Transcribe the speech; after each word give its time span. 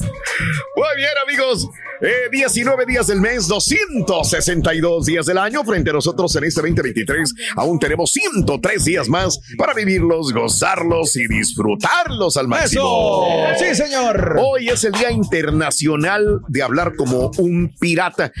Muy 0.00 0.96
bien, 0.96 1.10
amigos. 1.22 1.68
Eh, 2.00 2.28
19 2.30 2.84
días 2.86 3.06
del 3.06 3.20
mes, 3.20 3.48
262 3.48 5.06
días 5.06 5.26
del 5.26 5.38
año. 5.38 5.64
Frente 5.64 5.90
a 5.90 5.92
nosotros 5.94 6.34
en 6.36 6.44
este 6.44 6.60
2023, 6.60 7.34
aún 7.56 7.78
tenemos 7.78 8.10
103 8.10 8.84
días 8.84 9.08
más 9.08 9.40
para 9.56 9.72
vivirlos, 9.72 10.32
gozarlos 10.32 11.16
y 11.16 11.26
disfrutarlos 11.26 12.36
al 12.36 12.48
máximo. 12.48 13.26
Sí, 13.58 13.74
señor. 13.74 14.36
Hoy 14.38 14.68
es 14.68 14.84
el 14.84 14.92
Día 14.92 15.10
Internacional 15.10 16.40
de 16.48 16.62
hablar 16.62 16.94
como 16.96 17.30
un 17.38 17.74
pirata. 17.80 18.32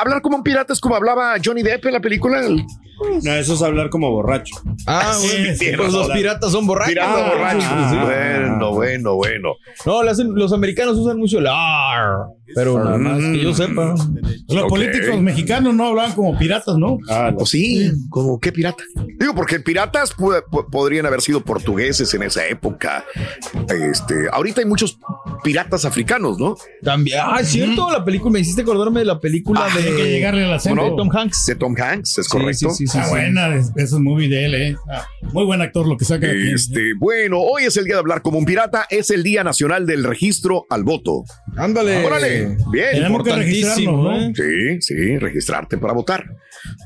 Hablar 0.00 0.22
como 0.22 0.36
un 0.38 0.42
pirata 0.42 0.72
es 0.72 0.80
como 0.80 0.96
hablaba 0.96 1.34
Johnny 1.44 1.62
Depp 1.62 1.86
en 1.86 1.92
la 1.92 2.00
película. 2.00 2.40
El- 2.46 2.64
No, 3.24 3.32
eso 3.34 3.54
es 3.54 3.62
hablar 3.62 3.90
como 3.90 4.10
borracho. 4.12 4.54
Ah, 4.86 5.16
bueno, 5.20 5.56
Sí, 5.58 5.72
pues 5.76 5.92
los 5.92 6.08
piratas 6.10 6.52
son 6.52 6.66
borrachos. 6.68 6.92
Pirata 6.94 7.26
Ah, 7.26 7.28
borracho. 7.30 7.60
sí. 7.90 7.96
Bueno, 8.00 8.72
bueno, 8.74 9.14
bueno. 9.16 9.48
No, 9.84 10.02
las- 10.04 10.18
los 10.18 10.52
americanos 10.52 10.96
usan 10.98 11.18
mucho 11.18 11.38
el 11.40 11.48
AR, 11.48 12.26
pero 12.54 12.82
nada 12.84 12.98
más 12.98 13.18
que 13.18 13.42
yo 13.42 13.54
sepa. 13.54 13.94
Los 14.48 14.64
Ok. 14.64 14.68
políticos 14.68 15.20
mexicanos 15.20 15.74
no 15.74 15.86
hablaban 15.88 16.12
como 16.12 16.36
piratas, 16.38 16.76
¿no? 16.76 16.98
Ah, 17.08 17.32
Pues 17.36 17.50
sí, 17.50 17.90
como 18.10 18.38
qué 18.40 18.52
pirata. 18.52 18.82
Digo, 19.18 19.34
porque 19.34 19.60
piratas 19.60 20.14
podrían 20.70 21.06
haber 21.06 21.20
sido 21.22 21.42
portugueses 21.42 22.12
en 22.14 22.22
esa 22.24 22.46
época. 22.46 23.04
Este, 23.90 24.14
ahorita 24.30 24.60
hay 24.60 24.66
muchos 24.66 24.98
piratas 25.44 25.84
africanos, 25.84 26.38
¿no? 26.38 26.56
También. 26.82 27.18
Ah, 27.22 27.38
es 27.40 27.48
cierto, 27.48 27.90
la 27.90 28.04
película, 28.04 28.32
me 28.32 28.40
hiciste 28.40 28.62
acordarme 28.62 29.00
de 29.00 29.06
la 29.06 29.20
película 29.20 29.60
Ah, 29.70 29.76
de, 29.78 29.88
Hay 29.88 29.96
que 29.96 30.08
llegarle 30.10 30.44
al 30.44 30.54
acento. 30.54 30.82
de 30.84 30.90
Tom 30.96 31.08
Hanks. 31.14 31.46
De 31.46 31.54
Tom 31.54 31.74
Hanks, 31.78 32.18
es 32.18 32.26
Sí, 32.26 32.30
correcto. 32.30 32.70
Sí, 32.70 32.86
sí, 32.86 32.98
sí. 33.02 33.08
buena, 33.10 33.54
es- 33.56 33.72
eso 33.76 33.96
es 33.96 34.02
muy 34.02 34.28
de 34.28 34.44
él, 34.46 34.54
¿eh? 34.54 34.76
Ah, 34.90 35.06
muy 35.32 35.44
buen 35.44 35.60
actor 35.60 35.86
lo 35.86 35.96
que 35.96 36.04
saca. 36.04 36.26
aquí. 36.26 36.52
Este, 36.52 36.90
bueno, 36.98 37.38
hoy 37.40 37.64
es 37.64 37.76
el 37.76 37.84
día 37.84 37.94
de 37.94 38.00
hablar 38.00 38.22
como 38.22 38.38
un 38.38 38.44
pirata, 38.44 38.86
es 38.90 39.10
el 39.10 39.22
Día 39.22 39.42
Nacional 39.44 39.86
del 39.86 40.04
Registro 40.04 40.66
al 40.70 40.84
Voto. 40.84 41.24
Ándale. 41.56 42.04
Órale, 42.04 42.41
bien. 42.70 42.90
Tenemos 42.92 43.22
que 43.22 43.30
Importantísimo, 43.30 44.08
registrarnos, 44.08 44.38
¿no? 44.38 44.44
¿eh? 44.44 44.78
Sí, 44.80 44.94
sí, 44.94 45.18
registrarte 45.18 45.78
para 45.78 45.92
votar. 45.92 46.24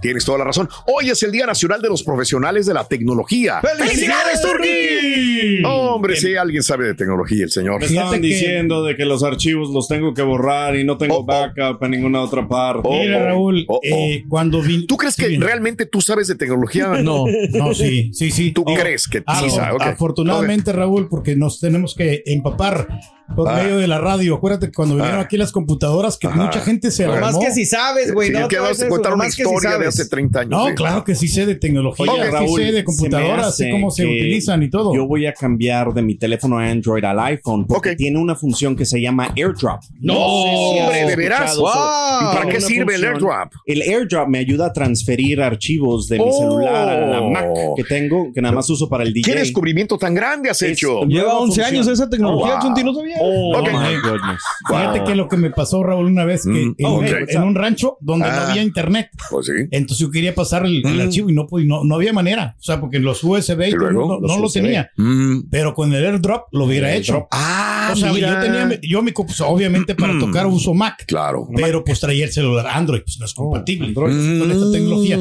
Tienes 0.01 0.25
toda 0.25 0.39
la 0.39 0.45
razón. 0.45 0.69
Hoy 0.87 1.11
es 1.11 1.23
el 1.23 1.31
Día 1.33 1.45
Nacional 1.47 1.83
de 1.83 1.89
los 1.91 2.03
Profesionales 2.03 2.65
de 2.67 2.73
la 2.75 2.85
Tecnología. 2.89 3.61
¡Felicidades, 3.61 4.41
Turki! 4.41 5.63
Hombre, 5.65 6.17
si 6.17 6.35
alguien 6.35 6.63
sabe 6.63 6.87
de 6.87 6.95
tecnología, 6.95 7.45
el 7.45 7.51
señor. 7.51 7.81
Me 7.81 7.87
estaban 7.87 8.21
que- 8.21 8.27
diciendo 8.27 8.83
de 8.85 8.97
que 8.97 9.05
los 9.05 9.23
archivos 9.23 9.71
los 9.71 9.87
tengo 9.89 10.15
que 10.15 10.23
borrar 10.23 10.77
y 10.77 10.85
no 10.85 10.97
tengo 10.97 11.17
Oh, 11.17 11.21
oh. 11.21 11.25
backup 11.25 11.83
en 11.85 11.91
ninguna 11.91 12.21
otra 12.23 12.47
parte. 12.49 12.83
Oh, 12.85 12.99
Mira, 12.99 13.19
oh, 13.19 13.25
Raúl, 13.25 13.65
oh, 13.69 13.77
oh. 13.77 13.81
eh, 13.83 14.25
cuando 14.29 14.63
vin... 14.63 14.87
¿Tú 14.87 14.97
crees 14.97 15.15
Sí, 15.15 15.23
que 15.23 15.29
bien. 15.29 15.41
realmente 15.43 15.87
tú 15.87 16.01
sabes 16.01 16.27
de 16.29 16.35
tecnología? 16.37 16.87
No. 17.03 17.25
No, 17.51 17.75
sí, 17.75 18.11
sí, 18.15 18.31
sí. 18.31 18.53
¿Tú 18.53 18.65
Oh, 18.67 18.75
crees 18.75 19.07
que 19.07 19.23
ah, 19.27 19.39
sí 19.41 19.47
oh, 19.49 19.51
sabes? 19.51 19.75
Ok. 19.75 19.83
Afortunadamente, 19.83 20.73
Raúl, 20.73 21.09
porque 21.09 21.37
nos 21.37 21.61
tenemos 21.61 21.95
que 21.95 22.23
empapar 22.27 22.89
por 23.35 23.49
Ah. 23.49 23.55
medio 23.57 23.79
de 23.79 23.87
la 23.87 23.99
radio. 23.99 24.37
Acuérdate 24.37 24.67
que 24.67 24.73
cuando 24.73 24.95
vinieron 24.95 25.19
Ah. 25.19 25.23
aquí 25.25 25.37
las 25.37 25.53
computadoras, 25.53 26.17
que 26.19 26.27
Ajá. 26.29 26.45
mucha 26.45 26.61
gente 26.61 26.91
se 26.91 27.07
Más 27.07 27.17
alarmó. 27.19 27.41
que 27.41 27.51
si 27.51 27.65
sabes, 27.67 28.13
güey. 28.15 28.29
Sí, 28.29 28.35
no 28.35 28.49
te 28.49 28.59
vas 28.59 28.81
a 28.83 28.89
contar 28.89 29.15
una 29.15 29.31
si 29.31 29.43
historia 29.43 29.79
de 29.79 29.87
hace 29.89 30.07
30 30.09 30.41
años. 30.41 30.51
No, 30.51 30.67
sí. 30.69 30.75
claro 30.75 31.05
que 31.05 31.15
sí 31.15 31.29
sé 31.29 31.45
de 31.47 31.55
tecnología, 31.57 32.11
Oye, 32.13 32.25
sí 32.25 32.31
Raúl, 32.31 32.61
sé 32.61 32.73
de 32.73 32.85
computadoras, 32.85 33.57
sé 33.57 33.71
cómo 33.71 33.91
se 33.91 34.05
utilizan 34.05 34.63
y 34.63 34.71
todo. 34.71 34.95
Yo 34.95 35.07
voy 35.07 35.27
a 35.27 35.33
cambiar 35.33 35.93
de 35.93 36.03
mi 36.03 36.15
teléfono 36.17 36.59
Android 36.59 37.05
al 37.05 37.19
iPhone 37.21 37.67
porque 37.67 37.97
tiene 37.97 38.19
una 38.19 38.35
función 38.37 38.77
que 38.77 38.85
se 38.85 39.01
llama 39.01 39.33
AirDrop. 39.37 39.81
No, 40.01 40.15
sé 40.15 40.51
si 40.51 40.81
hombre, 40.81 41.05
¿de 41.07 41.17
veras? 41.17 41.57
Wow. 41.57 41.69
¿Y 41.69 42.35
para 42.37 42.49
qué 42.49 42.61
sirve 42.61 42.95
el 42.95 43.05
airdrop? 43.05 43.53
El 43.67 43.83
AirDrop 43.83 44.29
me 44.29 44.39
ayuda 44.39 44.67
a 44.67 44.73
transferir 44.73 45.41
archivos 45.43 46.09
de 46.09 46.19
mi 46.19 46.25
Oh. 46.27 46.39
celular 46.39 46.89
a 46.89 47.07
la 47.07 47.21
Mac 47.23 47.47
que 47.77 47.85
tengo, 47.85 48.33
que 48.33 48.41
nada 48.41 48.55
más 48.55 48.69
uso 48.71 48.89
para 48.89 49.03
el 49.05 49.13
DJ. 49.13 49.33
¿Qué 49.33 49.39
descubrimiento 49.39 49.99
tan 49.99 50.15
grande 50.15 50.51
has 50.51 50.63
Es- 50.63 50.73
hecho? 50.73 51.01
Lleva 51.05 51.23
Nueva 51.25 51.39
11 51.41 51.61
función. 51.63 51.67
años 51.67 51.89
esa 51.89 52.09
tecnología, 52.09 52.57
Oh. 52.59 52.63
Chunti, 52.63 52.85
no 52.85 52.95
sabía. 52.95 53.16
Oh, 53.21 53.59
Ok. 53.59 53.69
my 53.73 53.95
goodness. 54.03 54.41
Fíjate 54.69 55.05
que 55.05 55.15
lo 55.15 55.29
que 55.29 55.37
me 55.37 55.51
pasó, 55.51 55.83
Raúl, 55.83 56.07
una 56.07 56.25
vez 56.25 56.45
que 56.45 56.51
Mm. 56.67 56.75
en, 56.79 57.43
un 57.43 57.55
rancho 57.55 57.97
donde 58.01 58.27
no 58.29 58.33
Ah. 58.35 58.51
había 58.51 58.63
internet. 58.63 59.11
Pues 59.31 59.47
sí. 59.47 59.53
Entonces 59.71 59.99
yo 59.99 60.11
quería 60.11 60.35
pasar 60.35 60.65
el, 60.67 60.85
el 60.87 60.97
Mm. 60.99 61.01
archivo 61.01 61.31
y 61.31 61.33
no, 61.35 61.47
pude- 61.47 61.67
no, 61.67 61.85
no 61.85 61.95
había 61.95 62.13
manera. 62.13 62.55
O 62.59 62.63
sea, 62.63 62.81
porque 62.81 62.99
los 62.99 63.23
USB 63.25 63.73
no, 63.75 64.21
lo 64.21 64.51
tenía. 64.51 64.91
Mm. 64.97 65.49
Pero 65.51 65.75
con 65.75 65.93
el 65.93 66.05
airdrop 66.05 66.45
lo 66.53 66.65
hubiera 66.65 66.93
El 66.93 67.01
hecho. 67.01 67.27
Ah, 67.31 67.76
o 67.93 67.97
sea, 67.97 68.13
mira. 68.13 68.35
yo 68.35 68.41
tenía, 68.41 68.81
yo 68.83 69.03
mi, 69.03 69.13
compu- 69.13 69.45
obviamente 69.47 69.95
para 69.95 70.19
tocar 70.19 70.47
uso 70.47 70.75
Mac. 70.75 71.05
Claro. 71.07 71.49
Pero 71.55 71.85
pues 71.85 72.01
traía 72.01 72.25
el 72.25 72.33
celular 72.33 72.67
Android, 72.69 73.03
pues 73.03 73.19
no 73.19 73.27
es 73.27 73.35
compatible 73.35 73.93
con 73.95 74.07
Mm. 74.17 74.51
esta 74.51 74.73
tecnología. 74.73 75.17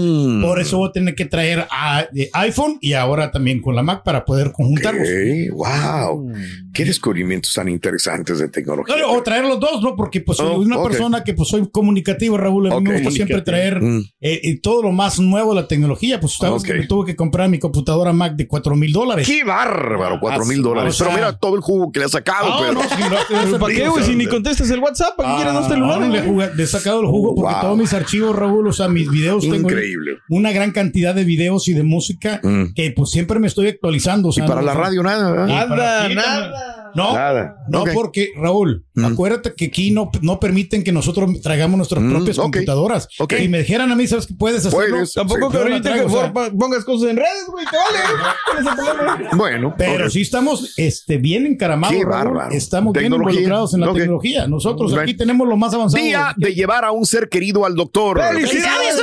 Por 0.47 0.59
eso 0.59 0.77
voy 0.77 0.89
a 0.89 0.91
tener 0.91 1.15
que 1.15 1.25
traer 1.25 1.65
a, 1.71 2.05
de 2.11 2.29
iPhone 2.33 2.77
y 2.81 2.93
ahora 2.93 3.31
también 3.31 3.61
con 3.61 3.75
la 3.75 3.83
Mac 3.83 4.03
para 4.03 4.25
poder 4.25 4.51
conjuntarlos. 4.51 5.07
Wow. 5.53 6.31
Qué 6.73 6.85
descubrimientos 6.85 7.53
tan 7.53 7.69
interesantes 7.69 8.39
de 8.39 8.49
tecnología. 8.49 8.95
No, 8.97 9.13
O 9.13 9.23
traer 9.23 9.45
los 9.45 9.59
dos, 9.59 9.81
¿no? 9.81 9.95
Porque 9.95 10.21
pues 10.21 10.37
soy 10.37 10.47
Oh, 10.55 10.59
una 10.59 10.81
persona 10.83 11.23
que 11.23 11.33
pues 11.33 11.49
soy 11.49 11.67
comunicativo, 11.69 12.37
Raúl. 12.37 12.71
A 12.71 12.79
mí 12.79 12.89
me 12.89 12.93
gusta 12.95 13.11
siempre 13.11 13.41
traer 13.41 13.81
Mm. 13.81 13.99
eh, 14.21 14.39
eh, 14.43 14.59
todo 14.61 14.83
lo 14.83 14.91
más 14.91 15.19
nuevo 15.19 15.53
de 15.53 15.61
la 15.61 15.67
tecnología. 15.67 16.19
Pues 16.19 16.33
sabes 16.33 16.63
que 16.63 16.73
me 16.73 16.87
tuve 16.87 17.05
que 17.07 17.15
comprar 17.15 17.49
mi 17.49 17.59
computadora 17.59 18.13
Mac 18.13 18.35
de 18.35 18.47
4 18.47 18.75
mil 18.75 18.91
dólares. 18.91 19.27
Qué 19.27 19.43
bárbaro, 19.43 20.17
cuatro 20.19 20.45
mil 20.45 20.61
dólares. 20.61 20.95
Pero 20.97 21.11
mira 21.11 21.37
todo 21.37 21.55
el 21.55 21.61
jugo 21.61 21.91
que 21.91 21.99
le 21.99 22.05
ha 22.05 22.09
sacado. 22.09 22.54
No, 22.61 22.79
pues. 22.79 22.99
no, 22.99 23.16
¿Pero 23.29 23.59
¿Para 23.59 23.73
qué, 23.73 23.88
güey? 23.88 24.03
Si 24.03 24.16
ni 24.16 24.25
contestas 24.25 24.69
el 24.71 24.79
WhatsApp, 24.79 25.16
¿para 25.17 25.29
qué 25.29 25.35
quieres 25.38 25.53
dos 25.53 25.67
celulares? 25.67 25.95
Ahora 26.07 26.07
le, 26.07 26.19
he 26.19 26.21
juga- 26.23 26.51
le 26.55 26.63
he 26.63 26.67
sacado 26.67 27.01
el 27.01 27.07
jugo 27.07 27.35
porque 27.35 27.51
Wow. 27.53 27.61
todos 27.61 27.77
mis 27.77 27.93
archivos, 27.93 28.35
Raúl, 28.35 28.67
o 28.67 28.73
sea, 28.73 28.88
mis 28.88 29.09
videos, 29.09 29.43
tengo 29.43 29.55
Increíble. 29.69 30.17
una 30.29 30.51
gran 30.51 30.71
cantidad 30.71 31.13
de 31.16 31.23
videos 31.23 31.67
y 31.67 31.73
de 31.73 31.83
música 31.83 32.39
Mm. 32.43 32.73
que 32.73 32.91
pues 32.91 33.11
siempre 33.11 33.39
me 33.39 33.47
estoy 33.47 33.67
actualizando. 33.67 34.29
o 34.29 34.31
Y 34.31 34.35
sea, 34.35 34.45
para 34.45 34.61
no- 34.61 34.67
la 34.67 34.73
radio 34.73 35.03
nada, 35.03 35.31
¿verdad? 35.31 35.47
Y 35.47 35.69
para 35.69 36.09
Nada, 36.09 36.09
nada. 36.09 36.84
No, 36.95 37.13
Nada. 37.13 37.57
no, 37.67 37.83
porque 37.94 38.29
Raúl, 38.38 38.85
Mm. 38.95 39.06
acuérdate 39.06 39.53
que 39.56 39.66
aquí 39.66 39.91
no, 39.91 40.09
no 40.22 40.39
permiten 40.39 40.83
que 40.83 40.91
nosotros 40.94 41.29
traigamos 41.41 41.75
nuestras 41.78 42.01
Mm, 42.01 42.09
propias 42.11 42.38
computadoras. 42.38 43.07
Ok. 43.19 43.33
Si 43.38 43.50
me 43.50 43.59
dijeran 43.59 43.91
a 43.91 43.95
mí, 43.95 44.07
¿sabes 44.07 44.25
que 44.28 44.33
puedes 44.33 44.66
hacerlo? 44.66 44.95
Puedes. 44.95 45.13
Tampoco 45.13 45.47
Sí. 45.47 45.51
que 45.51 45.57
Yo 45.57 45.63
la 45.66 45.69
ahorita 45.75 45.89
traigo, 45.89 46.07
que 46.07 46.16
o 46.16 46.19
sea. 46.22 46.31
for- 46.31 46.57
pongas 46.57 46.85
cosas 46.85 47.09
en 47.09 47.17
redes, 47.17 47.45
güey, 47.51 47.66
te 47.66 47.75
vale. 47.78 49.29
Bueno, 49.35 49.75
Pero 49.78 50.09
sí 50.09 50.22
estamos 50.22 50.73
este, 50.78 51.17
bien 51.17 51.45
encaramados, 51.45 51.95
Qué 51.95 52.03
Raúl. 52.03 52.11
bárbaro. 52.34 52.51
Estamos 52.55 52.94
bien 52.94 53.13
involucrados 53.13 53.73
en 53.73 53.81
la 53.81 53.94
tecnología. 53.94 54.47
Nosotros 54.47 54.94
aquí 54.97 55.13
tenemos 55.16 55.47
lo 55.47 55.57
más 55.57 55.73
avanzado. 55.73 56.03
Día 56.03 56.34
de 56.38 56.53
llevar 56.53 56.85
a 56.85 56.91
un 56.91 57.05
ser 57.05 57.28
querido 57.29 57.66
al 57.66 57.75
doctor. 57.75 58.22
¡Felicidades! 58.22 58.95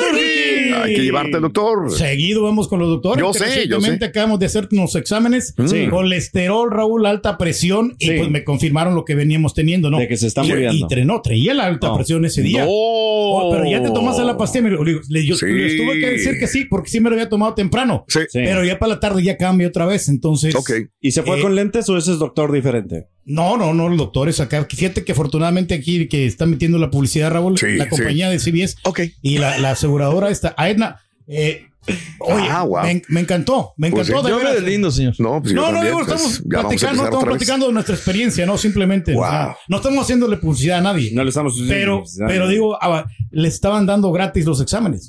Hay 0.74 0.94
que 0.94 1.02
llevarte 1.02 1.36
al 1.36 1.42
doctor. 1.42 1.90
Seguido 1.90 2.42
vamos 2.42 2.68
con 2.68 2.78
los 2.80 2.88
doctores. 2.88 3.22
Yo 3.24 3.32
sé, 3.32 3.40
yo 3.40 3.76
recientemente 3.76 4.04
sé. 4.06 4.10
acabamos 4.10 4.38
de 4.38 4.46
hacer 4.46 4.68
unos 4.72 4.94
exámenes. 4.96 5.54
Sí. 5.66 5.86
Colesterol, 5.88 6.70
Raúl, 6.70 7.06
alta 7.06 7.38
presión. 7.38 7.94
Y 7.98 8.10
pues 8.12 8.30
me 8.30 8.44
confirmaron 8.44 8.94
lo 8.94 9.04
que 9.04 9.14
veníamos 9.14 9.54
teniendo, 9.54 9.90
¿no? 9.90 9.98
De 9.98 10.08
que 10.08 10.16
se 10.16 10.26
está 10.26 10.42
muriendo. 10.42 10.72
Y 10.72 10.82
tre- 10.84 11.04
no, 11.04 11.20
traía 11.22 11.54
la 11.54 11.64
alta 11.66 11.88
No. 11.88 11.96
presión 11.96 12.24
ese 12.24 12.42
día. 12.42 12.62
No. 12.64 12.70
Oh, 12.70 13.50
pero 13.52 13.68
ya 13.70 13.82
te 13.82 13.90
tomaste 13.90 14.22
la 14.24 14.36
pastilla. 14.36 14.68
Le- 15.08 15.26
yo 15.26 15.34
Sí. 15.36 15.46
les 15.46 15.76
tuve 15.76 15.98
que 16.00 16.10
decir 16.10 16.38
que 16.38 16.46
sí, 16.46 16.64
porque 16.64 16.90
sí 16.90 17.00
me 17.00 17.10
lo 17.10 17.14
había 17.16 17.28
tomado 17.28 17.54
temprano. 17.54 18.04
Sí. 18.08 18.20
Sí. 18.28 18.40
Pero 18.44 18.64
ya 18.64 18.78
para 18.78 18.94
la 18.94 19.00
tarde 19.00 19.22
ya 19.22 19.36
cambia 19.36 19.68
otra 19.68 19.86
vez. 19.86 20.08
Entonces, 20.08 20.54
Ok. 20.54 20.70
¿Y 21.00 21.12
se 21.12 21.22
fue 21.22 21.38
Eh, 21.38 21.42
con 21.42 21.54
lentes 21.54 21.88
o 21.88 21.96
ese 21.96 22.12
es 22.12 22.18
doctor 22.18 22.52
diferente? 22.52 23.06
No, 23.24 23.56
no, 23.56 23.72
no, 23.74 23.88
los 23.88 23.98
doctores 23.98 24.40
acá. 24.40 24.66
Fíjate 24.68 25.04
que 25.04 25.12
afortunadamente 25.12 25.74
aquí 25.74 26.08
que 26.08 26.26
está 26.26 26.46
metiendo 26.46 26.78
la 26.78 26.90
publicidad, 26.90 27.30
Raúl, 27.30 27.58
Sí, 27.58 27.72
la 27.76 27.84
sí. 27.84 27.90
compañía 27.90 28.28
de 28.30 28.38
CBS 28.38 28.76
Ok. 28.84 29.00
y 29.22 29.38
la, 29.38 29.58
la 29.58 29.70
aseguradora 29.72 30.30
esta, 30.30 30.54
Aetna. 30.56 31.00
Eh, 31.28 31.66
oye, 32.20 32.46
Ah, 32.50 32.62
wow. 32.62 32.82
me, 32.84 33.02
me 33.08 33.20
encantó, 33.20 33.72
me 33.76 33.90
Pues 33.90 34.08
encantó. 34.08 34.22
sí. 34.22 34.26
de 34.26 34.30
Yo 34.32 34.36
me 34.38 34.44
veras. 34.50 34.62
deslindo, 34.62 34.90
señor. 34.90 35.14
No, 35.18 35.40
pues 35.42 35.52
No, 35.54 35.62
no, 35.62 35.66
también, 35.78 35.84
digo, 35.86 35.98
pues, 36.06 36.08
estamos 36.22 36.42
platicando, 36.48 37.04
estamos 37.04 37.24
platicando 37.24 37.66
de 37.66 37.72
nuestra 37.72 37.94
experiencia, 37.94 38.46
no 38.46 38.56
simplemente. 38.58 39.12
o 39.12 39.16
Wow. 39.16 39.24
sea, 39.30 39.56
no 39.68 39.76
estamos 39.78 40.02
haciéndole 40.04 40.36
publicidad 40.36 40.78
a 40.78 40.82
nadie. 40.82 41.10
No 41.12 41.22
le 41.24 41.28
estamos 41.30 41.60
pero, 41.68 42.04
pero 42.26 42.48
digo, 42.48 42.78
ah, 42.80 43.06
le 43.30 43.48
estaban 43.48 43.86
dando 43.86 44.12
gratis 44.12 44.44
los 44.44 44.60
exámenes. 44.60 45.08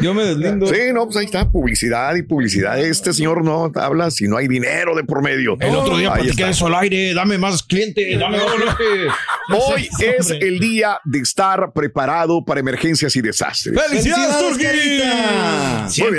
Yo 0.00 0.14
me 0.14 0.24
deslindo. 0.24 0.66
Sí, 0.66 0.80
no, 0.92 1.04
pues 1.06 1.16
ahí 1.16 1.24
está, 1.24 1.50
publicidad 1.50 2.14
y 2.16 2.22
publicidad. 2.22 2.78
Este 2.78 3.12
señor 3.12 3.44
no 3.44 3.70
habla 3.74 4.10
si 4.10 4.28
no 4.28 4.36
hay 4.36 4.46
dinero 4.48 4.94
de 4.94 5.04
por 5.04 5.22
medio. 5.22 5.56
El 5.60 5.74
otro 5.74 5.96
día 5.96 6.12
Ahí 6.14 6.22
platiqué 6.24 6.48
eso 6.50 6.66
al 6.66 6.74
aire. 6.76 7.14
Dame 7.14 7.38
más 7.38 7.62
clientes, 7.62 8.18
dame 8.18 8.38
más 8.38 8.46
clientes. 8.76 9.12
Hoy 9.48 9.88
es 9.98 10.30
hombre. 10.30 10.46
el 10.48 10.58
día 10.60 10.98
de 11.04 11.18
estar 11.18 11.72
preparado 11.72 12.44
para 12.44 12.60
emergencias 12.60 13.14
y 13.16 13.22
desastres. 13.22 13.80
¡Felicidades, 13.88 14.38
Turki! 14.38 14.64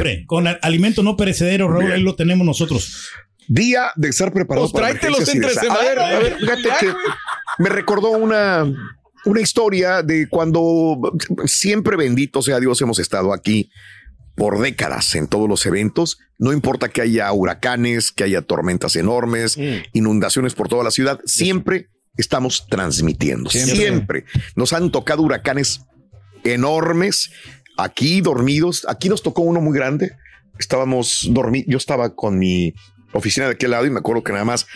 Siempre. 0.01 0.25
Con 0.25 0.48
a- 0.48 0.60
alimento 0.62 1.04
no 1.04 1.16
perecedero, 1.18 1.68
Raúl, 1.69 1.86
Bien. 1.86 1.95
ahí 1.98 2.01
lo 2.01 2.16
tenemos 2.16 2.45
nosotros. 2.45 3.10
Día 3.48 3.92
de 3.95 4.10
estar 4.10 4.31
preparado 4.31 4.69
Pues 4.72 4.81
tráetelos 4.81 5.28
emergencias 5.28 5.63
entre 5.66 5.69
A 5.69 5.78
ver, 5.84 5.98
semana, 5.98 6.16
a 6.18 6.19
ver, 6.19 6.34
güey. 6.40 6.42
fíjate 6.62 6.86
que 6.86 6.94
me 7.60 7.69
recordó 7.69 8.12
una, 8.12 8.66
una 9.25 9.42
historia 9.42 10.01
de 10.01 10.28
cuando 10.30 11.00
siempre 11.45 11.98
bendito 11.98 12.42
sea 12.42 12.60
Dios 12.60 12.81
hemos 12.81 13.00
estado 13.00 13.34
aquí 13.34 13.69
por 14.36 14.60
décadas 14.60 15.13
en 15.16 15.28
todos 15.28 15.48
los 15.50 15.66
eventos. 15.66 16.18
No 16.39 16.54
importa 16.54 16.89
que 16.89 17.01
haya 17.01 17.31
huracanes, 17.34 18.12
que 18.12 18.24
haya 18.24 18.42
tormentas 18.42 18.96
enormes, 18.96 19.57
inundaciones 19.92 20.54
por 20.56 20.69
toda 20.69 20.84
la 20.84 20.92
ciudad, 20.92 21.19
siempre 21.25 21.89
estamos 22.18 22.66
transmitiendo. 22.69 23.50
Siempre. 23.50 23.75
Siempre. 23.75 24.25
Nos 24.56 24.72
han 24.74 24.89
tocado 24.92 25.22
huracanes 25.22 25.81
enormes 26.44 27.31
aquí 27.78 28.22
dormidos. 28.22 28.86
Aquí 28.88 29.10
nos 29.10 29.24
tocó 29.24 29.42
uno 29.42 29.62
muy 29.62 29.75
grande. 29.75 30.14
Estábamos 30.60 31.28
dormidos. 31.31 31.68
Yo 31.70 31.78
estaba 31.78 32.16
con 32.16 32.38
mi 32.38 32.74
oficina 33.14 33.48
de 33.48 33.54
aquel 33.54 33.72
lado 33.72 33.86
y 33.86 33.90
me 33.90 34.00
acuerdo 34.00 34.24
que 34.24 34.34
nada 34.34 34.46
más 34.46 34.68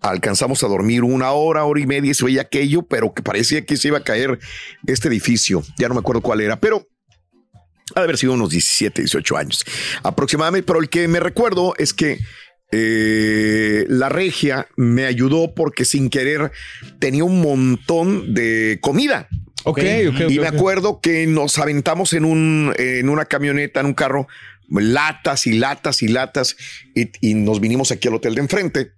alcanzamos 0.00 0.62
a 0.62 0.68
dormir 0.68 1.02
una 1.02 1.32
hora, 1.32 1.64
hora 1.64 1.80
y 1.80 1.86
media 1.86 2.10
y 2.10 2.14
se 2.14 2.24
veía 2.24 2.42
aquello, 2.42 2.82
pero 2.82 3.12
que 3.12 3.22
parecía 3.22 3.64
que 3.64 3.76
se 3.76 3.88
iba 3.88 3.98
a 3.98 4.04
caer 4.04 4.38
este 4.86 5.08
edificio. 5.08 5.62
Ya 5.78 5.88
no 5.88 5.94
me 5.94 6.00
acuerdo 6.00 6.22
cuál 6.22 6.40
era, 6.40 6.60
pero 6.60 6.86
ha 7.94 8.00
de 8.00 8.04
haber 8.04 8.18
sido 8.18 8.32
unos 8.32 8.50
17, 8.50 9.02
18 9.02 9.36
años 9.36 9.64
aproximadamente. 10.02 10.66
Pero 10.66 10.80
el 10.80 10.88
que 10.88 11.08
me 11.08 11.20
recuerdo 11.20 11.74
es 11.78 11.92
que 11.92 12.18
eh, 12.72 13.86
la 13.88 14.08
regia 14.08 14.66
me 14.76 15.06
ayudó 15.06 15.54
porque 15.54 15.84
sin 15.84 16.10
querer 16.10 16.50
tenía 16.98 17.24
un 17.24 17.40
montón 17.40 18.34
de 18.34 18.78
comida. 18.80 19.28
Ok, 19.68 19.80
ok, 20.08 20.14
ok. 20.14 20.30
Y 20.30 20.38
me 20.38 20.46
acuerdo 20.46 21.00
que 21.00 21.26
nos 21.26 21.58
aventamos 21.58 22.12
en 22.12 22.24
un 22.24 22.72
en 22.78 23.08
una 23.08 23.24
camioneta, 23.24 23.80
en 23.80 23.86
un 23.86 23.94
carro, 23.94 24.28
latas 24.70 25.48
y 25.48 25.58
latas 25.58 26.02
y 26.02 26.08
latas, 26.08 26.56
y, 26.94 27.10
y 27.20 27.34
nos 27.34 27.60
vinimos 27.60 27.90
aquí 27.90 28.06
al 28.06 28.14
hotel 28.14 28.36
de 28.36 28.42
enfrente 28.42 28.92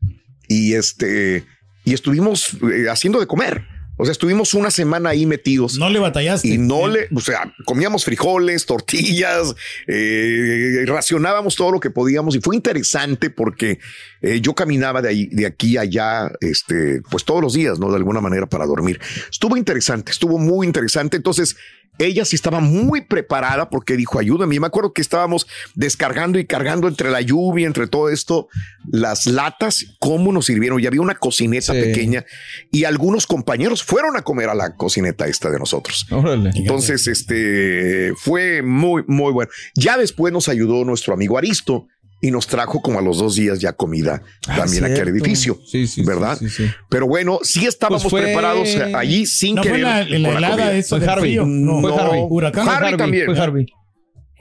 y 0.47 0.75
este 0.75 1.45
y 1.85 1.95
estuvimos 1.95 2.59
eh, 2.71 2.91
haciendo 2.91 3.19
de 3.19 3.27
comer. 3.27 3.65
O 3.99 4.05
sea, 4.05 4.13
estuvimos 4.13 4.55
una 4.55 4.71
semana 4.71 5.11
ahí 5.11 5.27
metidos. 5.27 5.77
No 5.77 5.91
le 5.91 5.99
batallaste. 5.99 6.49
Y 6.49 6.59
no 6.59 6.87
le, 6.87 7.09
o 7.15 7.21
sea, 7.21 7.53
comíamos 7.65 8.05
frijoles, 8.05 8.65
tortillas, 8.65 9.55
eh, 9.87 10.85
racionábamos 10.87 11.57
todo 11.57 11.73
lo 11.73 11.81
que 11.81 11.91
podíamos 11.91 12.37
y 12.37 12.41
fue 12.41 12.55
interesante 12.55 13.29
porque 13.29 13.81
eh, 14.23 14.41
yo 14.41 14.55
caminaba 14.55 15.03
de 15.03 15.09
ahí, 15.09 15.27
de 15.27 15.47
aquí 15.47 15.77
a 15.77 15.83
allá, 15.83 16.31
este, 16.41 17.03
pues 17.11 17.25
todos 17.25 17.43
los 17.43 17.55
días, 17.55 17.79
¿no? 17.79 17.91
De 17.91 17.97
alguna 17.97 18.21
manera 18.21 18.47
para 18.47 18.67
dormir. 18.67 19.01
Estuvo 19.31 19.57
interesante, 19.57 20.13
estuvo 20.13 20.39
muy 20.39 20.67
interesante. 20.67 21.17
Entonces, 21.17 21.57
ella 21.99 22.25
sí 22.25 22.37
estaba 22.37 22.61
muy 22.61 23.03
preparada 23.03 23.71
porque 23.71 23.97
dijo, 23.97 24.19
ayúdame. 24.19 24.55
Y 24.55 24.61
me 24.61 24.67
acuerdo 24.67 24.93
que 24.93 25.03
estábamos 25.03 25.47
descargando 25.75 26.39
y 26.39 26.47
cargando 26.47 26.89
entre 26.89 27.11
la 27.11 27.21
lluvia, 27.21 27.67
entre 27.67 27.87
todo 27.87 28.09
esto, 28.09 28.49
las 28.91 29.27
latas, 29.27 29.85
cómo 29.99 30.33
nos 30.33 30.47
sirvieron. 30.47 30.81
Y 30.81 30.87
había 30.87 31.01
una 31.01 31.15
cocineta 31.15 31.73
Sí. 31.73 31.81
pequeña 31.81 32.25
y 32.71 32.85
algunos 32.85 33.27
compañeros 33.27 33.83
fueron 33.83 34.17
a 34.17 34.23
comer 34.23 34.49
a 34.49 34.55
la 34.55 34.75
cocineta 34.77 35.27
esta 35.27 35.51
de 35.51 35.59
nosotros. 35.59 36.07
Órale. 36.11 36.51
Entonces, 36.55 37.07
este 37.07 38.13
fue 38.17 38.63
muy, 38.63 39.03
muy 39.07 39.33
bueno. 39.33 39.51
Ya 39.75 39.97
después 39.97 40.33
nos 40.33 40.49
ayudó 40.49 40.85
nuestro 40.85 41.15
amigo 41.15 41.37
Aristo 41.39 41.87
y 42.21 42.31
nos 42.31 42.47
trajo 42.47 42.83
como 42.83 42.99
a 42.99 43.03
los 43.03 43.19
dos 43.19 43.37
días 43.37 43.61
ya 43.61 43.73
comida 43.73 44.23
también 44.45 44.85
aquí 44.85 45.01
al 45.01 45.07
Ah, 45.09 45.11
edificio. 45.11 45.59
Sí, 45.67 45.87
sí, 45.87 46.03
¿verdad? 46.05 46.37
sí, 46.39 46.49
sí. 46.49 46.67
Pero 46.89 47.07
bueno, 47.07 47.39
sí 47.43 47.65
estábamos 47.67 48.03
Pues 48.03 48.11
fue- 48.11 48.23
preparados 48.23 48.69
eh, 48.71 48.93
allí 48.95 49.25
sin 49.27 49.55
No 49.55 49.63
fue 49.63 49.73
querer. 49.73 49.85
la, 49.85 50.05
la 50.05 50.19
la 50.19 50.39
helada 50.39 50.73
esa 50.73 50.97
Fue 50.99 51.07
Harvey. 51.07 51.31
frío. 51.31 51.47
No, 51.47 51.81
Fue 51.81 51.95
Harvey. 51.95 52.21
Huracán. 52.29 52.65
Fue 52.65 52.75
Harvey 52.75 52.97
también. 52.97 53.27
Fue 53.27 53.39
Harvey. 53.39 53.67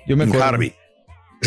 Yo 0.08 0.18
me 0.18 0.24
acuerdo. 0.24 0.44
Harvey. 0.44 0.74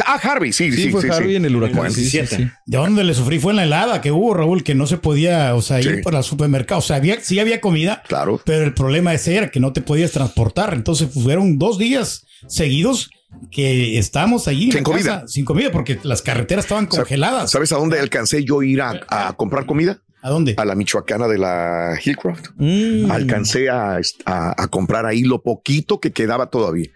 Ah, 0.06 0.21
Harvey, 0.23 0.53
sí, 0.53 0.71
sí, 0.71 0.85
Sí, 0.85 0.91
fue 0.91 1.03
sí, 1.03 1.09
Harvey 1.09 1.31
sí. 1.31 1.37
en 1.37 1.44
el 1.47 1.56
huracán. 1.56 1.79
Bueno, 1.79 1.91
sí, 1.93 2.05
sí, 2.05 2.19
17. 2.19 2.37
sí. 2.44 2.50
De 2.65 2.76
donde 2.79 3.03
le 3.03 3.12
sufrí 3.12 3.41
fue 3.41 3.50
en 3.53 3.56
la 3.56 3.65
helada 3.65 4.00
que 4.00 4.12
hubo, 4.12 4.33
Raúl, 4.35 4.62
que 4.62 4.76
no 4.76 4.87
se 4.87 4.99
podía, 4.99 5.53
o 5.56 5.62
sea, 5.62 5.81
ir 5.81 5.97
Sí. 5.97 6.03
para 6.05 6.19
el 6.19 6.25
supermercado. 6.25 6.79
O 6.79 6.83
sea, 6.83 6.94
había, 6.97 7.21
sí 7.21 7.41
había 7.41 7.61
comida, 7.61 8.05
Claro. 8.06 8.41
pero 8.44 8.65
el 8.65 8.73
problema 8.73 9.12
ese 9.15 9.35
era 9.37 9.50
que 9.50 9.59
no 9.59 9.73
te 9.73 9.81
podías 9.81 10.12
transportar. 10.12 10.75
Entonces 10.75 11.09
fueron 11.12 11.59
dos 11.59 11.76
días 11.76 12.25
seguidos 12.47 13.11
que 13.50 13.99
estábamos 13.99 14.49
allí 14.49 14.67
en 14.67 14.73
Sin 14.73 14.82
comida. 14.82 15.15
casa, 15.21 15.29
sin 15.29 15.44
comida, 15.44 15.71
porque 15.73 15.99
las 16.03 16.23
carreteras 16.23 16.65
estaban 16.65 16.87
congeladas. 16.87 17.50
¿Sabes 17.50 17.73
a 17.73 17.77
dónde 17.77 17.99
alcancé 17.99 18.44
yo 18.44 18.61
a 18.61 18.67
ir 18.67 18.81
a, 18.82 19.00
a 19.09 19.32
comprar 19.35 19.67
comida? 19.67 19.99
¿A 20.23 20.29
dónde? 20.31 20.55
A 20.59 20.65
la 20.65 20.75
Michoacana 20.75 21.27
de 21.29 21.38
la 21.38 21.99
Hillcroft. 22.05 22.49
Mm. 22.56 23.11
Alcancé 23.11 23.71
a, 23.71 23.99
a- 24.27 24.62
a 24.62 24.69
comprar 24.69 25.06
ahí 25.06 25.23
lo 25.23 25.43
poquito 25.43 25.99
que 25.99 26.12
quedaba 26.12 26.47
todavía. 26.50 26.91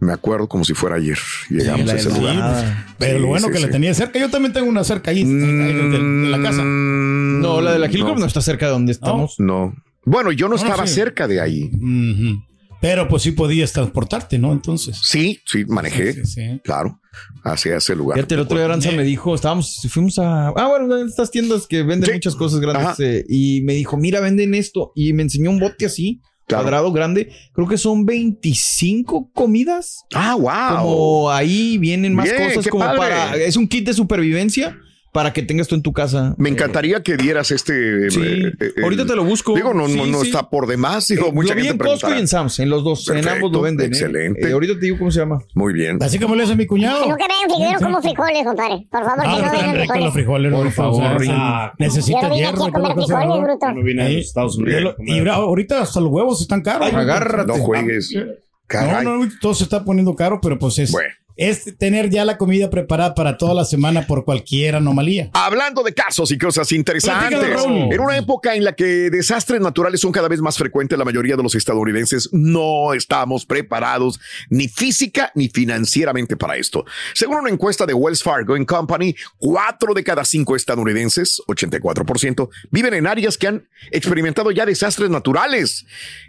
Me 0.00 0.12
acuerdo 0.12 0.46
como 0.48 0.64
si 0.64 0.74
fuera 0.74 0.96
ayer. 0.96 1.16
Llegamos 1.48 1.88
a 1.90 1.94
ese 1.96 2.10
lugar. 2.10 2.84
Pero 2.98 3.16
Sí, 3.16 3.22
lo 3.22 3.28
bueno 3.28 3.46
sí, 3.46 3.52
que 3.52 3.58
sí. 3.58 3.64
la 3.64 3.70
tenía 3.70 3.94
cerca. 3.94 4.18
Yo 4.18 4.28
también 4.28 4.52
tengo 4.52 4.68
una 4.68 4.84
cerca 4.84 5.10
ahí, 5.10 5.20
ahí 5.20 5.24
de, 5.24 5.98
de 5.98 6.28
la 6.28 6.42
casa. 6.42 6.62
Mm, 6.62 7.40
No, 7.40 7.60
la 7.62 7.72
de 7.72 7.78
la 7.78 7.86
Hillcrop 7.86 8.18
no. 8.18 8.26
está 8.26 8.40
cerca 8.42 8.66
de 8.66 8.72
donde 8.72 8.92
estamos. 8.92 9.36
No. 9.38 9.74
Bueno, 10.04 10.32
yo 10.32 10.48
no 10.48 10.56
No, 10.56 10.62
estaba 10.62 10.86
sí. 10.86 10.94
cerca 10.94 11.26
de 11.28 11.40
ahí. 11.40 11.70
Ujú. 11.72 12.42
Pero 12.88 13.08
pues 13.08 13.24
sí 13.24 13.32
podías 13.32 13.72
transportarte, 13.72 14.38
¿no? 14.38 14.52
Entonces. 14.52 14.96
Sí, 15.02 15.40
sí, 15.44 15.64
manejé. 15.64 16.12
Sí, 16.12 16.20
sí, 16.24 16.32
sí. 16.34 16.60
Claro. 16.62 17.00
Hacia 17.42 17.78
ese 17.78 17.96
lugar. 17.96 18.16
Fíjate, 18.16 18.34
el 18.36 18.40
otro 18.42 18.56
día 18.58 18.66
Aranza 18.66 18.92
me 18.92 19.02
dijo, 19.02 19.34
estábamos, 19.34 19.84
fuimos 19.90 20.20
a, 20.20 20.48
ah, 20.50 20.68
bueno, 20.68 20.96
en 20.98 21.08
estas 21.08 21.32
tiendas 21.32 21.66
que 21.66 21.82
venden 21.82 22.06
Sí. 22.10 22.12
muchas 22.12 22.36
cosas 22.36 22.60
grandes, 22.60 23.00
eh, 23.00 23.24
y 23.28 23.62
me 23.62 23.72
dijo, 23.72 23.96
mira, 23.96 24.20
venden 24.20 24.54
esto, 24.54 24.92
y 24.94 25.12
me 25.14 25.24
enseñó 25.24 25.50
un 25.50 25.58
bote 25.58 25.86
así, 25.86 26.20
Claro. 26.46 26.62
cuadrado 26.62 26.92
grande, 26.92 27.32
creo 27.54 27.66
que 27.66 27.76
son 27.76 28.06
25 28.06 29.30
comidas, 29.34 30.04
Ah, 30.14 30.36
wow. 30.36 30.76
como 30.86 31.30
ahí 31.32 31.78
vienen 31.78 32.14
más 32.14 32.26
Bien, 32.30 32.48
cosas 32.54 32.68
como 32.70 32.84
padre. 32.84 32.98
para, 32.98 33.36
es 33.36 33.56
un 33.56 33.66
kit 33.66 33.84
de 33.86 33.94
supervivencia 33.94 34.78
para 35.16 35.32
que 35.32 35.40
tengas 35.42 35.66
tú 35.66 35.74
en 35.74 35.80
tu 35.80 35.94
casa. 35.94 36.34
Me 36.36 36.50
Eh, 36.50 36.52
encantaría 36.52 37.02
que 37.02 37.16
dieras 37.16 37.50
este. 37.50 38.10
Sí. 38.10 38.20
eh, 38.22 38.52
eh, 38.60 38.82
Ahorita 38.82 39.00
el- 39.02 39.08
te 39.08 39.16
lo 39.16 39.24
busco. 39.24 39.54
Digo, 39.54 39.72
no, 39.72 39.88
no, 39.88 40.04
Sí, 40.04 40.10
no 40.10 40.20
sí. 40.20 40.26
está 40.26 40.50
por 40.50 40.66
demás. 40.66 41.08
Digo, 41.08 41.28
Eh, 41.28 41.32
mucha 41.32 41.54
lo 41.54 41.60
vi 41.62 41.66
gente 41.68 41.84
en 41.84 41.90
Costco 41.90 42.10
y 42.14 42.18
en 42.18 42.28
Sam's, 42.28 42.58
en 42.58 42.68
los 42.68 42.84
dos, 42.84 43.08
en 43.08 43.14
Perfecto, 43.14 43.34
ambos 43.36 43.52
lo 43.52 43.62
venden. 43.62 43.86
¿eh? 43.86 43.88
excelente. 43.88 44.46
Eh, 44.46 44.52
ahorita 44.52 44.74
te 44.74 44.80
digo 44.80 44.98
cómo 44.98 45.10
se 45.10 45.20
llama. 45.20 45.38
Muy 45.54 45.72
bien. 45.72 45.96
Así 46.02 46.18
como 46.18 46.34
le 46.34 46.42
hace 46.42 46.54
mi 46.54 46.66
cuñado. 46.66 47.02
Que 47.04 47.08
nunca 47.08 47.24
vean 47.26 47.48
frijoles 47.56 47.80
como 47.82 48.02
frijoles, 48.02 48.44
compadre. 48.44 48.86
Por 48.90 49.04
favor, 49.04 49.24
Ah, 49.26 49.50
que 49.56 49.66
no 49.66 49.72
ricos 49.80 50.00
los 50.00 50.12
frijoles. 50.12 50.52
Por 50.52 50.62
por 50.64 50.72
favor. 50.72 51.02
Ah, 51.30 51.72
Necesita 51.78 52.20
Yo 52.20 52.28
no 52.28 52.34
vine 52.34 52.46
hierro. 52.46 52.62
aquí 52.64 52.68
a 52.68 52.72
comer 52.74 52.92
frijoles, 52.92 53.26
¿no? 53.28 53.40
bruto. 53.40 53.66
Yo 53.68 53.72
no 53.74 53.82
vine 53.82 54.02
a 54.02 54.08
los 54.10 54.16
Estados 54.26 54.58
Unidos. 54.58 54.96
y 54.98 55.18
ahora- 55.18 55.34
ahorita 55.36 55.80
hasta 55.80 55.98
los 56.00 56.10
huevos 56.12 56.42
están 56.42 56.60
caros. 56.60 56.92
Agárrate. 56.92 57.46
No 57.46 57.54
juegues. 57.54 58.12
No, 58.14 58.22
Caray. 58.66 59.02
no, 59.06 59.26
todo 59.40 59.54
se 59.54 59.64
está 59.64 59.82
poniendo 59.82 60.14
caro, 60.14 60.40
pero 60.42 60.58
pues 60.58 60.78
es, 60.78 60.92
Bueno. 60.92 61.08
Es 61.36 61.76
tener 61.78 62.10
ya 62.10 62.24
la 62.24 62.38
comida 62.38 62.70
preparada 62.70 63.14
para 63.14 63.36
toda 63.36 63.54
la 63.54 63.64
semana 63.64 64.06
por 64.06 64.24
cualquier 64.24 64.76
anomalía. 64.76 65.30
Hablando 65.34 65.82
de 65.82 65.92
casos 65.92 66.30
y 66.30 66.38
cosas 66.38 66.72
interesantes, 66.72 67.38
Platícalo, 67.38 67.92
en 67.92 68.00
una 68.00 68.16
época 68.16 68.54
en 68.54 68.64
la 68.64 68.74
que 68.74 69.10
desastres 69.10 69.60
naturales 69.60 70.00
son 70.00 70.12
cada 70.12 70.28
vez 70.28 70.40
más 70.40 70.56
frecuentes, 70.56 70.98
la 70.98 71.04
mayoría 71.04 71.36
de 71.36 71.42
los 71.42 71.54
estadounidenses 71.54 72.30
no 72.32 72.94
estamos 72.94 73.44
preparados 73.44 74.18
ni 74.48 74.68
física 74.68 75.30
ni 75.34 75.48
financieramente 75.48 76.36
para 76.36 76.56
esto. 76.56 76.84
Según 77.14 77.38
una 77.38 77.50
encuesta 77.50 77.84
de 77.84 77.92
Wells 77.92 78.22
Fargo 78.22 78.54
and 78.54 78.66
Company, 78.66 79.14
cuatro 79.36 79.92
de 79.92 80.02
cada 80.02 80.24
cinco 80.24 80.56
estadounidenses, 80.56 81.40
84%, 81.46 82.48
viven 82.70 82.94
en 82.94 83.06
áreas 83.06 83.36
que 83.36 83.48
han 83.48 83.68
experimentado 83.90 84.50
ya 84.50 84.64
desastres 84.64 85.10
naturales 85.10 85.84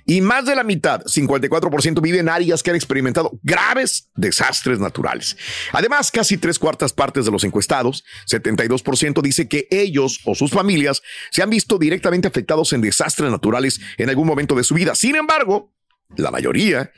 y 0.05 0.21
más 0.21 0.45
de 0.45 0.55
la 0.55 0.63
mitad, 0.63 1.01
54%, 1.03 2.01
viven 2.01 2.21
en 2.21 2.29
áreas 2.29 2.61
que 2.61 2.71
han 2.71 2.75
experimentado 2.75 3.39
graves 3.43 4.09
desastres 4.15 4.79
naturales. 4.79 4.96
Además, 5.71 6.11
casi 6.11 6.37
tres 6.37 6.59
cuartas 6.59 6.93
partes 6.93 7.25
de 7.25 7.31
los 7.31 7.43
encuestados, 7.43 8.03
72%, 8.29 9.21
dice 9.21 9.47
que 9.47 9.67
ellos 9.71 10.19
o 10.25 10.35
sus 10.35 10.51
familias 10.51 11.01
se 11.31 11.43
han 11.43 11.49
visto 11.49 11.77
directamente 11.77 12.27
afectados 12.27 12.73
en 12.73 12.81
desastres 12.81 13.31
naturales 13.31 13.79
en 13.97 14.09
algún 14.09 14.27
momento 14.27 14.55
de 14.55 14.63
su 14.63 14.73
vida. 14.73 14.95
Sin 14.95 15.15
embargo, 15.15 15.76
la 16.15 16.31
mayoría, 16.31 16.91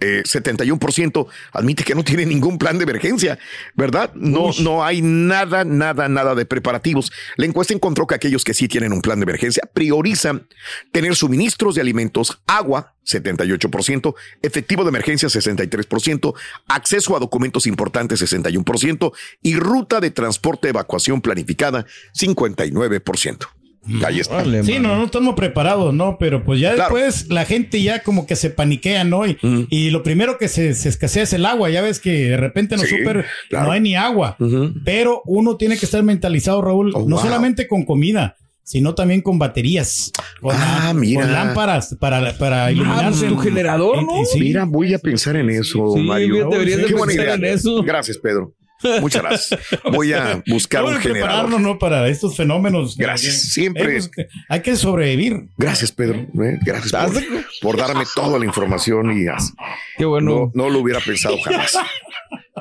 eh, 0.00 0.22
71%, 0.24 1.26
admite 1.52 1.84
que 1.84 1.94
no 1.94 2.04
tiene 2.04 2.24
ningún 2.24 2.58
plan 2.58 2.78
de 2.78 2.84
emergencia, 2.84 3.38
¿verdad? 3.74 4.12
No, 4.14 4.50
no 4.60 4.84
hay 4.84 5.02
nada, 5.02 5.64
nada, 5.64 6.08
nada 6.08 6.34
de 6.34 6.46
preparativos. 6.46 7.12
La 7.36 7.46
encuesta 7.46 7.74
encontró 7.74 8.06
que 8.06 8.14
aquellos 8.14 8.44
que 8.44 8.54
sí 8.54 8.68
tienen 8.68 8.92
un 8.92 9.02
plan 9.02 9.18
de 9.18 9.24
emergencia 9.24 9.68
priorizan 9.72 10.48
tener 10.92 11.14
suministros 11.14 11.74
de 11.74 11.82
alimentos, 11.82 12.40
agua, 12.46 12.94
78%, 13.04 14.14
efectivo 14.42 14.82
de 14.84 14.88
emergencia, 14.88 15.28
63%, 15.28 16.34
acceso 16.68 17.16
a 17.16 17.20
documentos 17.20 17.66
importantes, 17.66 18.20
61%, 18.20 19.12
y 19.42 19.56
ruta 19.56 20.00
de 20.00 20.10
transporte 20.10 20.68
evacuación 20.68 21.20
planificada, 21.20 21.86
59%. 22.14 23.55
Ahí 24.04 24.20
está. 24.20 24.36
Órale, 24.36 24.64
Sí, 24.64 24.78
no, 24.78 24.96
no 24.96 25.04
estamos 25.04 25.34
preparados, 25.34 25.94
¿no? 25.94 26.16
Pero 26.18 26.44
pues 26.44 26.60
ya 26.60 26.74
Claro. 26.74 26.94
después 26.94 27.28
la 27.28 27.44
gente 27.44 27.80
ya 27.82 28.02
como 28.02 28.26
que 28.26 28.36
se 28.36 28.50
paniquea, 28.50 29.04
¿no? 29.04 29.26
Y, 29.26 29.36
Mm. 29.42 29.66
y 29.70 29.90
lo 29.90 30.02
primero 30.02 30.38
que 30.38 30.48
se, 30.48 30.74
se 30.74 30.88
escasea 30.88 31.22
es 31.22 31.32
el 31.32 31.46
agua. 31.46 31.70
Ya 31.70 31.82
ves 31.82 32.00
que 32.00 32.10
de 32.30 32.36
repente 32.36 32.74
en 32.74 32.80
los 32.80 32.90
Sí, 32.90 32.98
súper 32.98 33.26
claro. 33.48 33.66
no 33.66 33.72
hay 33.72 33.80
ni 33.80 33.94
agua. 33.96 34.36
Pero 34.84 35.22
uno 35.26 35.56
tiene 35.56 35.76
que 35.78 35.84
estar 35.86 36.02
mentalizado, 36.02 36.62
Raúl, 36.62 36.92
Oh, 36.94 37.00
no 37.08 37.16
wow. 37.16 37.24
solamente 37.24 37.66
con 37.68 37.84
comida, 37.84 38.36
sino 38.62 38.94
también 38.94 39.20
con 39.22 39.38
baterías. 39.38 40.10
Con, 40.40 40.54
Ah, 40.58 40.92
mira. 40.94 41.22
con 41.22 41.32
lámparas 41.32 41.96
para, 42.00 42.36
para 42.36 42.72
iluminarse. 42.72 43.28
tu 43.28 43.36
generador, 43.38 44.02
¿no? 44.02 44.24
Sí. 44.24 44.40
Mira, 44.40 44.64
voy 44.64 44.92
a 44.94 44.98
pensar 44.98 45.36
en 45.36 45.50
eso, 45.50 45.92
Sí, 45.94 46.02
Mario. 46.02 46.48
deberías 46.50 46.78
de 46.78 46.84
pensar 46.86 47.10
idea. 47.12 47.34
en 47.34 47.44
eso. 47.44 47.82
Gracias, 47.84 48.18
Pedro. 48.18 48.52
Muchas 49.00 49.22
gracias. 49.22 49.60
Voy 49.92 50.12
a 50.12 50.42
buscar 50.46 50.82
Hay 50.84 50.88
un 50.90 50.96
que 50.96 51.02
generador. 51.08 51.28
prepararnos, 51.30 51.60
¿no? 51.60 51.78
Para 51.78 52.06
estos 52.08 52.36
fenómenos. 52.36 52.96
Gracias. 52.96 53.52
Siempre. 53.52 53.84
pues, 53.84 54.10
hay 54.48 54.60
que 54.62 54.76
sobrevivir. 54.76 55.48
Gracias, 55.56 55.92
Pedro. 55.92 56.18
¿eh? 56.18 56.58
Gracias 56.62 56.92
por, 56.92 57.22
por 57.62 57.76
darme 57.76 58.04
toda 58.14 58.38
la 58.38 58.44
información 58.44 59.16
y 59.18 59.28
as- 59.28 59.52
Qué 59.96 60.04
bueno. 60.04 60.50
no, 60.54 60.64
no 60.64 60.70
lo 60.70 60.80
hubiera 60.80 61.00
pensado 61.00 61.36
jamás. 61.42 61.76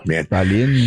Bien. 0.05 0.27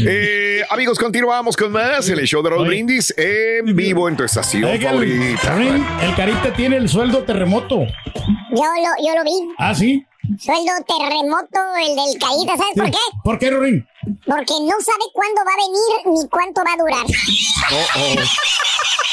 Eh, 0.07 0.63
amigos, 0.71 0.99
continuamos 0.99 1.57
con 1.57 1.73
más 1.73 2.09
en 2.09 2.19
el 2.21 2.27
show 2.27 2.43
de 2.43 2.51
Oye. 2.51 2.69
Brindis 2.69 3.13
en 3.17 3.75
vivo 3.75 4.09
en 4.09 4.17
tu 4.17 4.23
estación 4.23 4.65
el, 4.65 4.81
favorita. 4.81 6.05
El 6.05 6.15
carita 6.15 6.53
tiene 6.55 6.77
el 6.77 6.89
sueldo 6.89 7.25
terremoto. 7.25 7.81
Yo 7.81 8.63
lo, 8.63 9.07
yo 9.07 9.15
lo 9.17 9.25
vi. 9.25 9.55
Ah, 9.59 9.75
sí. 9.75 10.05
Sueldo 10.39 10.71
terremoto, 10.87 11.59
el 11.81 11.97
del 11.97 12.21
Carita. 12.21 12.57
¿Sabes 12.57 12.75
por 12.77 12.91
qué? 12.91 12.99
¿Por 13.25 13.39
qué, 13.39 13.51
Rin? 13.51 13.87
Porque 14.29 14.55
no 14.61 14.75
sabe 14.85 15.05
cuándo 15.15 15.41
va 15.45 15.53
a 15.53 15.57
venir 15.57 16.23
ni 16.23 16.29
cuánto 16.29 16.63
va 16.63 16.73
a 16.75 16.77
durar. 16.77 17.07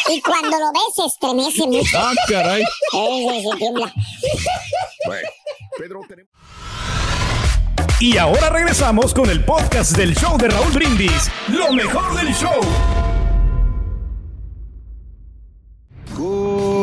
Y 0.10 0.22
cuando 0.22 0.60
lo 0.60 0.72
ves, 0.74 0.96
se 0.96 1.06
estremece 1.06 1.66
mucho. 1.68 1.98
Ah, 1.98 2.14
caray. 2.28 2.62
Eh, 2.62 3.28
se- 3.44 3.50
se 3.50 3.58
tiembla. 3.58 3.94
Bueno, 5.06 5.30
Pedro, 5.78 6.02
tenemos- 6.08 6.32
Y 8.00 8.18
ahora 8.18 8.50
regresamos 8.50 9.14
con 9.14 9.30
el 9.30 9.44
podcast 9.46 9.94
del 9.96 10.16
show 10.16 10.38
de 10.38 10.50
Raúl 10.50 10.72
Brindis. 10.74 11.32
Lo 11.48 11.72
mejor 11.72 12.14
del 12.18 12.34
show. 12.36 12.60
Good 16.16 16.75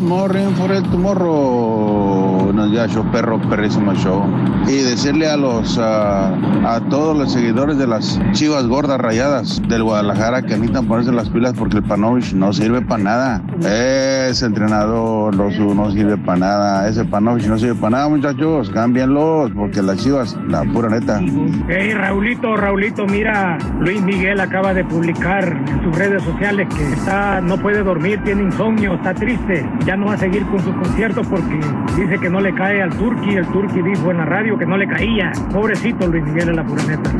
morning 0.00 0.54
for 0.54 0.70
el 0.72 0.82
tomorrow. 0.84 2.44
Buenos 2.44 2.70
días, 2.70 2.90
show 2.92 3.04
perro, 3.10 3.40
perrísimo 3.48 3.94
show. 3.94 4.24
Y 4.66 4.82
decirle 4.82 5.28
a 5.28 5.36
los 5.36 5.78
ah, 5.80 6.34
a 6.64 6.80
todos 6.88 7.16
los 7.16 7.32
seguidores 7.32 7.78
de 7.78 7.86
las 7.86 8.20
chivas 8.32 8.66
gordas 8.66 8.98
rayadas 8.98 9.60
del 9.68 9.84
Guadalajara 9.84 10.42
que 10.42 10.54
necesitan 10.54 10.86
ponerse 10.86 11.12
las 11.12 11.28
pilas 11.28 11.54
porque 11.58 11.78
el 11.78 11.82
Panovich 11.82 12.32
no 12.32 12.52
sirve 12.52 12.82
para 12.82 13.02
nada. 13.02 13.42
Ese 13.60 14.46
entrenador 14.46 15.36
no 15.36 15.90
sirve 15.90 16.16
para 16.16 16.38
nada. 16.38 16.88
Ese 16.88 17.04
Panovich 17.04 17.46
no 17.46 17.58
sirve 17.58 17.74
para 17.74 17.90
nada, 17.90 18.08
muchachos. 18.08 18.70
Cámbienlos 18.70 19.50
porque 19.52 19.82
las 19.82 19.98
chivas, 20.02 20.36
la 20.48 20.62
pura 20.64 20.88
neta. 20.88 21.20
Hey 21.68 21.92
Raulito, 21.94 22.56
Raulito, 22.56 23.06
mira, 23.06 23.58
Luis 23.80 24.02
Miguel 24.02 24.40
acaba 24.40 24.74
de 24.74 24.84
publicar 24.84 25.44
en 25.44 25.82
sus 25.84 25.96
redes 25.96 26.22
sociales 26.22 26.68
que 26.74 26.92
está, 26.92 27.40
no 27.40 27.56
puede 27.58 27.82
dormir, 27.82 28.20
tiene 28.24 28.42
insomnio, 28.44 28.94
está 28.94 29.14
triste, 29.14 29.68
ya 29.86 29.96
no 29.96 30.06
va 30.06 30.14
a 30.14 30.18
seguir 30.18 30.44
con 30.46 30.62
su 30.62 30.74
concierto 30.74 31.22
porque 31.22 31.60
dice 31.96 32.18
que 32.18 32.28
no 32.28 32.40
le 32.40 32.52
cae 32.54 32.82
al 32.82 32.90
Turqui, 32.98 33.36
el 33.36 33.46
Turqui 33.46 33.82
dijo 33.82 34.10
en 34.10 34.16
la 34.18 34.24
radio 34.24 34.58
que 34.58 34.66
no 34.66 34.76
le 34.76 34.88
caía. 34.88 35.30
Pobrecito 35.52 36.08
Luis 36.08 36.24
Miguel 36.24 36.48
en 36.48 36.56
la 36.56 36.66
pura 36.66 36.82
neta. 36.82 37.10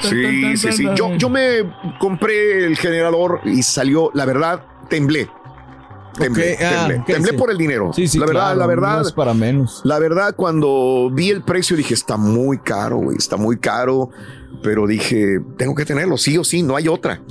Sí, 0.00 0.56
sí, 0.56 0.72
sí. 0.72 0.86
Yo, 0.94 1.14
yo 1.16 1.30
me 1.30 1.72
compré 1.98 2.66
el 2.66 2.76
generador 2.76 3.40
y 3.44 3.62
salió, 3.62 4.10
la 4.12 4.26
verdad, 4.26 4.64
temblé. 4.88 5.28
Temblé, 6.18 6.58
ah, 6.60 6.88
temblé. 6.88 7.04
temblé 7.06 7.30
sí. 7.30 7.36
por 7.38 7.50
el 7.50 7.56
dinero. 7.56 7.90
Sí, 7.94 8.06
sí, 8.06 8.18
la 8.18 8.26
verdad, 8.26 8.42
claro, 8.42 8.58
la 8.58 8.66
verdad. 8.66 8.96
No 8.96 9.02
es 9.08 9.12
para 9.12 9.32
menos. 9.32 9.80
La 9.84 9.98
verdad, 9.98 10.34
cuando 10.36 11.10
vi 11.10 11.30
el 11.30 11.42
precio 11.42 11.74
dije, 11.74 11.94
está 11.94 12.18
muy 12.18 12.58
caro, 12.58 12.98
güey, 12.98 13.16
está 13.16 13.38
muy 13.38 13.56
caro. 13.56 14.10
Pero 14.62 14.86
dije, 14.86 15.40
tengo 15.56 15.74
que 15.74 15.86
tenerlo, 15.86 16.18
sí 16.18 16.36
o 16.36 16.44
sí, 16.44 16.62
no 16.62 16.76
hay 16.76 16.88
otra. 16.88 17.22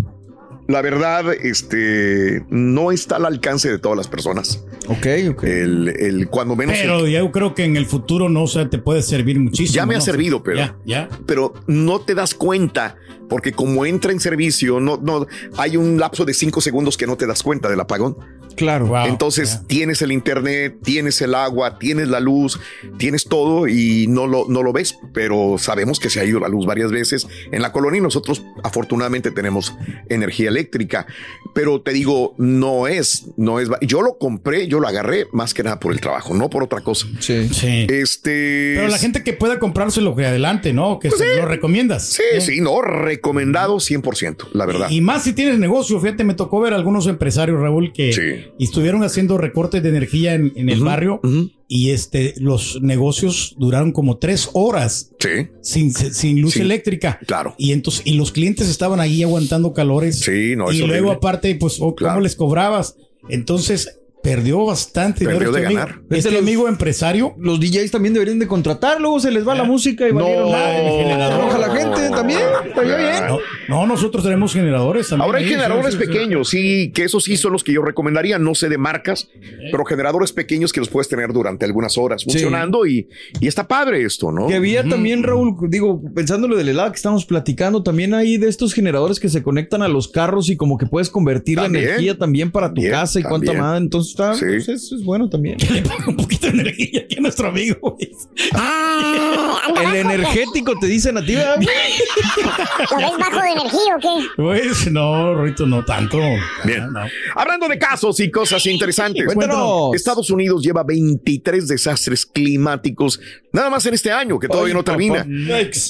La 0.72 0.82
verdad, 0.82 1.34
este, 1.34 2.44
no 2.50 2.92
está 2.92 3.18
al 3.18 3.26
alcance 3.26 3.70
de 3.70 3.78
todas 3.78 3.98
las 3.98 4.08
personas. 4.08 4.64
Ok, 4.88 5.06
ok. 5.32 5.44
El, 5.44 5.90
el 6.00 6.28
cuando 6.30 6.56
menos. 6.56 6.78
Pero 6.80 7.08
yo 7.08 7.32
creo 7.32 7.54
que 7.54 7.66
en 7.66 7.76
el 7.76 7.86
futuro 7.86 8.30
no 8.30 8.44
o 8.44 8.48
sea, 8.48 8.70
te 8.70 8.78
puede 8.78 9.02
servir 9.02 9.38
muchísimo. 9.40 9.76
Ya 9.76 9.86
me 9.86 9.96
ha 9.96 10.02
servido, 10.02 10.42
pero, 10.42 10.58
Ya, 10.58 10.76
ya. 10.86 11.10
pero 11.26 11.54
no 11.68 12.00
te 12.00 12.16
das 12.16 12.34
cuenta 12.34 12.96
porque 13.30 13.52
como 13.52 13.86
entra 13.86 14.12
en 14.12 14.20
servicio, 14.20 14.80
no, 14.80 14.98
no 15.02 15.28
hay 15.58 15.78
un 15.78 15.98
lapso 16.00 16.26
de 16.26 16.34
cinco 16.34 16.62
segundos 16.62 16.98
que 16.98 17.08
no 17.08 17.16
te 17.18 17.28
das 17.28 17.44
cuenta 17.44 17.70
del 17.70 17.80
apagón. 17.80 18.18
Claro. 18.62 18.86
Wow, 18.88 19.06
Entonces 19.08 19.62
tienes 19.68 20.02
el 20.02 20.12
internet, 20.12 20.78
tienes 20.84 21.20
el 21.22 21.34
agua, 21.34 21.80
tienes 21.80 22.08
la 22.08 22.20
luz, 22.20 22.60
tienes 22.98 23.26
todo 23.26 23.68
y 23.68 24.06
no 24.08 24.28
lo, 24.28 24.46
no 24.48 24.62
lo 24.62 24.72
ves, 24.72 24.98
pero 25.14 25.58
sabemos 25.58 26.00
que 26.00 26.10
se 26.10 26.20
ha 26.20 26.26
ido 26.26 26.40
la 26.40 26.48
luz 26.48 26.66
varias 26.66 26.92
veces 26.92 27.28
en 27.52 27.62
la 27.62 27.72
colonia 27.72 27.98
y 27.98 28.02
nosotros 28.02 28.44
afortunadamente 28.64 29.32
tenemos 29.32 29.74
energía 30.10 30.50
eléctrica, 30.50 31.08
pero 31.54 31.82
te 31.82 31.92
digo, 31.92 32.36
no 32.38 32.88
es, 32.88 33.26
no 33.36 33.60
es, 33.60 33.70
yo 33.82 34.02
lo 34.02 34.18
compré, 34.18 34.68
yo 34.68 34.80
lo 34.80 34.88
agarré 34.88 35.26
más 35.32 35.54
que 35.54 35.64
nada 35.64 35.80
por 35.80 35.92
el 35.92 36.00
trabajo, 36.00 36.34
no 36.34 36.50
por 36.50 36.64
otra 36.64 36.82
cosa. 36.82 37.08
Sí. 37.20 37.50
Sí. 37.50 37.88
Este... 37.90 38.74
Pero 38.76 38.88
la 38.88 38.98
gente 38.98 39.24
que 39.24 39.34
pueda 39.34 39.60
comprárselo 39.60 40.16
que 40.16 40.26
adelante, 40.26 40.74
¿no? 40.74 41.00
Que 41.00 41.10
se 41.10 41.38
lo 41.38 41.46
recomiendas. 41.46 42.08
Sí, 42.08 42.24
¿Eh? 42.34 42.42
sí, 42.42 42.62
no, 42.62 42.82
recomendado 42.82 43.78
100%, 43.78 44.50
la 44.54 44.66
verdad. 44.66 44.90
Y 44.90 45.02
más 45.02 45.24
si 45.24 45.34
tienes 45.34 45.58
negocio, 45.60 46.00
fíjate, 46.00 46.24
me 46.24 46.34
tocó 46.34 46.60
ver 46.60 46.74
algunos 46.74 47.08
empresarios, 47.08 47.60
Raúl, 47.60 47.92
que 47.94 48.14
Sí. 48.14 48.51
Estuvieron 48.60 49.04
haciendo 49.04 49.38
recortes 49.38 49.82
de 49.84 49.90
energía 49.90 50.34
en, 50.36 50.52
en 50.56 50.70
el 50.70 50.82
barrio 50.82 51.20
y 51.68 51.92
este 51.92 52.34
los 52.38 52.80
negocios 52.82 53.56
duraron 53.58 53.92
como 53.92 54.18
tres 54.18 54.50
horas 54.54 55.12
Sí, 55.20 55.48
sin, 55.62 55.92
sin 55.94 56.42
luz 56.42 56.54
Sí. 56.54 56.62
eléctrica. 56.62 57.20
claro. 57.26 57.56
Y 57.58 57.72
entonces, 57.72 58.02
y 58.06 58.14
los 58.14 58.32
clientes 58.32 58.68
estaban 58.70 59.00
ahí 59.00 59.24
aguantando 59.24 59.74
calores. 59.74 60.20
Sí, 60.20 60.56
no, 60.56 60.72
y 60.72 60.80
luego 60.80 61.10
horrible. 61.10 61.12
aparte, 61.12 61.56
pues, 61.56 61.78
oh, 61.80 61.96
¿cómo 61.96 62.20
les 62.20 62.36
cobrabas? 62.36 62.96
Entonces, 63.30 64.00
perdió 64.24 64.66
bastante. 64.66 65.26
Perdió 65.26 65.52
de 65.52 65.60
este 65.60 65.66
amigo, 65.68 65.80
ganar. 65.82 66.02
Este 66.10 66.32
los- 66.32 66.42
amigo 66.42 66.68
empresario. 66.68 67.34
Los 67.40 67.60
DJs 67.60 67.92
también 67.92 68.14
deberían 68.14 68.40
de 68.40 68.48
contratar, 68.48 69.00
luego 69.02 69.20
se 69.20 69.32
les 69.32 69.48
va 69.48 69.56
la 69.56 69.64
música 69.64 70.08
y 70.08 70.12
valieron 70.12 70.52
nada. 70.52 70.74
generador. 70.74 71.34
Se 71.34 71.42
enoja 71.42 71.58
la 71.58 71.76
gente 71.76 72.10
también. 72.10 72.40
Estaría 72.68 72.96
bien. 72.98 73.24
No, 73.28 73.40
no, 73.70 73.86
nosotros 73.88 74.24
tenemos 74.24 74.54
generadores 74.54 75.10
también. 75.10 75.26
Ahora 75.26 75.40
hay 75.40 75.46
ahí, 75.46 75.50
generadores 75.52 75.94
sí, 75.96 76.00
sí, 76.00 76.06
sí. 76.06 76.12
pequeños, 76.12 76.50
sí, 76.50 76.92
que 76.94 77.04
esos 77.04 77.24
sí 77.24 77.38
son 77.38 77.54
los 77.54 77.64
que 77.64 77.74
yo 77.74 77.82
recomendaría, 77.82 78.38
no 78.40 78.56
sé 78.56 78.70
de 78.70 78.78
marcas, 78.78 79.30
pero 79.72 79.86
generadores 79.86 80.32
pequeños 80.34 80.72
que 80.74 80.80
los 80.80 80.90
puedes 80.90 81.08
tener 81.10 81.34
durante 81.34 81.66
algunas 81.66 81.98
horas 81.98 82.24
funcionando 82.24 82.86
y, 82.86 83.08
y 83.40 83.48
está 83.48 83.68
padre 83.68 84.04
esto, 84.04 84.32
¿no? 84.32 84.48
Que 84.48 84.56
había 84.56 84.84
también, 84.88 85.24
Raúl, 85.24 85.56
digo, 85.70 86.02
pensando 86.14 86.48
lo 86.48 86.56
del 86.56 86.70
helado 86.70 86.92
que 86.92 86.98
estamos 86.98 87.26
platicando, 87.26 87.84
también 87.84 88.14
hay 88.14 88.38
de 88.38 88.48
estos 88.48 88.74
generadores 88.74 89.20
que 89.20 89.30
se 89.30 89.42
conectan 89.44 89.82
a 89.82 89.88
los 89.88 90.08
carros 90.08 90.50
y 90.50 90.58
como 90.58 90.78
que 90.78 90.86
puedes 90.86 91.10
convertir 91.10 91.58
También. 91.58 91.86
la 91.86 91.90
energía 91.92 92.18
también 92.18 92.52
para 92.52 92.68
tu 92.70 92.76
También, 92.76 92.92
casa 92.92 93.20
y 93.20 93.24
cuánta 93.24 93.54
más. 93.54 93.80
Entonces 93.80 94.11
está, 94.12 94.34
Sí. 94.36 94.46
pues, 94.46 94.70
eso 94.70 94.96
es 94.96 95.04
bueno 95.04 95.30
también. 95.30 95.58
Le 95.72 95.82
pongo 95.82 96.12
un 96.12 96.18
poquito 96.18 96.48
de 96.48 96.54
energía 96.62 97.02
aquí 97.02 97.18
a 97.18 97.22
nuestro 97.22 97.48
amigo. 97.50 97.78
güey. 97.82 98.12
El 99.84 99.96
energético 99.96 100.74
te 100.80 100.88
dicen 100.88 101.18
a 101.18 101.26
ti, 101.26 101.36
¿verdad? 101.36 101.58
¿Lo 101.60 102.98
ves 102.98 103.12
bajo 103.20 103.42
de 103.42 103.50
energía 103.52 103.96
o 103.96 104.00
qué? 104.00 104.28
Pues 104.38 104.92
no, 104.92 105.44
Rito, 105.44 105.66
no 105.66 105.84
tanto. 105.86 106.18
Bien. 106.66 106.92
No. 106.92 107.02
Hablando 107.36 107.68
de 107.68 107.78
casos 107.78 108.20
y 108.20 108.30
cosas 108.30 108.66
interesantes. 108.66 109.26
Cuéntanos. 109.26 109.96
Estados 109.96 110.30
Unidos 110.30 110.62
lleva 110.64 110.84
23 110.84 111.68
desastres 111.68 112.26
climáticos 112.26 113.20
nada 113.54 113.70
más 113.70 113.86
en 113.86 113.94
este 113.94 114.12
año, 114.12 114.40
que 114.40 114.48
todavía 114.48 114.74
no 114.74 114.84
termina. 114.84 115.26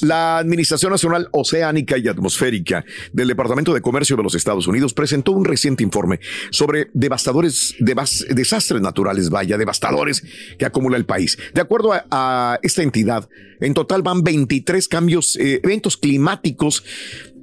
La 0.02 0.38
Administración 0.38 0.90
Nacional 0.92 1.28
Oceánica 1.32 1.98
y 1.98 2.08
Atmosférica 2.08 2.84
del 3.12 3.28
Departamento 3.28 3.72
de 3.74 3.80
Comercio 3.80 4.16
de 4.16 4.22
los 4.22 4.34
Estados 4.34 4.66
Unidos 4.66 4.94
presentó 4.94 5.32
un 5.32 5.44
reciente 5.44 5.82
informe 5.82 6.20
sobre 6.50 6.88
devastadores 6.94 7.74
devas- 7.80 8.11
desastres 8.30 8.80
naturales, 8.80 9.30
vaya, 9.30 9.58
devastadores 9.58 10.22
que 10.58 10.64
acumula 10.64 10.96
el 10.96 11.04
país. 11.04 11.38
De 11.54 11.60
acuerdo 11.60 11.92
a, 11.92 12.04
a 12.10 12.58
esta 12.62 12.82
entidad, 12.82 13.28
en 13.60 13.74
total 13.74 14.02
van 14.02 14.22
23 14.22 14.88
cambios, 14.88 15.36
eh, 15.36 15.60
eventos 15.62 15.96
climáticos 15.96 16.84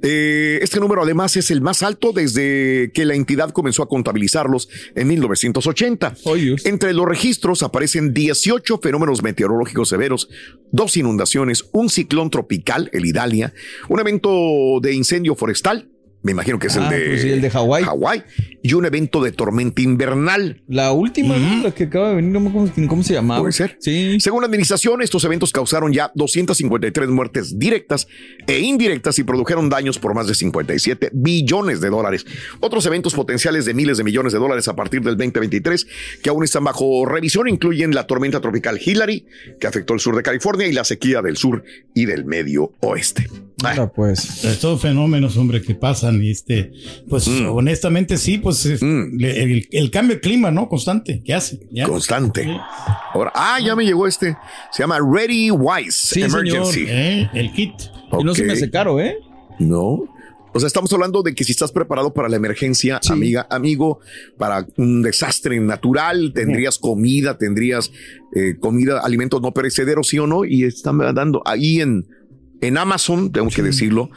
eh, 0.02 0.60
este 0.62 0.80
número 0.80 1.02
además 1.02 1.36
es 1.36 1.50
el 1.50 1.60
más 1.60 1.82
alto 1.82 2.12
desde 2.12 2.90
que 2.94 3.04
la 3.04 3.14
entidad 3.14 3.50
comenzó 3.50 3.82
a 3.82 3.88
contabilizarlos 3.88 4.68
en 4.94 5.08
1980. 5.08 6.14
Entre 6.64 6.94
los 6.94 7.06
registros 7.06 7.62
aparecen 7.62 8.14
18 8.14 8.78
fenómenos 8.78 9.22
meteorológicos 9.22 9.88
severos, 9.88 10.28
dos 10.72 10.96
inundaciones, 10.96 11.66
un 11.72 11.90
ciclón 11.90 12.30
tropical, 12.30 12.88
el 12.92 13.04
Idalia, 13.04 13.52
un 13.88 14.00
evento 14.00 14.78
de 14.80 14.94
incendio 14.94 15.34
forestal, 15.34 15.89
me 16.22 16.32
imagino 16.32 16.58
que 16.58 16.66
es 16.66 16.76
Ah, 16.76 16.84
el 16.84 16.90
de, 16.90 17.08
pues 17.08 17.22
sí, 17.22 17.30
el 17.30 17.40
de 17.40 17.50
Hawái. 17.50 17.84
Hawái, 17.84 18.22
y 18.62 18.74
un 18.74 18.84
evento 18.84 19.22
de 19.22 19.32
tormenta 19.32 19.80
invernal. 19.82 20.62
La 20.68 20.92
última. 20.92 21.36
La 21.36 21.70
que 21.70 21.84
acaba 21.84 22.10
de 22.10 22.16
venir, 22.16 22.30
no 22.32 22.40
me 22.40 22.50
acuerdo 22.50 22.72
cómo, 22.74 22.88
cómo 22.88 23.02
se 23.02 23.14
llamaba. 23.14 23.40
Puede 23.40 23.52
ser. 23.52 23.76
Sí. 23.80 24.18
Según 24.20 24.42
la 24.42 24.46
administración, 24.46 25.02
estos 25.02 25.24
eventos 25.24 25.50
causaron 25.52 25.92
ya 25.92 26.12
253 26.14 27.08
muertes 27.08 27.58
directas 27.58 28.06
e 28.46 28.58
indirectas 28.58 29.18
y 29.18 29.24
produjeron 29.24 29.68
daños 29.70 29.98
por 29.98 30.14
más 30.14 30.26
de 30.26 30.34
57 30.34 31.10
billones 31.12 31.80
de 31.80 31.88
dólares. 31.88 32.26
Otros 32.60 32.84
eventos 32.86 33.14
potenciales 33.14 33.64
de 33.64 33.74
miles 33.74 33.96
de 33.98 34.04
millones 34.04 34.32
de 34.32 34.38
dólares 34.38 34.68
a 34.68 34.76
partir 34.76 35.00
del 35.02 35.16
2023 35.16 35.86
que 36.22 36.30
aún 36.30 36.44
están 36.44 36.64
bajo 36.64 37.06
revisión 37.06 37.48
incluyen 37.48 37.94
la 37.94 38.06
tormenta 38.06 38.40
tropical 38.40 38.78
Hillary, 38.84 39.26
que 39.58 39.66
afectó 39.66 39.94
el 39.94 40.00
sur 40.00 40.16
de 40.16 40.22
California, 40.22 40.66
y 40.66 40.72
la 40.72 40.84
sequía 40.84 41.22
del 41.22 41.36
sur 41.36 41.64
y 41.94 42.04
del 42.04 42.24
medio 42.24 42.72
oeste. 42.80 43.28
Ahora, 43.64 43.92
pues. 43.92 44.44
Estos 44.44 44.80
fenómenos, 44.80 45.36
hombre, 45.36 45.60
que 45.62 45.74
pasan. 45.74 46.22
Y 46.22 46.30
este, 46.30 46.72
pues 47.08 47.28
Mm. 47.28 47.46
honestamente 47.50 48.16
sí, 48.16 48.38
pues 48.38 48.64
es- 48.66 48.82
le- 48.82 49.42
el, 49.42 49.68
el 49.70 49.90
cambio 49.90 50.16
de 50.16 50.20
clima, 50.20 50.50
¿no? 50.50 50.68
Constante, 50.68 51.22
¿qué 51.24 51.34
hace? 51.34 51.60
¿Ya? 51.70 51.86
Constante. 51.86 52.46
Ahora, 53.12 53.32
ah, 53.34 53.58
ya 53.64 53.74
me 53.76 53.84
llegó 53.84 54.06
este. 54.06 54.36
Se 54.72 54.82
llama 54.82 54.98
Ready 55.00 55.50
Wise 55.50 55.92
Sí, 56.14 56.22
Emergency. 56.22 56.72
señor. 56.86 56.90
Eh, 56.90 57.30
el 57.34 57.52
kit. 57.52 57.72
Y 58.18 58.24
no 58.24 58.34
se 58.34 58.44
me 58.44 58.52
hace 58.54 58.70
caro, 58.70 59.00
¿eh? 59.00 59.16
No. 59.58 60.04
O 60.52 60.58
sea, 60.58 60.66
estamos 60.66 60.92
hablando 60.92 61.22
de 61.22 61.32
que 61.32 61.44
si 61.44 61.52
estás 61.52 61.70
preparado 61.70 62.12
para 62.12 62.28
la 62.28 62.34
emergencia, 62.34 62.98
amiga, 63.08 63.46
amigo, 63.50 64.00
para 64.36 64.66
un 64.78 65.00
desastre 65.00 65.60
natural, 65.60 66.32
tendrías 66.34 66.76
comida, 66.76 67.38
tendrías 67.38 67.92
eh, 68.34 68.56
comida, 68.58 68.98
alimentos 69.00 69.40
no 69.40 69.52
perecederos, 69.52 70.08
sí 70.08 70.18
o 70.18 70.26
no, 70.26 70.44
y 70.44 70.64
están 70.64 70.98
dando 71.14 71.40
ahí 71.46 71.80
en, 71.80 72.08
en 72.60 72.78
Amazon, 72.78 73.32
tengo 73.32 73.48
que 73.50 73.62
decirlo, 73.62 74.10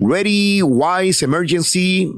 Ready 0.00 0.62
Wise 0.62 1.24
Emergency. 1.24 2.10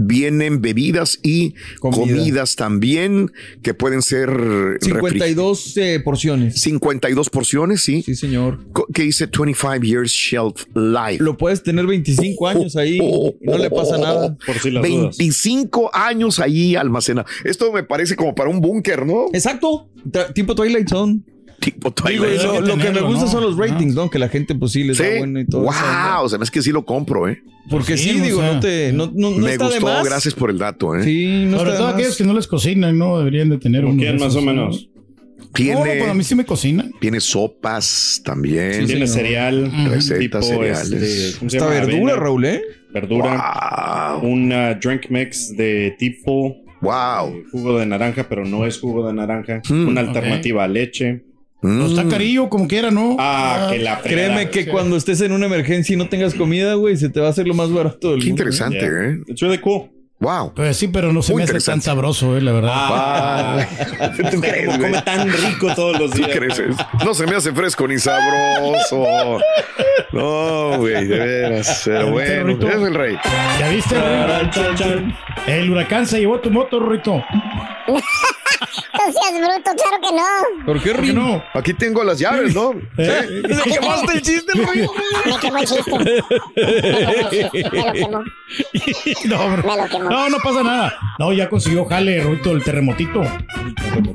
Vienen 0.00 0.62
bebidas 0.62 1.18
y 1.24 1.54
comidas 1.80 2.54
también 2.54 3.32
que 3.62 3.74
pueden 3.74 4.00
ser 4.00 4.30
refri- 4.30 4.78
52 4.84 5.76
eh, 5.76 6.00
porciones. 6.04 6.60
52 6.60 7.28
porciones, 7.30 7.80
sí. 7.82 8.02
Sí, 8.02 8.14
señor. 8.14 8.60
Que 8.94 9.02
dice 9.02 9.26
25 9.26 9.82
years 9.82 10.12
shelf 10.12 10.66
life. 10.76 11.20
Lo 11.20 11.36
puedes 11.36 11.64
tener 11.64 11.84
25 11.84 12.46
años 12.46 12.76
ahí 12.76 12.98
y 12.98 13.44
no 13.44 13.58
le 13.58 13.70
pasa 13.70 13.98
nada. 13.98 14.36
Por 14.46 14.60
si 14.60 14.70
las 14.70 14.84
dudas. 14.86 15.16
25 15.18 15.90
años 15.92 16.38
ahí 16.38 16.76
almacenado. 16.76 17.26
Esto 17.42 17.72
me 17.72 17.82
parece 17.82 18.14
como 18.14 18.36
para 18.36 18.50
un 18.50 18.60
búnker, 18.60 19.04
¿no? 19.04 19.26
Exacto. 19.32 19.90
Tipo 20.32 20.54
Twilight 20.54 20.88
Zone. 20.88 21.22
Digo, 21.72 22.24
lo, 22.60 22.76
que 22.78 22.90
me 22.90 23.00
gusta 23.02 23.24
¿no? 23.24 23.30
son 23.30 23.42
los 23.44 23.56
ratings, 23.56 23.94
¿no? 23.94 24.08
Que 24.10 24.18
la 24.18 24.28
gente 24.28 24.54
pues 24.54 24.72
sí 24.72 24.84
les 24.84 24.96
Sí. 24.96 25.02
da 25.04 25.18
bueno 25.18 25.40
y 25.40 25.46
todo. 25.46 25.62
eso, 25.70 25.80
¿no? 25.80 26.14
wow, 26.16 26.24
o 26.24 26.28
sea, 26.28 26.38
es 26.42 26.50
que 26.50 26.62
sí 26.62 26.70
lo 26.72 26.84
compro, 26.84 27.28
¿eh? 27.28 27.42
Porque 27.70 27.96
sí, 27.96 28.10
Sí, 28.10 28.20
o 28.20 28.24
digo, 28.24 28.40
sea, 28.40 28.54
no 28.54 28.60
te 28.60 28.92
no, 28.92 29.10
no, 29.14 29.30
no 29.30 29.36
me 29.38 29.52
está 29.52 29.64
de 29.68 29.74
gustó, 29.74 29.86
más. 29.86 30.04
gracias 30.04 30.34
por 30.34 30.50
el 30.50 30.58
dato, 30.58 30.96
¿eh? 30.96 31.04
Sí, 31.04 31.44
no 31.46 31.58
Sobre 31.58 31.72
todo 31.72 31.88
de 31.88 31.92
aquellos 31.94 32.16
que 32.16 32.24
no 32.24 32.32
les 32.34 32.46
cocinan, 32.46 32.96
¿no? 32.96 33.18
Deberían 33.18 33.48
de 33.50 33.58
tener 33.58 33.82
¿Con 33.82 33.92
uno. 33.92 34.00
quién 34.00 34.16
de 34.16 34.24
más 34.24 34.34
o 34.34 34.40
¿no? 34.40 34.46
menos? 34.46 34.88
Tiene, 35.54 35.74
No, 35.74 35.80
pues 35.84 36.08
a 36.08 36.14
mí 36.14 36.24
sí 36.24 36.34
me 36.34 36.44
cocinan. 36.44 36.92
tiene 37.00 37.20
sopas 37.20 38.20
también. 38.24 38.86
Tiene 38.86 39.06
señor. 39.06 39.08
cereal. 39.08 39.72
Recetas, 39.90 40.18
tipo, 40.18 40.42
cereales. 40.42 40.92
este, 41.02 41.38
¿cómo 41.38 41.50
se 41.50 41.56
Esta 41.56 41.68
verdura, 41.68 42.16
Raúl, 42.16 42.44
¿eh? 42.44 42.62
Verdura. 42.92 44.18
Wow. 44.20 44.30
Un 44.30 44.52
uh, 44.52 44.74
drink 44.80 45.10
mix 45.10 45.54
de 45.56 45.94
tipo 45.98 46.56
Wow. 46.80 47.28
eh, 47.34 47.44
jugo 47.50 47.78
de 47.78 47.86
naranja, 47.86 48.26
pero 48.28 48.44
no 48.44 48.64
es 48.66 48.78
jugo 48.78 49.06
de 49.06 49.12
naranja. 49.12 49.60
Mm, 49.68 49.88
Una 49.88 50.00
alternativa 50.02 50.64
a 50.64 50.68
leche. 50.68 51.24
Mm. 51.60 51.78
No 51.78 51.86
está 51.86 52.06
carillo, 52.08 52.48
como 52.48 52.68
quiera, 52.68 52.90
¿no? 52.90 53.16
Ah, 53.18 53.68
que 53.70 53.78
la 53.78 53.96
fregada. 53.96 54.02
Créeme 54.34 54.50
que 54.50 54.66
cuando 54.68 54.96
estés 54.96 55.20
en 55.22 55.32
una 55.32 55.46
emergencia 55.46 55.92
y 55.94 55.96
no 55.96 56.08
tengas 56.08 56.34
comida, 56.34 56.74
güey, 56.74 56.96
se 56.96 57.08
te 57.08 57.20
va 57.20 57.26
a 57.26 57.30
hacer 57.30 57.48
lo 57.48 57.54
más 57.54 57.72
barato 57.72 58.12
del 58.12 58.20
Qué 58.20 58.26
mundo. 58.28 58.42
interesante, 58.44 58.78
Yeah. 58.78 59.10
¿eh? 59.10 59.18
It's 59.26 59.40
really 59.40 59.58
cool. 59.58 59.90
Wow. 60.20 60.52
Pues 60.52 60.76
sí, 60.76 60.88
pero 60.88 61.12
no 61.12 61.22
se 61.22 61.32
Muy 61.32 61.44
me 61.44 61.48
hace 61.48 61.60
tan 61.70 61.80
sabroso, 61.80 62.36
eh, 62.36 62.40
la 62.40 62.50
verdad. 62.50 62.72
Ah, 62.74 63.66
¿Tú 64.32 64.40
crees, 64.40 64.66
como 64.66 64.78
güey? 64.78 64.90
come 64.90 65.02
tan 65.02 65.28
rico 65.32 65.72
todos 65.76 65.96
los 65.98 66.10
¿Tú 66.10 66.18
días. 66.18 66.30
crees? 66.32 66.60
No 67.04 67.14
se 67.14 67.24
me 67.26 67.36
hace 67.36 67.52
fresco 67.52 67.86
ni 67.86 67.98
sabroso. 67.98 69.38
No, 70.12 70.76
güey, 70.78 71.06
de 71.06 71.18
veras. 71.18 71.82
Pero 71.84 72.10
bueno, 72.10 72.50
es 72.68 72.74
el 72.82 72.94
rey. 72.94 73.16
¿Ya 73.60 73.68
viste? 73.68 73.94
Chan. 74.76 75.16
El 75.46 75.70
huracán 75.70 76.04
se 76.06 76.18
llevó 76.18 76.40
tu 76.40 76.50
moto, 76.50 76.80
Rito. 76.80 77.22
No 78.60 79.12
seas 79.12 79.40
bruto, 79.40 79.70
claro 79.82 80.00
que 80.02 80.12
no. 80.12 80.64
¿Por 80.66 80.82
qué, 80.82 80.90
¿Por 80.92 81.04
qué 81.04 81.12
no? 81.12 81.42
Aquí 81.54 81.74
tengo 81.74 82.02
las 82.04 82.18
llaves, 82.18 82.54
¿no? 82.54 82.72
¿Eh? 82.96 83.42
¿Le 83.44 83.62
quemaste 83.62 84.12
el 84.14 84.22
chiste, 84.22 84.52
Rin? 84.54 84.88
Me 85.26 85.38
quemó 85.38 85.58
el 85.58 85.66
chiste. 85.66 85.90
Me 85.92 86.04
quemó 86.90 87.12
el 87.12 87.28
chiste. 87.30 87.70
Me 87.72 87.84
lo 87.86 87.92
quemó. 87.92 88.24
No, 89.26 89.40
hombre. 89.44 89.62
Me 89.62 89.76
lo 89.76 89.88
quemó. 89.88 90.10
no, 90.10 90.28
no 90.30 90.38
pasa 90.38 90.62
nada. 90.62 90.94
No, 91.18 91.32
ya 91.32 91.48
consiguió 91.48 91.84
jale, 91.84 92.22
Rito, 92.22 92.52
el 92.52 92.62
terremotito. 92.64 93.22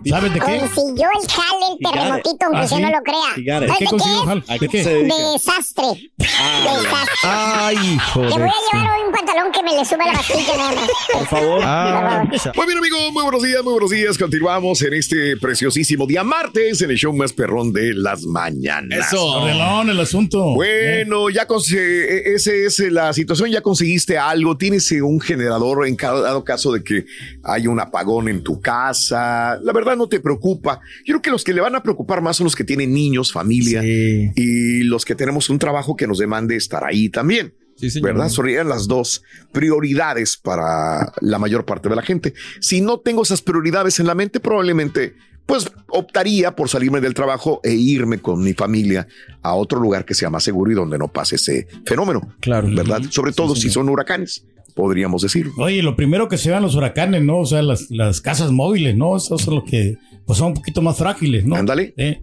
¿Sabes 0.10 0.34
de 0.34 0.40
qué? 0.40 0.58
Consiguió 0.60 1.08
el 1.22 1.28
jale, 1.30 1.66
el 1.72 1.92
terremotito, 1.92 2.46
aunque 2.46 2.60
¿Ah, 2.60 2.64
usted 2.64 2.78
sí? 2.78 2.82
no 2.82 2.90
lo 2.90 2.98
You 2.98 3.04
crea. 3.04 3.30
it. 3.38 3.46
¿Qué 3.46 3.52
¿Sabes 3.52 3.80
de 3.80 3.86
consiguió 3.86 4.22
qué? 4.22 4.28
jale? 4.28 4.44
¿A 4.48 4.54
¿De 4.58 4.68
qué 4.70 4.84
se 4.84 4.90
dedica? 4.96 5.16
Desastre. 5.34 6.12
Desastre. 6.18 7.08
Ay, 7.24 7.78
hijo 7.96 8.22
Le 8.24 8.30
voy 8.30 8.42
a 8.42 8.78
llevar 8.78 8.96
hoy 8.98 9.06
un 9.08 9.12
pantalón 9.14 9.52
que 9.52 9.64
me 9.64 9.72
le 9.76 9.86
suba 9.86 10.06
la 10.06 10.14
bastilla 10.14 10.58
nada 10.58 10.72
más. 10.74 10.90
Por 11.14 11.28
favor. 11.28 11.62
Ah, 11.64 12.24
Muy 12.56 12.66
bien, 12.66 12.78
amigos, 12.80 13.12
muy 13.14 13.24
buenos 13.24 13.44
días, 13.44 13.64
muy 13.64 13.74
buenos 13.74 13.90
días. 13.92 14.18
Continuamos 14.34 14.82
en 14.82 14.96
este 14.96 15.38
preciosísimo 15.38 16.08
día 16.08 16.24
martes 16.24 16.82
en 16.82 16.90
el 16.90 16.98
show 16.98 17.14
más 17.14 17.32
perrón 17.32 17.72
de 17.72 17.94
las 17.94 18.24
mañanas. 18.24 19.14
Ordelón, 19.14 19.92
el 19.92 20.00
asunto. 20.00 20.56
Bueno, 20.56 21.30
ya 21.30 21.46
ese 21.46 22.66
es 22.66 22.80
la 22.80 23.14
situación, 23.14 23.52
ya 23.52 23.62
conseguiste 23.62 24.18
algo, 24.18 24.58
tienes 24.58 24.92
eh, 24.92 25.04
un 25.04 25.22
generador 25.22 25.86
en 25.86 25.96
cada 25.96 26.20
dado 26.22 26.44
caso 26.44 26.74
de 26.74 26.84
que 26.84 27.06
hay 27.44 27.68
un 27.68 27.80
apagón 27.80 28.28
en 28.28 28.42
tu 28.42 28.60
casa. 28.60 29.60
La 29.62 29.72
verdad 29.72 29.96
no 29.96 30.10
te 30.10 30.20
preocupa. 30.20 30.82
Yo 31.06 31.14
creo 31.14 31.22
que 31.22 31.30
los 31.30 31.44
que 31.44 31.54
le 31.54 31.62
van 31.62 31.76
a 31.76 31.84
preocupar 31.84 32.24
más 32.24 32.38
son 32.38 32.46
los 32.46 32.56
que 32.56 32.64
tienen 32.64 32.92
niños, 32.92 33.32
familia 33.32 33.84
Sí. 33.84 34.32
y 34.36 34.82
los 34.82 35.06
que 35.06 35.14
tenemos 35.14 35.52
un 35.52 35.60
trabajo 35.60 35.96
que 35.96 36.08
nos 36.08 36.18
demande 36.18 36.56
estar 36.56 36.84
ahí 36.84 37.08
también. 37.08 37.54
Sí, 37.84 37.90
señor. 37.90 38.14
¿Verdad? 38.14 38.30
Serían 38.30 38.70
las 38.70 38.88
dos 38.88 39.24
prioridades 39.52 40.38
para 40.38 41.12
la 41.20 41.38
mayor 41.38 41.66
parte 41.66 41.90
de 41.90 41.98
la 41.98 42.02
gente. 42.02 42.34
Si 42.62 42.80
no 42.80 43.00
tengo 43.00 43.24
esas 43.24 43.42
prioridades 43.42 44.00
en 44.00 44.08
la 44.08 44.16
mente, 44.16 44.40
probablemente 44.40 45.16
pues 45.46 45.70
optaría 45.90 46.56
por 46.56 46.70
salirme 46.70 47.02
del 47.02 47.14
trabajo 47.14 47.60
e 47.62 47.74
irme 47.74 48.20
con 48.20 48.42
mi 48.42 48.54
familia 48.54 49.06
a 49.42 49.56
otro 49.56 49.82
lugar 49.82 50.06
que 50.06 50.14
sea 50.14 50.30
más 50.30 50.46
seguro 50.46 50.72
y 50.72 50.76
donde 50.76 50.98
no 50.98 51.10
pase 51.10 51.36
ese 51.36 51.68
fenómeno. 51.86 52.22
Claro. 52.40 52.70
¿Verdad? 52.74 53.02
Sobre 53.10 53.34
todo 53.34 53.54
si 53.54 53.70
son 53.70 53.90
huracanes, 53.90 54.46
podríamos 54.76 55.24
decirlo. 55.24 55.52
Oye, 55.58 55.84
lo 55.84 55.98
primero 55.98 56.30
que 56.30 56.38
se 56.38 56.52
van 56.52 56.64
los 56.64 56.76
huracanes, 56.76 57.22
¿no? 57.22 57.40
O 57.40 57.46
sea, 57.46 57.62
las, 57.62 57.92
las 57.92 58.22
casas 58.22 58.52
móviles, 58.52 58.96
¿no? 58.96 59.18
Esos 59.18 59.42
son 59.42 59.56
los 59.56 59.66
que 59.66 59.98
pues 60.26 60.40
son 60.40 60.50
un 60.50 60.54
poquito 60.54 60.82
más 60.82 60.98
frágiles, 60.98 61.46
¿no? 61.46 61.56
Ándale. 61.56 61.94
Eh. 61.98 62.22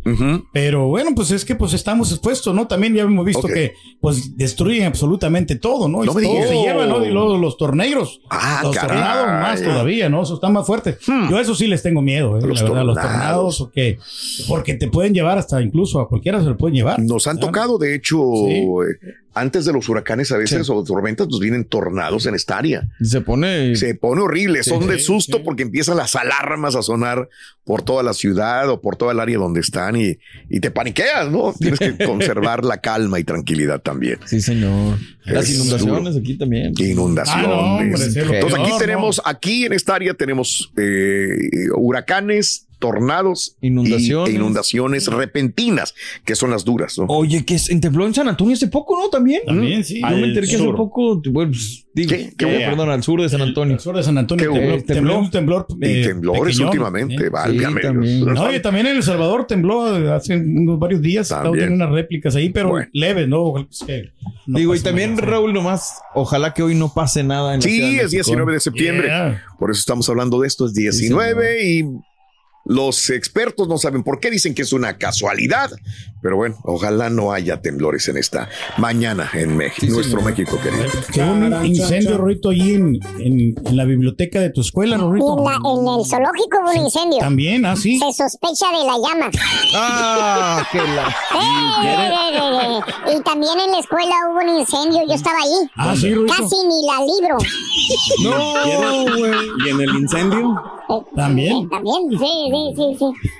Pero 0.52 0.86
bueno, 0.88 1.10
pues 1.14 1.30
es 1.30 1.44
que 1.44 1.54
pues 1.54 1.72
estamos 1.74 2.10
expuestos, 2.10 2.54
¿no? 2.54 2.66
También 2.66 2.94
ya 2.94 3.02
hemos 3.02 3.24
visto 3.24 3.46
que 3.46 3.74
pues 4.00 4.36
destruyen 4.36 4.84
absolutamente 4.84 5.56
todo, 5.56 5.88
¿no? 5.88 6.02
Y 6.02 6.06
No 6.06 6.12
todo 6.12 6.22
se 6.22 6.54
lleva, 6.54 6.86
¿no? 6.86 7.04
Y 7.04 7.10
luego 7.10 7.36
los 7.36 7.56
torneos. 7.56 8.20
Ah, 8.30 8.60
los 8.62 8.74
caray. 8.74 8.96
tornados 8.96 9.26
más 9.26 9.62
todavía, 9.62 10.08
¿no? 10.08 10.22
Eso 10.22 10.34
está 10.34 10.48
más 10.48 10.66
fuerte. 10.66 10.96
Hmm. 11.06 11.30
Yo 11.30 11.36
a 11.36 11.40
eso 11.40 11.54
sí 11.54 11.66
les 11.66 11.82
tengo 11.82 12.00
miedo, 12.02 12.38
¿eh? 12.38 12.42
Los 12.42 12.62
la 12.62 12.68
verdad, 12.68 12.84
los 12.84 12.94
tornados. 12.96 13.60
o 13.60 13.70
que, 13.70 13.98
porque 14.48 14.74
te 14.74 14.88
pueden 14.88 15.12
llevar 15.14 15.38
hasta 15.38 15.60
incluso 15.60 16.00
a 16.00 16.08
cualquiera 16.08 16.40
se 16.40 16.46
lo 16.46 16.56
pueden 16.56 16.74
llevar. 16.76 17.00
Nos 17.00 17.26
han 17.26 17.38
tocado, 17.38 17.78
de 17.78 17.94
hecho, 17.94 18.22
Sí. 18.46 18.52
eh, 18.54 19.14
antes 19.34 19.64
de 19.64 19.72
los 19.72 19.88
huracanes 19.88 20.32
a 20.32 20.36
veces 20.36 20.68
o 20.70 20.82
tormentas, 20.82 21.28
nos 21.28 21.38
vienen 21.38 21.64
tornados 21.64 22.26
en 22.26 22.34
esta 22.34 22.58
área. 22.58 22.88
Se 23.00 23.20
pone... 23.20 23.76
Se 23.76 23.94
pone 23.94 24.22
horrible, 24.22 24.64
son 24.64 24.88
de 24.88 24.98
susto 24.98 25.36
sí. 25.38 25.42
porque 25.44 25.62
empiezan 25.62 25.96
las 25.96 26.16
alarmas 26.16 26.74
a 26.74 26.82
sonar 26.82 27.28
por 27.64 27.82
toda 27.90 28.04
la 28.04 28.14
ciudad 28.14 28.70
o 28.70 28.80
por 28.80 28.94
toda 28.94 29.10
el 29.10 29.18
área 29.18 29.36
donde 29.36 29.58
están 29.58 29.96
y, 29.96 30.16
y 30.48 30.60
te 30.60 30.70
paniqueas, 30.70 31.28
¿no? 31.28 31.52
Tienes 31.58 31.80
que 31.80 32.04
conservar 32.06 32.64
la 32.64 32.80
calma 32.80 33.18
y 33.18 33.24
tranquilidad 33.24 33.80
también. 33.80 34.20
Sí, 34.26 34.40
señor. 34.40 34.96
Las 35.24 35.48
Es 35.48 35.56
inundaciones 35.56 36.16
aquí 36.16 36.38
también. 36.38 36.72
Inundaciones. 36.78 37.46
Ah, 37.46 37.48
no, 37.48 37.60
hombre, 37.78 37.86
Entonces 37.86 38.60
aquí 38.60 38.70
tenemos, 38.78 39.20
aquí 39.24 39.64
en 39.64 39.72
esta 39.72 39.96
área 39.96 40.14
tenemos 40.14 40.72
eh, 40.76 41.34
huracanes, 41.74 42.68
tornados 42.80 43.56
y- 43.60 43.68
Inundaciones. 43.68 44.30
e 44.30 44.36
inundaciones 44.36 45.06
repentinas, 45.06 45.94
que 46.24 46.34
son 46.34 46.50
las 46.50 46.64
duras, 46.64 46.98
¿no? 46.98 47.04
Oye, 47.08 47.44
que 47.44 47.58
se 47.58 47.78
tembló 47.78 48.06
en 48.06 48.14
San 48.14 48.26
Antonio 48.28 48.54
hace 48.54 48.66
poco, 48.66 48.98
¿no? 48.98 49.08
También. 49.10 49.42
También, 49.46 49.84
sí. 49.84 50.00
Yo 50.00 50.06
me 50.08 50.14
Al 50.14 50.24
enteré 50.24 50.46
que 50.48 50.54
hace 50.56 50.64
sur. 50.64 50.74
poco, 50.76 51.22
bueno, 51.30 51.52
pues, 51.52 51.86
digo, 51.94 52.10
¿Qué? 52.10 52.16
que- 52.30 52.36
¿Qué? 52.36 52.46
perdón, 52.66 52.90
al 52.90 53.02
sur 53.04 53.22
de 53.22 53.28
San 53.28 53.42
Antonio. 53.42 53.74
El 53.74 53.80
sur 53.80 53.96
de 53.96 54.02
San 54.02 54.18
Antonio 54.18 54.52
¿Qué 54.52 54.58
tembló, 54.58 54.82
tembló 54.84 55.18
un 55.20 55.30
temblor. 55.30 55.66
y 55.80 55.86
eh, 55.86 56.02
temblores 56.06 56.42
pequeñón, 56.56 56.68
últimamente, 56.68 57.26
¿eh? 57.26 57.28
válgame 57.30 57.80
Sí, 57.80 57.86
también. 57.86 58.38
Oye, 58.38 58.60
también 58.60 58.86
en 58.86 58.96
El 58.96 59.02
Salvador 59.02 59.46
tembló 59.46 59.84
hace 60.12 60.36
unos 60.36 60.78
varios 60.78 61.00
días. 61.02 61.28
Tiene 61.52 61.74
unas 61.74 61.90
réplicas 61.90 62.34
ahí, 62.34 62.48
pero 62.48 62.70
Bueno. 62.70 62.88
leves, 62.92 63.28
¿no? 63.28 63.42
Ojalá 63.42 63.66
pues 63.66 63.84
que 63.86 64.10
no 64.46 64.58
digo, 64.58 64.74
y 64.74 64.80
también, 64.80 65.14
nada. 65.14 65.26
Raúl, 65.26 65.52
nomás, 65.52 65.92
ojalá 66.14 66.54
que 66.54 66.62
hoy 66.62 66.74
no 66.74 66.92
pase 66.92 67.22
nada 67.22 67.54
en 67.54 67.62
Sí, 67.62 67.98
es 68.00 68.10
19 68.10 68.54
de 68.54 68.60
septiembre. 68.60 69.06
Yeah. 69.08 69.44
Por 69.58 69.70
eso 69.70 69.78
estamos 69.80 70.08
hablando 70.08 70.40
de 70.40 70.48
esto, 70.48 70.66
es 70.66 70.72
19 70.74 71.64
y 71.68 71.84
los 72.70 73.10
expertos 73.10 73.66
no 73.66 73.78
saben 73.78 74.04
por 74.04 74.20
qué 74.20 74.30
dicen 74.30 74.54
que 74.54 74.62
es 74.62 74.72
una 74.72 74.96
casualidad, 74.96 75.70
pero 76.22 76.36
bueno, 76.36 76.56
ojalá 76.62 77.10
no 77.10 77.32
haya 77.32 77.60
temblores 77.60 78.06
en 78.06 78.16
esta 78.16 78.48
mañana 78.78 79.28
en 79.34 79.56
México, 79.56 79.92
nuestro 79.92 80.22
México 80.22 80.56
querido. 80.62 80.84
Que 81.12 81.20
hubo 81.22 81.32
un 81.32 81.66
incendio, 81.66 82.16
Rorito, 82.16 82.50
allí 82.50 82.74
en, 82.74 83.00
en, 83.18 83.54
en 83.66 83.76
la 83.76 83.84
biblioteca 83.84 84.38
de 84.40 84.50
tu 84.50 84.60
escuela, 84.60 84.96
Rorito. 84.98 85.36
en, 85.38 85.44
la- 85.44 85.54
en 85.56 86.00
el 86.00 86.06
zoológico 86.06 86.58
hubo 86.62 86.70
un 86.70 86.84
incendio. 86.84 87.18
También, 87.18 87.66
¿ah, 87.66 87.74
sí? 87.74 87.98
Se 87.98 88.12
sospecha 88.12 88.66
de 88.70 88.84
la 88.86 88.94
llama. 88.98 89.30
Ah, 89.74 90.64
que 90.72 90.78
la... 90.78 91.08
¡Eh, 91.08 91.86
eh, 91.86 92.12
eh, 92.36 92.78
eh! 93.08 93.14
Y 93.18 93.22
también 93.22 93.58
en 93.58 93.72
la 93.72 93.78
escuela 93.80 94.14
hubo 94.30 94.38
un 94.40 94.58
incendio. 94.60 95.00
Yo 95.08 95.14
estaba 95.14 95.38
ahí. 95.38 95.70
Ah, 95.76 95.94
sí, 95.96 96.14
Rorito. 96.14 96.34
Casi 96.36 96.56
ni 96.68 96.86
la 96.86 97.04
libro. 97.04 97.38
No, 98.22 99.16
güey. 99.16 99.32
¿Y 99.66 99.70
en 99.70 99.80
el 99.80 99.94
incendio? 99.96 100.54
¿También? 101.16 101.68
También, 101.68 102.10
sí, 102.10 102.18
sí, 102.18 102.74
sí, 102.76 102.96
sí. 102.98 103.30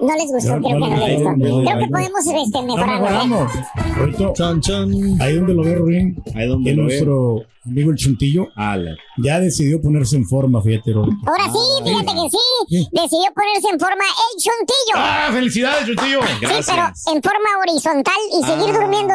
No 0.00 0.12
les 0.16 0.26
gustó, 0.32 0.56
No, 0.58 0.66
creo 0.66 0.78
no, 0.80 0.86
que 0.86 0.90
no 0.90 1.06
les 1.06 1.14
gustó. 1.22 1.30
no, 1.30 1.44
Creo 1.44 1.60
no, 1.60 1.64
que 1.78 1.86
no. 1.86 1.90
podemos 1.92 2.26
este, 2.26 2.62
mejorarlo. 2.62 3.44
¿eh? 3.44 4.32
Chan, 4.34 4.60
chan. 4.60 4.90
ahí 5.20 5.34
donde 5.36 5.54
lo 5.54 5.62
ve 5.62 5.74
Ruin, 5.76 6.22
Ahí 6.34 6.48
donde 6.48 6.74
lo 6.74 6.82
ve. 6.82 6.88
nuestro 6.88 7.42
amigo 7.64 7.90
el 7.92 7.96
Chuntillo 7.96 8.48
Ala. 8.56 8.96
ya 9.22 9.38
decidió 9.38 9.80
ponerse 9.80 10.16
en 10.16 10.26
forma, 10.26 10.60
fíjate. 10.62 10.92
Ahora 10.94 11.44
sí, 11.52 11.84
fíjate 11.84 12.06
que 12.12 12.28
sí. 12.30 12.88
Decidió 12.90 13.26
ponerse 13.34 13.68
en 13.72 13.78
forma 13.78 14.04
el 14.04 14.42
chuntillo. 14.42 14.94
¡Ah, 14.96 15.28
felicidades, 15.32 15.86
Chuntillo! 15.86 16.20
Sí, 16.22 16.36
pero 16.40 16.82
en 17.16 17.22
forma 17.22 17.48
horizontal 17.62 18.14
y 18.32 18.44
seguir 18.46 18.74
durmiendo. 18.74 19.14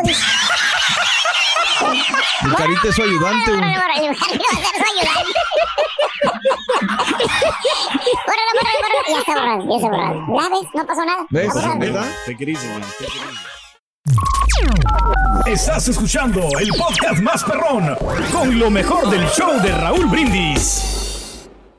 El 2.44 2.56
carita 2.56 2.88
es 2.90 2.96
su 2.96 3.04
ayudante. 3.04 3.52
güey. 3.52 3.58
Órale, 3.58 3.78
órale, 3.78 4.10
órale, 4.10 4.10
va 4.10 4.14
a 4.14 4.16
ser 4.16 4.76
su 4.76 4.86
ayudante. 4.94 5.34
Órale, 8.26 8.50
órale, 8.54 8.78
órale. 8.80 9.10
Ya 9.10 9.20
está 9.20 9.34
borrado, 9.34 9.62
ya 9.70 9.76
está 9.76 9.88
borrado. 9.90 10.16
¿Ya 10.40 10.50
ves? 10.50 10.68
No 10.74 10.86
pasó 10.86 11.06
nada. 11.06 11.26
¿Ves? 11.30 11.54
¿Verdad? 11.80 12.08
Te 12.26 12.36
querís, 12.38 12.64
man. 12.66 12.82
Te. 13.00 13.06
Estás 15.52 15.88
escuchando 15.88 16.42
el 16.60 16.70
podcast 16.78 17.20
más 17.22 17.44
perrón 17.44 17.96
con 18.32 18.58
lo 18.60 18.70
mejor 18.70 19.10
del 19.10 19.28
show 19.30 19.60
de 19.62 19.72
Raúl 19.74 20.06
Brindis. 20.08 20.93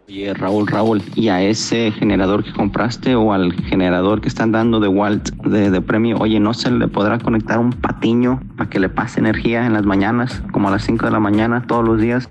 Oye, 0.07 0.35
Raúl, 0.35 0.67
Raúl, 0.67 1.03
¿y 1.14 1.29
a 1.29 1.40
ese 1.40 1.90
generador 1.93 2.45
que 2.45 2.53
compraste 2.53 3.14
o 3.17 3.33
al 3.33 3.55
generador 3.55 4.21
que 4.21 4.29
están 4.29 4.53
dando 4.53 4.79
de 4.79 4.88
Walt 4.88 5.31
de, 5.45 5.71
de 5.71 5.81
premio, 5.81 6.19
oye, 6.19 6.38
¿no 6.38 6.53
se 6.53 6.71
le 6.71 6.88
podrá 6.88 7.19
conectar 7.19 7.59
un 7.59 7.71
patiño 7.71 8.38
para 8.59 8.69
que 8.69 8.79
le 8.81 8.90
pase 8.90 9.21
energía 9.21 9.64
en 9.64 9.73
las 9.73 9.87
mañanas, 9.87 10.43
como 10.53 10.69
a 10.69 10.73
las 10.73 10.85
5 10.85 11.07
de 11.07 11.11
la 11.11 11.21
mañana 11.21 11.64
todos 11.67 11.87
los 11.87 11.99
días? 11.99 12.29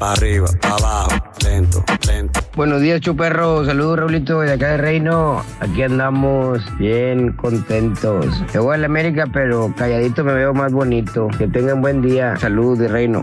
Pa' 0.00 0.12
arriba, 0.12 0.48
pa' 0.60 0.74
abajo, 0.74 1.10
lento, 1.44 1.84
lento. 2.08 2.40
Buenos 2.56 2.80
días, 2.80 3.00
chuperro. 3.02 3.64
Saludos, 3.64 4.00
Raulito, 4.00 4.40
de 4.40 4.54
acá 4.54 4.70
de 4.70 4.76
Reino. 4.78 5.42
Aquí 5.60 5.82
andamos 5.82 6.60
bien 6.78 7.34
contentos. 7.34 8.26
Me 8.52 8.60
voy 8.60 8.74
a 8.74 8.78
la 8.78 8.86
América, 8.86 9.26
pero 9.32 9.72
calladito 9.76 10.24
me 10.24 10.34
veo 10.34 10.54
más 10.54 10.72
bonito. 10.72 11.28
Que 11.38 11.46
tengan 11.46 11.80
buen 11.80 12.02
día. 12.02 12.36
Salud 12.36 12.76
de 12.76 12.88
Reino. 12.88 13.22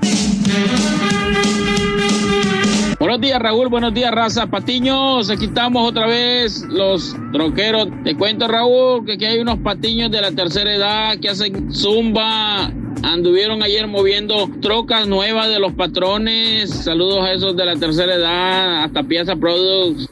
Buenos 3.15 3.29
días, 3.29 3.41
Raúl. 3.41 3.69
Buenos 3.69 3.93
días, 3.93 4.11
raza. 4.11 4.47
Patiños, 4.47 5.29
aquí 5.29 5.45
estamos 5.45 5.87
otra 5.87 6.05
vez, 6.05 6.65
los 6.67 7.15
troqueros. 7.31 7.87
Te 8.03 8.13
cuento, 8.13 8.45
Raúl, 8.45 9.05
que 9.05 9.13
aquí 9.13 9.23
hay 9.23 9.39
unos 9.39 9.57
patiños 9.59 10.11
de 10.11 10.19
la 10.19 10.33
tercera 10.33 10.75
edad 10.75 11.17
que 11.21 11.29
hacen 11.29 11.73
zumba. 11.73 12.73
Anduvieron 13.03 13.63
ayer 13.63 13.87
moviendo 13.87 14.49
trocas 14.61 15.07
nuevas 15.07 15.47
de 15.47 15.59
los 15.59 15.71
patrones. 15.75 16.69
Saludos 16.69 17.23
a 17.23 17.31
esos 17.31 17.55
de 17.55 17.65
la 17.65 17.77
tercera 17.77 18.15
edad, 18.15 18.83
hasta 18.83 19.01
Piazza 19.01 19.37
Products. 19.37 20.09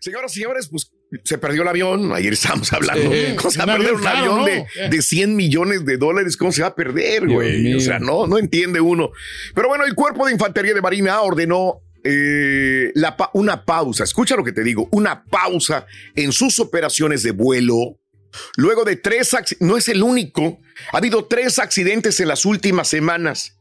Señoras 0.00 0.36
y 0.36 0.40
señores, 0.40 0.68
pues 0.68 0.90
se 1.24 1.38
perdió 1.38 1.62
el 1.62 1.68
avión. 1.68 2.12
Ayer 2.12 2.32
estábamos 2.32 2.72
hablando. 2.72 3.10
Sí. 3.12 3.34
¿Cómo 3.36 3.50
se 3.50 3.58
va 3.58 3.64
a 3.64 3.76
perder 3.76 3.94
un 3.94 4.06
avión 4.06 4.38
¿no? 4.40 4.44
de, 4.46 4.66
de 4.90 5.02
100 5.02 5.34
millones 5.36 5.84
de 5.84 5.96
dólares? 5.96 6.36
¿Cómo 6.36 6.52
se 6.52 6.62
va 6.62 6.68
a 6.68 6.74
perder, 6.74 7.26
güey? 7.28 7.74
O 7.74 7.80
sea, 7.80 7.98
no, 7.98 8.26
no 8.26 8.38
entiende 8.38 8.80
uno. 8.80 9.10
Pero 9.54 9.68
bueno, 9.68 9.84
el 9.84 9.94
Cuerpo 9.94 10.26
de 10.26 10.32
Infantería 10.32 10.74
de 10.74 10.80
Marina 10.80 11.20
ordenó 11.20 11.80
eh, 12.04 12.92
la 12.94 13.16
pa- 13.16 13.30
una 13.34 13.64
pausa. 13.64 14.04
Escucha 14.04 14.36
lo 14.36 14.44
que 14.44 14.52
te 14.52 14.62
digo. 14.64 14.88
Una 14.92 15.24
pausa 15.24 15.86
en 16.16 16.32
sus 16.32 16.58
operaciones 16.60 17.22
de 17.22 17.32
vuelo. 17.32 17.98
Luego 18.56 18.84
de 18.84 18.94
tres, 18.96 19.36
no 19.58 19.76
es 19.76 19.88
el 19.88 20.02
único. 20.02 20.60
Ha 20.92 20.98
habido 20.98 21.24
tres 21.26 21.58
accidentes 21.58 22.20
en 22.20 22.28
las 22.28 22.44
últimas 22.44 22.86
semanas, 22.88 23.58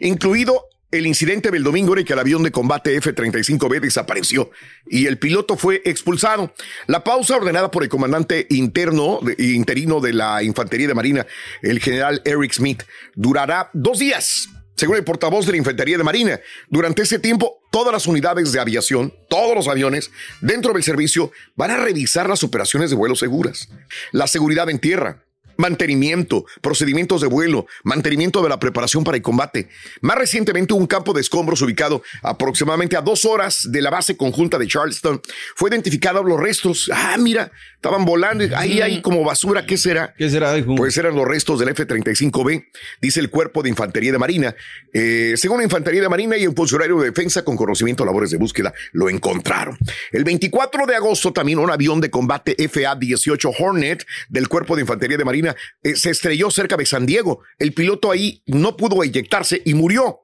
incluido 0.00 0.64
el 0.90 1.06
incidente 1.06 1.50
del 1.50 1.62
domingo 1.62 1.92
en 1.92 2.00
el 2.00 2.04
que 2.04 2.14
el 2.14 2.18
avión 2.18 2.42
de 2.42 2.50
combate 2.50 2.96
F-35B 2.96 3.80
desapareció 3.80 4.50
y 4.86 5.06
el 5.06 5.18
piloto 5.18 5.56
fue 5.56 5.82
expulsado. 5.84 6.54
La 6.86 7.04
pausa 7.04 7.36
ordenada 7.36 7.70
por 7.70 7.82
el 7.82 7.88
comandante 7.88 8.46
interno, 8.50 9.20
interino 9.36 10.00
de 10.00 10.14
la 10.14 10.42
Infantería 10.42 10.88
de 10.88 10.94
Marina, 10.94 11.26
el 11.62 11.80
general 11.80 12.22
Eric 12.24 12.52
Smith, 12.52 12.82
durará 13.14 13.70
dos 13.74 13.98
días. 13.98 14.48
Según 14.76 14.96
el 14.96 15.04
portavoz 15.04 15.44
de 15.44 15.52
la 15.52 15.58
Infantería 15.58 15.98
de 15.98 16.04
Marina, 16.04 16.40
durante 16.68 17.02
ese 17.02 17.18
tiempo, 17.18 17.64
todas 17.70 17.92
las 17.92 18.06
unidades 18.06 18.52
de 18.52 18.60
aviación, 18.60 19.12
todos 19.28 19.54
los 19.54 19.66
aviones 19.66 20.10
dentro 20.40 20.72
del 20.72 20.84
servicio 20.84 21.32
van 21.56 21.72
a 21.72 21.76
revisar 21.76 22.28
las 22.28 22.44
operaciones 22.44 22.88
de 22.88 22.96
vuelo 22.96 23.16
seguras, 23.16 23.68
la 24.12 24.28
seguridad 24.28 24.70
en 24.70 24.78
tierra, 24.78 25.24
mantenimiento, 25.58 26.46
procedimientos 26.62 27.20
de 27.20 27.26
vuelo, 27.26 27.66
mantenimiento 27.82 28.42
de 28.42 28.48
la 28.48 28.58
preparación 28.58 29.04
para 29.04 29.16
el 29.16 29.22
combate. 29.22 29.68
Más 30.00 30.16
recientemente, 30.16 30.72
un 30.72 30.86
campo 30.86 31.12
de 31.12 31.20
escombros 31.20 31.60
ubicado 31.60 32.02
aproximadamente 32.22 32.96
a 32.96 33.02
dos 33.02 33.24
horas 33.24 33.68
de 33.70 33.82
la 33.82 33.90
base 33.90 34.16
conjunta 34.16 34.56
de 34.56 34.68
Charleston 34.68 35.20
fue 35.56 35.68
identificado 35.70 36.22
los 36.22 36.40
restos. 36.40 36.90
Ah, 36.94 37.16
mira, 37.18 37.50
estaban 37.74 38.04
volando. 38.04 38.44
Ahí 38.56 38.80
hay 38.80 39.02
como 39.02 39.24
basura. 39.24 39.66
¿Qué 39.66 39.76
será? 39.76 40.14
¿Qué 40.16 40.30
será, 40.30 40.56
hijo? 40.56 40.76
Pues 40.76 40.96
eran 40.96 41.14
los 41.16 41.26
restos 41.26 41.58
del 41.58 41.70
F-35B, 41.70 42.66
dice 43.00 43.20
el 43.20 43.28
Cuerpo 43.28 43.62
de 43.62 43.70
Infantería 43.70 44.12
de 44.12 44.18
Marina. 44.18 44.54
Eh, 44.92 45.34
según 45.36 45.58
la 45.58 45.64
Infantería 45.64 46.00
de 46.00 46.08
Marina 46.08 46.36
y 46.36 46.46
un 46.46 46.54
funcionario 46.54 46.98
de 47.00 47.06
defensa 47.06 47.44
con 47.44 47.56
conocimiento 47.56 48.04
de 48.04 48.06
labores 48.06 48.30
de 48.30 48.38
búsqueda, 48.38 48.72
lo 48.92 49.08
encontraron. 49.08 49.76
El 50.12 50.22
24 50.22 50.86
de 50.86 50.94
agosto 50.94 51.32
también 51.32 51.58
un 51.58 51.70
avión 51.70 52.00
de 52.00 52.10
combate 52.10 52.54
FA-18 52.56 53.54
Hornet 53.58 54.06
del 54.28 54.48
Cuerpo 54.48 54.76
de 54.76 54.82
Infantería 54.82 55.16
de 55.16 55.24
Marina 55.24 55.47
eh, 55.82 55.96
se 55.96 56.10
estrelló 56.10 56.50
cerca 56.50 56.76
de 56.76 56.86
San 56.86 57.06
Diego. 57.06 57.42
El 57.58 57.72
piloto 57.72 58.10
ahí 58.10 58.42
no 58.46 58.76
pudo 58.76 59.02
eyectarse 59.02 59.62
y 59.64 59.74
murió. 59.74 60.20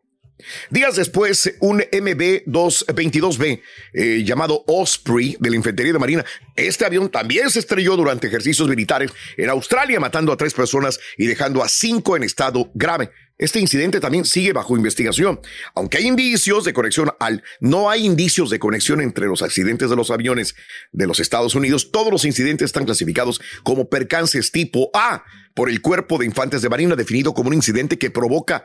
Días 0.69 0.97
después, 0.97 1.55
un 1.61 1.79
MB-22B 1.81 3.63
eh, 3.93 4.23
llamado 4.25 4.65
Osprey 4.67 5.37
de 5.39 5.51
la 5.51 5.57
Infantería 5.57 5.93
de 5.93 5.99
Marina, 5.99 6.25
este 6.57 6.85
avión 6.85 7.09
también 7.09 7.51
se 7.51 7.61
estrelló 7.61 7.97
durante 7.97 8.27
ejercicios 8.27 8.69
militares 8.69 9.13
en 9.37 9.49
Australia, 9.49 10.01
matando 10.01 10.33
a 10.33 10.37
tres 10.37 10.53
personas 10.53 10.99
y 11.17 11.27
dejando 11.27 11.63
a 11.63 11.69
cinco 11.69 12.17
en 12.17 12.25
estado 12.25 12.73
grave. 12.75 13.13
Este 13.37 13.59
incidente 13.59 13.99
también 13.99 14.25
sigue 14.25 14.53
bajo 14.53 14.77
investigación. 14.77 15.41
Aunque 15.75 15.99
hay 15.99 16.07
indicios 16.07 16.65
de 16.65 16.73
conexión 16.73 17.11
al, 17.19 17.43
no 17.59 17.91
hay 17.91 18.07
indicios 18.07 18.49
de 18.49 18.61
conexión 18.61 19.01
entre 19.01 19.27
los 19.27 19.43
accidentes 19.43 19.91
de 19.91 19.97
los 19.97 20.11
aviones 20.11 20.55
de 20.93 21.07
los 21.09 21.19
Estados 21.19 21.57
Unidos. 21.57 21.91
Todos 21.91 22.13
los 22.13 22.25
incidentes 22.25 22.67
están 22.67 22.85
clasificados 22.85 23.41
como 23.65 23.89
percances 23.89 24.53
tipo 24.53 24.91
A 24.95 25.25
por 25.55 25.69
el 25.69 25.81
Cuerpo 25.81 26.19
de 26.19 26.27
Infantes 26.27 26.63
de 26.63 26.69
Marina, 26.69 26.95
definido 26.95 27.35
como 27.35 27.49
un 27.49 27.55
incidente 27.55 27.99
que 27.99 28.11
provoca 28.11 28.63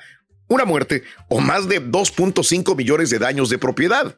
una 0.48 0.66
muerte 0.66 1.04
o 1.30 1.40
más 1.40 1.68
de 1.68 1.82
2.5 1.82 2.76
millones 2.76 3.10
de 3.10 3.20
daños 3.20 3.50
de 3.50 3.58
propiedad. 3.58 4.18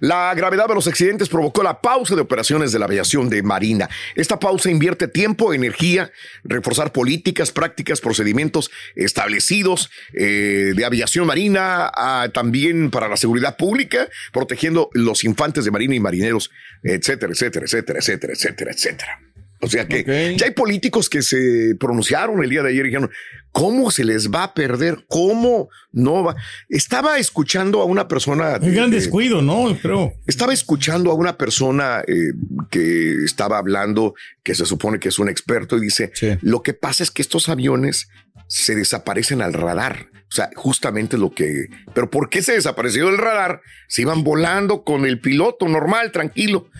La 0.00 0.32
gravedad 0.34 0.68
de 0.68 0.74
los 0.74 0.86
accidentes 0.86 1.28
provocó 1.28 1.62
la 1.62 1.80
pausa 1.80 2.14
de 2.14 2.20
operaciones 2.20 2.72
de 2.72 2.78
la 2.78 2.86
aviación 2.86 3.28
de 3.28 3.42
Marina. 3.42 3.88
Esta 4.14 4.38
pausa 4.38 4.70
invierte 4.70 5.08
tiempo, 5.08 5.52
energía, 5.52 6.10
reforzar 6.44 6.92
políticas, 6.92 7.52
prácticas, 7.52 8.00
procedimientos 8.00 8.70
establecidos 8.94 9.90
eh, 10.12 10.72
de 10.74 10.84
aviación 10.84 11.26
marina, 11.26 11.90
también 12.32 12.90
para 12.90 13.08
la 13.08 13.16
seguridad 13.16 13.56
pública, 13.56 14.08
protegiendo 14.32 14.90
los 14.92 15.24
infantes 15.24 15.64
de 15.64 15.70
marina 15.70 15.94
y 15.94 16.00
marineros, 16.00 16.50
etcétera, 16.82 17.32
etcétera, 17.32 17.66
etcétera, 17.66 17.98
etcétera, 17.98 18.32
etcétera, 18.32 18.72
etcétera. 18.72 19.29
O 19.62 19.68
sea 19.68 19.86
que 19.86 20.34
ya 20.38 20.46
hay 20.46 20.52
políticos 20.52 21.10
que 21.10 21.20
se 21.22 21.74
pronunciaron 21.78 22.42
el 22.42 22.48
día 22.48 22.62
de 22.62 22.70
ayer 22.70 22.86
y 22.86 22.88
dijeron, 22.88 23.10
¿cómo 23.52 23.90
se 23.90 24.04
les 24.04 24.30
va 24.30 24.44
a 24.44 24.54
perder? 24.54 25.04
¿Cómo 25.06 25.68
no 25.92 26.24
va? 26.24 26.36
Estaba 26.70 27.18
escuchando 27.18 27.82
a 27.82 27.84
una 27.84 28.08
persona... 28.08 28.58
Un 28.60 28.74
gran 28.74 28.90
de- 28.90 28.96
descuido, 28.96 29.42
¿no? 29.42 29.76
Creo. 29.82 30.14
estaba 30.26 30.54
escuchando 30.54 31.10
a 31.10 31.14
una 31.14 31.36
persona 31.36 32.02
eh, 32.06 32.32
que 32.70 33.22
estaba 33.24 33.58
hablando, 33.58 34.14
que 34.42 34.54
se 34.54 34.64
supone 34.64 34.98
que 34.98 35.10
es 35.10 35.18
un 35.18 35.28
experto, 35.28 35.76
y 35.76 35.80
dice, 35.80 36.10
lo 36.40 36.62
que 36.62 36.72
pasa 36.72 37.02
es 37.02 37.10
que 37.10 37.20
estos 37.20 37.50
aviones 37.50 38.08
se 38.46 38.74
desaparecen 38.74 39.42
al 39.42 39.52
radar. 39.52 40.06
O 40.30 40.32
sea, 40.32 40.48
justamente 40.54 41.18
lo 41.18 41.32
que... 41.32 41.66
Pero 41.92 42.08
¿por 42.08 42.30
qué 42.30 42.40
se 42.40 42.52
desapareció 42.52 43.10
el 43.10 43.18
radar? 43.18 43.60
Se 43.88 44.02
iban 44.02 44.24
volando 44.24 44.84
con 44.84 45.04
el 45.04 45.20
piloto 45.20 45.68
normal, 45.68 46.12
tranquilo 46.12 46.70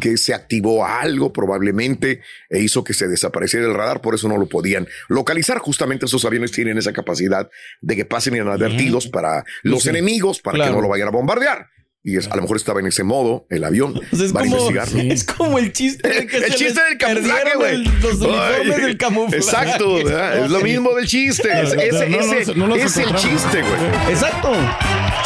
que 0.00 0.16
se 0.16 0.34
activó 0.34 0.84
algo 0.86 1.32
probablemente 1.32 2.20
e 2.50 2.60
hizo 2.60 2.84
que 2.84 2.94
se 2.94 3.08
desapareciera 3.08 3.66
el 3.66 3.74
radar, 3.74 4.00
por 4.00 4.14
eso 4.14 4.28
no 4.28 4.36
lo 4.36 4.46
podían 4.46 4.86
localizar. 5.08 5.58
Justamente 5.58 6.06
esos 6.06 6.24
aviones 6.24 6.52
tienen 6.52 6.78
esa 6.78 6.92
capacidad 6.92 7.48
de 7.80 7.96
que 7.96 8.04
pasen 8.04 8.36
inadvertidos 8.36 9.08
para 9.08 9.44
los 9.62 9.82
Sí. 9.82 9.88
enemigos, 9.90 10.40
para 10.40 10.64
que 10.66 10.70
no 10.70 10.80
lo 10.80 10.88
vayan 10.88 11.08
a 11.08 11.10
bombardear. 11.10 11.66
Y 12.04 12.16
es, 12.16 12.28
a 12.28 12.36
lo 12.36 12.42
mejor 12.42 12.56
estaba 12.56 12.78
en 12.80 12.86
ese 12.86 13.02
modo 13.02 13.44
el 13.50 13.64
avión 13.64 14.00
es 14.12 14.32
para 14.32 14.44
como- 14.46 14.56
investigarlo. 14.70 15.12
es 15.12 15.24
como 15.24 15.58
el 15.58 15.72
chiste 15.72 16.08
de 16.08 16.26
que 16.26 16.36
el 16.38 16.44
se 16.44 16.50
chiste 16.50 16.64
les 16.80 16.88
del 16.90 16.96
camuflaje, 16.98 17.56
güey. 17.56 17.74
el- 17.74 17.84
los 18.00 18.14
uniformes 18.20 18.74
Ay, 18.76 18.80
del 18.82 18.96
camuflaje. 18.96 19.36
Exacto, 19.36 19.94
¿verdad? 19.96 20.44
es 20.44 20.50
lo 20.50 20.60
mismo 20.62 20.94
del 20.94 21.06
chiste. 21.06 21.48
Es, 21.60 21.74
No, 21.74 21.80
ese 21.82 22.08
no, 22.08 22.16
no, 22.18 22.32
ese- 22.34 22.54
no 22.54 22.66
los 22.68 22.78
es 22.78 22.96
el 22.98 23.14
chiste, 23.16 23.62
güey. 23.62 24.12
Exacto. 24.14 24.52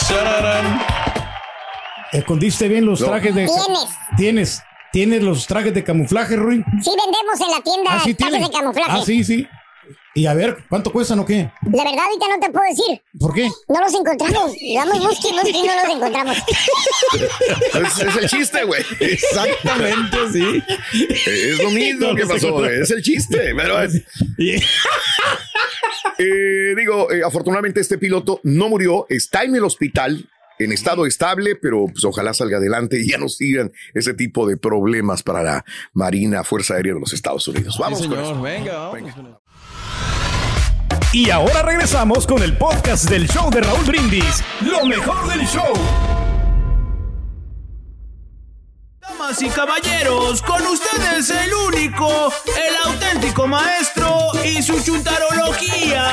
Shararán. 0.09 1.02
Escondiste 2.13 2.69
bien 2.69 2.85
los 2.87 3.01
No. 3.01 3.09
trajes 3.09 3.35
de. 3.35 3.47
Tienes. 3.47 3.89
Tienes. 4.17 4.63
Tienes 4.93 5.23
los 5.23 5.47
trajes 5.47 5.73
de 5.73 5.83
camuflaje, 5.83 6.37
Ruin. 6.37 6.63
Sí 6.83 6.91
vendemos 6.91 7.41
en 7.41 7.51
la 7.51 7.63
tienda 7.63 7.91
Ah, 7.95 8.01
sí, 8.05 8.13
trajes 8.15 8.35
tiene. 8.39 8.47
de 8.47 8.53
camuflaje. 8.53 8.91
Ah, 8.93 9.03
sí, 9.05 9.25
sí. 9.25 9.47
Y 10.15 10.27
a 10.27 10.35
ver, 10.35 10.59
¿cuánto 10.69 10.93
cuestan 10.93 11.19
o 11.21 11.25
qué? 11.25 11.51
La 11.73 11.85
verdad, 11.85 12.05
ahorita 12.05 12.27
no 12.29 12.39
te 12.39 12.51
puedo 12.51 12.67
decir. 12.69 13.03
¿Por 13.19 13.33
qué? 13.33 13.49
No 13.67 13.81
los 13.81 13.95
encontramos. 13.95 14.53
Vamos, 14.77 14.99
busquen, 15.07 15.33
busquen 15.37 15.57
y 15.57 15.63
no 15.63 15.73
los 15.75 15.97
encontramos. 15.97 16.37
Es, 17.75 17.99
es 18.03 18.17
el 18.17 18.29
chiste, 18.29 18.65
güey. 18.65 18.83
Exactamente, 19.01 20.17
sí. 20.33 20.63
Es 21.27 21.63
lo 21.63 21.71
mismo 21.71 22.15
que 22.15 22.27
pasó, 22.27 22.53
güey. 22.53 22.83
Es 22.83 22.91
el 22.91 23.03
chiste. 23.03 23.55
Pero 23.57 23.83
es- 23.83 24.03
Eh, 26.19 26.75
digo, 26.77 27.11
eh, 27.11 27.23
afortunadamente 27.25 27.81
este 27.81 27.97
piloto 27.99 28.41
no 28.45 28.69
murió, 28.69 29.07
está 29.09 29.43
en 29.45 29.57
el 29.57 29.65
hospital 29.65 30.29
en 30.65 30.73
estado 30.73 31.07
estable, 31.07 31.57
pero 31.57 31.87
pues, 31.87 32.05
ojalá 32.05 32.35
salga 32.35 32.59
adelante 32.59 33.01
y 33.01 33.11
ya 33.11 33.19
no 33.19 33.29
sigan 33.29 33.73
ese 33.95 34.15
tipo 34.15 34.47
de 34.47 34.57
problemas 34.57 35.23
para 35.23 35.43
la 35.43 35.65
Marina 35.93 36.45
Fuerza 36.45 36.75
Aérea 36.75 36.95
de 36.95 37.01
los 37.01 37.13
Estados 37.13 37.47
Unidos. 37.49 37.77
Vamos 37.79 38.01
Sí, 38.01 38.07
con 38.09 38.17
señor. 38.19 38.33
esto. 38.33 38.43
Venga, 38.43 38.79
vamos. 38.89 39.13
Y 41.13 41.29
ahora 41.31 41.63
regresamos 41.63 42.27
con 42.27 42.43
el 42.43 42.57
podcast 42.57 43.09
del 43.11 43.29
show 43.29 43.51
de 43.51 43.61
Raúl 43.61 43.85
Brindis. 43.85 44.43
Lo 44.63 44.85
mejor 44.87 45.29
del 45.29 45.47
show. 45.47 45.73
Damas 49.01 49.43
y 49.43 49.49
caballeros, 49.49 50.41
con 50.43 50.63
ustedes 50.67 51.29
el 51.31 51.53
único, 51.69 52.33
el 52.47 52.91
auténtico 52.93 53.47
maestro 53.47 54.17
y 54.45 54.63
su 54.63 54.81
chuntarología. 54.83 56.13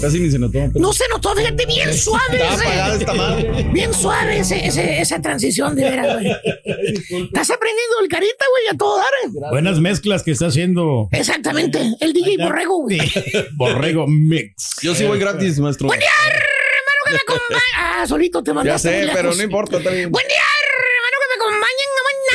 Casi 0.00 0.18
ni 0.18 0.30
se 0.30 0.38
notó. 0.38 0.52
pero- 0.52 0.70
No 0.80 0.92
se 0.92 1.04
notó, 1.08 1.34
fíjate, 1.34 1.66
bien 1.66 1.92
suave. 1.94 2.42
Está 2.42 2.94
ese- 2.94 3.04
esta. 3.04 3.34
Bien 3.72 3.92
suave 3.94 4.38
ese- 4.38 4.66
ese- 4.66 5.00
esa 5.00 5.20
transición, 5.20 5.74
de 5.76 5.84
veras, 5.90 6.14
güey. 6.14 6.26
Estás 6.30 7.50
aprendiendo 7.50 8.00
el 8.02 8.08
carita, 8.08 8.44
güey, 8.50 8.74
a 8.74 8.76
todo 8.78 8.96
dar. 8.96 9.06
eh. 9.24 9.28
Buenas 9.50 9.78
mezclas 9.80 10.22
que 10.22 10.30
está 10.30 10.46
haciendo 10.46 11.08
Exactamente, 11.12 11.80
el 12.00 12.12
DJ 12.12 12.38
Borrego, 12.38 12.82
güey. 12.82 12.98
Borrego 13.56 14.06
Mix. 14.06 14.76
Yo 14.82 14.94
sí 14.94 15.04
voy 15.04 15.18
gratis, 15.18 15.58
maestro. 15.58 15.88
Buen 15.88 16.00
día, 16.00 16.08
hermano, 16.26 17.00
que 17.06 17.12
me 17.12 17.18
acompaña. 17.18 17.60
Ah, 18.02 18.06
solito 18.06 18.42
te 18.42 18.50
Ya 18.50 18.54
mandaste 18.54 18.90
muy 18.96 19.06
sé, 19.06 19.12
pero 19.12 19.34
no 19.34 19.42
importa, 19.42 19.76
está 19.78 19.90
bien. 19.90 20.10
Buen 20.10 20.26
día, 20.26 20.36
hermano, 20.38 21.16
que 21.20 21.28
me 21.28 21.34
acompañen. 21.44 21.70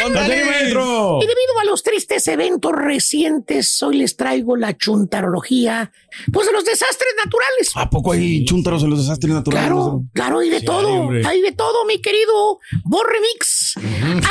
Ándale, 0.05 0.45
maestro. 0.45 1.19
Y 1.21 1.25
debido 1.25 1.59
a 1.61 1.65
los 1.65 1.83
tristes 1.83 2.27
eventos 2.27 2.71
recientes, 2.73 3.81
hoy 3.83 3.97
les 3.97 4.15
traigo 4.15 4.55
la 4.57 4.77
chuntarología, 4.77 5.91
pues 6.31 6.47
de 6.47 6.53
los 6.53 6.65
desastres 6.65 7.13
naturales. 7.23 7.71
¿A 7.75 7.89
poco 7.89 8.11
hay 8.13 8.45
chúntaros 8.45 8.83
en 8.83 8.89
los 8.89 8.99
desastres 8.99 9.33
naturales? 9.33 9.67
Claro, 9.69 10.03
claro, 10.13 10.39
hay 10.39 10.49
de 10.49 10.59
Sí, 10.59 10.65
todo, 10.65 10.87
hombre. 10.93 11.21
hay 11.25 11.41
de 11.41 11.51
todo, 11.51 11.85
mi 11.85 12.01
querido 12.01 12.59
Borremix. 12.83 13.75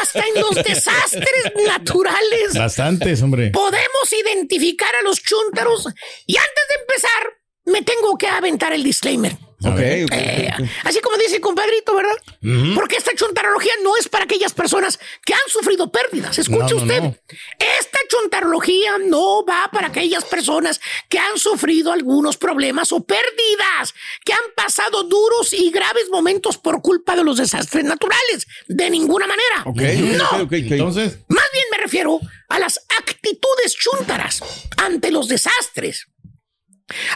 Hasta 0.00 0.20
en 0.20 0.40
los 0.40 0.54
desastres 0.54 1.52
naturales 1.66 2.54
Bastantes, 2.54 3.22
hombre. 3.22 3.50
podemos 3.50 4.12
identificar 4.24 4.90
a 5.00 5.02
los 5.04 5.22
chúntaros. 5.22 5.86
Y 6.26 6.36
antes 6.36 6.64
de 6.68 6.80
empezar, 6.82 7.22
me 7.66 7.82
tengo 7.82 8.16
que 8.18 8.26
aventar 8.28 8.72
el 8.72 8.82
disclaimer. 8.82 9.36
Ok, 9.68 10.04
ok, 10.04 10.12
Eh. 10.12 10.50
Así 10.84 11.00
como 11.00 11.16
dice 11.16 11.36
el 11.36 11.40
compadrito, 11.40 11.94
¿verdad? 11.94 12.14
Porque 12.74 12.96
esta 12.96 13.12
chuntarología 13.14 13.72
no 13.82 13.96
es 13.96 14.08
para 14.08 14.24
aquellas 14.24 14.52
personas 14.52 14.98
que 15.24 15.34
han 15.34 15.40
sufrido 15.48 15.90
pérdidas. 15.90 16.38
Escuche 16.38 16.74
No, 16.74 16.80
no, 16.80 16.82
usted. 16.82 17.00
no. 17.02 17.16
Esta 17.78 17.98
chuntarología 18.08 18.98
no 18.98 19.44
va 19.44 19.68
para 19.72 19.88
aquellas 19.88 20.24
personas 20.24 20.80
que 21.08 21.18
han 21.18 21.38
sufrido 21.38 21.92
algunos 21.92 22.36
problemas 22.36 22.92
o 22.92 23.02
pérdidas, 23.04 23.94
que 24.24 24.32
han 24.32 24.40
pasado 24.56 25.02
duros 25.04 25.52
y 25.52 25.70
graves 25.70 26.08
momentos 26.10 26.58
por 26.58 26.80
culpa 26.82 27.16
de 27.16 27.24
los 27.24 27.38
desastres 27.38 27.84
naturales. 27.84 28.46
De 28.68 28.90
ninguna 28.90 29.26
manera. 29.26 29.62
Ok, 29.64 29.80
no. 30.18 30.48
Entonces, 30.50 31.18
Más 31.28 31.46
bien 31.52 31.64
me 31.72 31.78
refiero 31.78 32.20
a 32.48 32.58
las 32.58 32.78
actitudes 32.98 33.74
chúntaras 33.76 34.40
ante 34.76 35.10
los 35.10 35.28
desastres. 35.28 36.06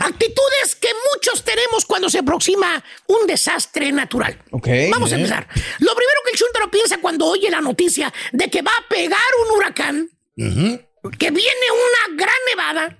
Actitudes 0.01 0.77
que 0.81 0.89
muchos 1.15 1.45
tenemos 1.45 1.85
cuando 1.85 2.09
se 2.09 2.19
aproxima 2.21 2.83
un 3.07 3.27
desastre 3.27 3.93
natural. 3.93 4.43
ok. 4.51 4.67
Vamos 4.91 5.13
a 5.13 5.17
empezar. 5.17 5.47
Lo 5.81 5.95
primero 5.95 6.21
que 6.25 6.31
el 6.33 6.39
chúntaro 6.39 6.71
piensa 6.71 6.99
cuando 7.01 7.27
oye 7.27 7.51
la 7.51 7.61
noticia 7.61 8.13
de 8.33 8.49
que 8.49 8.63
va 8.63 8.73
a 8.73 8.89
pegar 8.89 9.21
un 9.45 9.57
huracán, 9.57 10.11
que 10.37 11.31
viene 11.31 11.67
una 11.71 12.17
gran 12.17 12.35
nevada, 12.49 12.99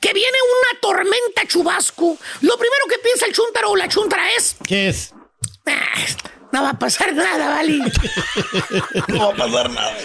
que 0.00 0.12
viene 0.12 0.38
una 0.72 0.80
tormenta 0.80 1.46
chubasco, 1.46 2.18
lo 2.42 2.58
primero 2.58 2.84
que 2.88 2.98
piensa 2.98 3.26
el 3.26 3.32
chúntaro 3.32 3.70
o 3.70 3.76
la 3.76 3.88
chúntara 3.88 4.30
es... 4.32 4.56
¿Qué 4.66 4.88
es? 4.88 5.12
"Ah, 5.66 6.04
no 6.54 6.62
va 6.62 6.70
a 6.70 6.78
pasar 6.78 7.12
nada, 7.14 7.48
¿vale? 7.48 7.78
No 9.08 9.26
va 9.28 9.32
a 9.32 9.36
pasar 9.36 9.70
nada. 9.70 9.96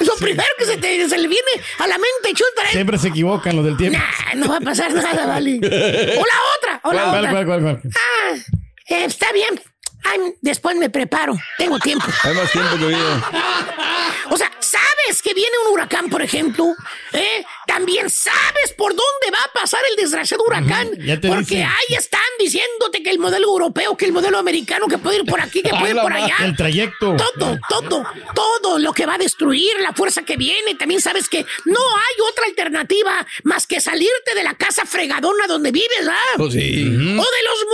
Lo 0.00 0.14
primero 0.16 0.48
que 0.58 0.64
se, 0.64 0.76
te, 0.78 1.08
se 1.08 1.16
le 1.18 1.28
viene 1.28 1.50
a 1.78 1.86
la 1.86 1.96
mente, 1.98 2.32
es... 2.32 2.70
Siempre 2.72 2.98
se 2.98 3.08
equivocan 3.08 3.54
los 3.56 3.64
del 3.64 3.76
tiempo. 3.76 3.98
"Nah, 3.98 4.34
no 4.34 4.48
va 4.48 4.56
a 4.56 4.60
pasar 4.60 4.92
nada, 4.92 5.26
¿vale? 5.26 5.58
O 5.58 6.24
la 6.32 6.38
otra, 6.56 6.80
o 6.84 6.92
la 6.92 7.04
¿Cuál, 7.04 7.18
otra. 7.18 7.30
cuál, 7.30 7.46
cuál, 7.46 7.60
cuál? 7.62 7.80
Ah, 7.94 8.34
eh, 8.88 9.04
está 9.04 9.32
bien. 9.32 9.60
Ay, 10.08 10.34
después 10.40 10.76
me 10.76 10.90
preparo. 10.90 11.36
Tengo 11.58 11.78
tiempo. 11.78 12.06
Hay 12.22 12.34
más 12.34 12.50
tiempo 12.50 12.76
que 12.78 12.86
vida. 12.86 13.30
O 14.30 14.36
sea, 14.36 14.50
sabes 14.60 15.22
que 15.22 15.34
viene 15.34 15.52
un 15.66 15.74
huracán, 15.74 16.08
por 16.08 16.22
ejemplo. 16.22 16.74
¿eh? 17.12 17.44
También 17.66 18.10
sabes 18.10 18.72
por 18.76 18.90
dónde 18.90 19.30
va 19.32 19.38
a 19.44 19.52
pasar 19.52 19.80
el 19.90 19.96
desgraciado 19.96 20.44
huracán. 20.44 20.88
Porque 20.88 21.38
dicen. 21.38 21.62
ahí 21.62 21.96
están 21.96 22.20
diciéndote 22.38 23.02
que 23.02 23.10
el 23.10 23.18
modelo 23.18 23.46
europeo, 23.48 23.96
que 23.96 24.04
el 24.04 24.12
modelo 24.12 24.38
americano, 24.38 24.86
que 24.88 24.98
puede 24.98 25.18
ir 25.18 25.24
por 25.24 25.40
aquí, 25.40 25.62
que 25.62 25.70
puede 25.70 25.94
ir 25.94 26.00
por 26.00 26.12
allá. 26.12 26.36
El 26.40 26.56
trayecto. 26.56 27.16
Todo, 27.16 27.58
todo, 27.68 28.04
todo 28.34 28.78
lo 28.78 28.92
que 28.92 29.06
va 29.06 29.14
a 29.14 29.18
destruir, 29.18 29.72
la 29.80 29.92
fuerza 29.92 30.22
que 30.22 30.36
viene. 30.36 30.74
También 30.74 31.00
sabes 31.00 31.28
que 31.28 31.44
no 31.64 31.80
hay 31.80 32.30
otra 32.30 32.46
alternativa 32.46 33.26
más 33.44 33.66
que 33.66 33.80
salirte 33.80 34.34
de 34.34 34.42
la 34.42 34.54
casa 34.54 34.84
fregadona 34.86 35.46
donde 35.46 35.70
vives, 35.70 36.08
¿ah? 36.08 36.34
Pues 36.36 36.52
sí. 36.52 36.82
O 36.84 36.88
de 36.88 37.42
los 37.42 37.65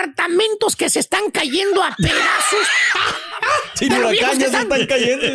mugrosos 0.00 0.10
departamentos 0.10 0.76
que 0.76 0.88
se 0.88 1.00
están 1.00 1.30
cayendo 1.30 1.82
a 1.82 1.94
pedazos. 1.96 2.68
Sin 3.80 3.92
huracán 3.92 4.14
ya 4.14 4.34
se 4.36 4.44
están 4.44 4.86
cayendo. 4.86 5.26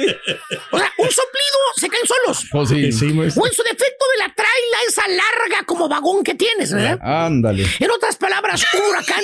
O 0.71 0.77
sea, 0.77 0.91
un 0.97 1.11
soplido 1.11 1.57
se 1.75 1.89
caen 1.89 2.03
solos. 2.07 2.45
Pues 2.51 2.69
sí. 2.69 2.91
Sí, 2.91 3.05
maestro. 3.07 3.43
O 3.43 3.47
en 3.47 3.53
su 3.53 3.63
defecto 3.63 4.05
de 4.13 4.17
la 4.27 4.33
traila 4.33 4.77
esa 4.87 5.07
larga 5.09 5.65
como 5.65 5.89
vagón 5.89 6.23
que 6.23 6.35
tienes, 6.35 6.71
¿verdad? 6.71 6.99
Ándale. 7.01 7.65
En 7.79 7.91
otras 7.91 8.15
palabras, 8.15 8.63
un 8.73 8.89
huracán 8.89 9.21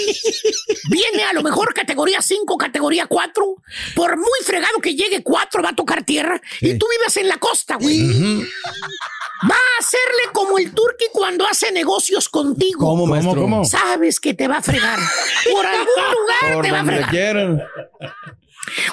viene 0.90 1.24
a 1.24 1.34
lo 1.34 1.42
mejor 1.44 1.74
categoría 1.74 2.22
5, 2.22 2.58
categoría 2.58 3.06
4. 3.08 3.46
Por 3.96 4.18
muy 4.18 4.40
fregado 4.44 4.80
que 4.82 4.96
llegue 4.96 5.24
4 5.24 5.64
va 5.64 5.70
a 5.70 5.76
tocar 5.76 6.04
tierra. 6.04 6.42
Y 6.60 6.78
tú 6.78 6.88
vives 7.00 7.16
en 7.18 7.28
la 7.30 7.38
costa, 7.38 7.76
güey. 7.78 8.02
Va 9.50 9.56
a 9.56 9.80
hacerle 9.80 10.32
como 10.34 10.58
el 10.60 10.72
turqui 10.74 11.06
cuando 11.12 11.48
hace 11.48 11.72
negocios 11.72 12.30
contigo. 12.30 12.80
¿Cómo, 12.86 13.08
maestro? 13.08 13.42
cómo? 13.42 13.66
Sabes 13.66 14.20
que 14.20 14.34
te 14.34 14.48
va 14.48 14.58
a 14.58 14.62
fregar. 14.62 15.00
Por 15.52 15.66
algún 15.66 15.86
lugar 15.96 16.54
Por 16.54 16.66
te 16.66 16.72
va 16.72 16.80
a 16.82 16.86
fregar. 16.86 17.10
quieran. 17.10 17.64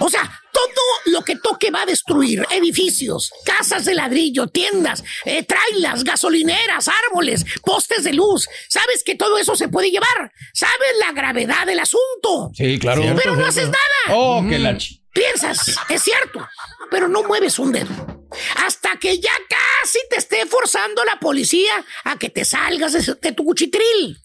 O 0.01 0.09
sea, 0.09 0.23
todo 0.53 0.69
lo 1.07 1.23
que 1.23 1.37
toque 1.37 1.71
va 1.71 1.83
a 1.83 1.87
destruir. 1.87 2.45
Edificios, 2.51 3.31
casas 3.45 3.85
de 3.85 3.95
ladrillo, 3.95 4.49
tiendas, 4.49 5.05
eh, 5.25 5.43
trailas, 5.45 6.05
gasolineras, 6.05 6.89
árboles, 7.07 7.45
postes 7.65 8.05
de 8.05 8.13
luz. 8.15 8.49
Sabes 8.69 9.03
que 9.05 9.15
todo 9.15 9.39
eso 9.39 9.55
se 9.57 9.69
puede 9.69 9.91
llevar. 9.91 10.33
Sabes 10.53 10.89
la 11.05 11.13
gravedad 11.13 11.67
del 11.67 11.81
asunto. 11.81 12.51
Sí, 12.55 12.79
claro. 12.79 13.03
Pero 13.17 13.37
no 13.37 13.47
haces 13.47 13.67
nada. 13.67 14.17
Oh, 14.19 14.45
que 14.49 14.59
la 14.59 14.73
ch- 14.73 15.01
Piensas, 15.13 15.75
es 15.89 16.03
cierto, 16.03 16.47
pero 16.91 17.09
no 17.09 17.23
mueves 17.25 17.59
un 17.59 17.73
dedo. 17.73 18.18
Hasta 18.57 18.97
que 19.01 19.19
ya 19.19 19.33
casi 19.49 19.99
te 20.11 20.17
esté 20.17 20.47
forzando 20.47 21.05
la 21.05 21.19
policía 21.19 21.73
a 22.05 22.19
que 22.19 22.29
te 22.31 22.45
salgas 22.45 22.93
de, 22.93 23.33
tu 23.33 23.45
cuchitril. 23.45 24.19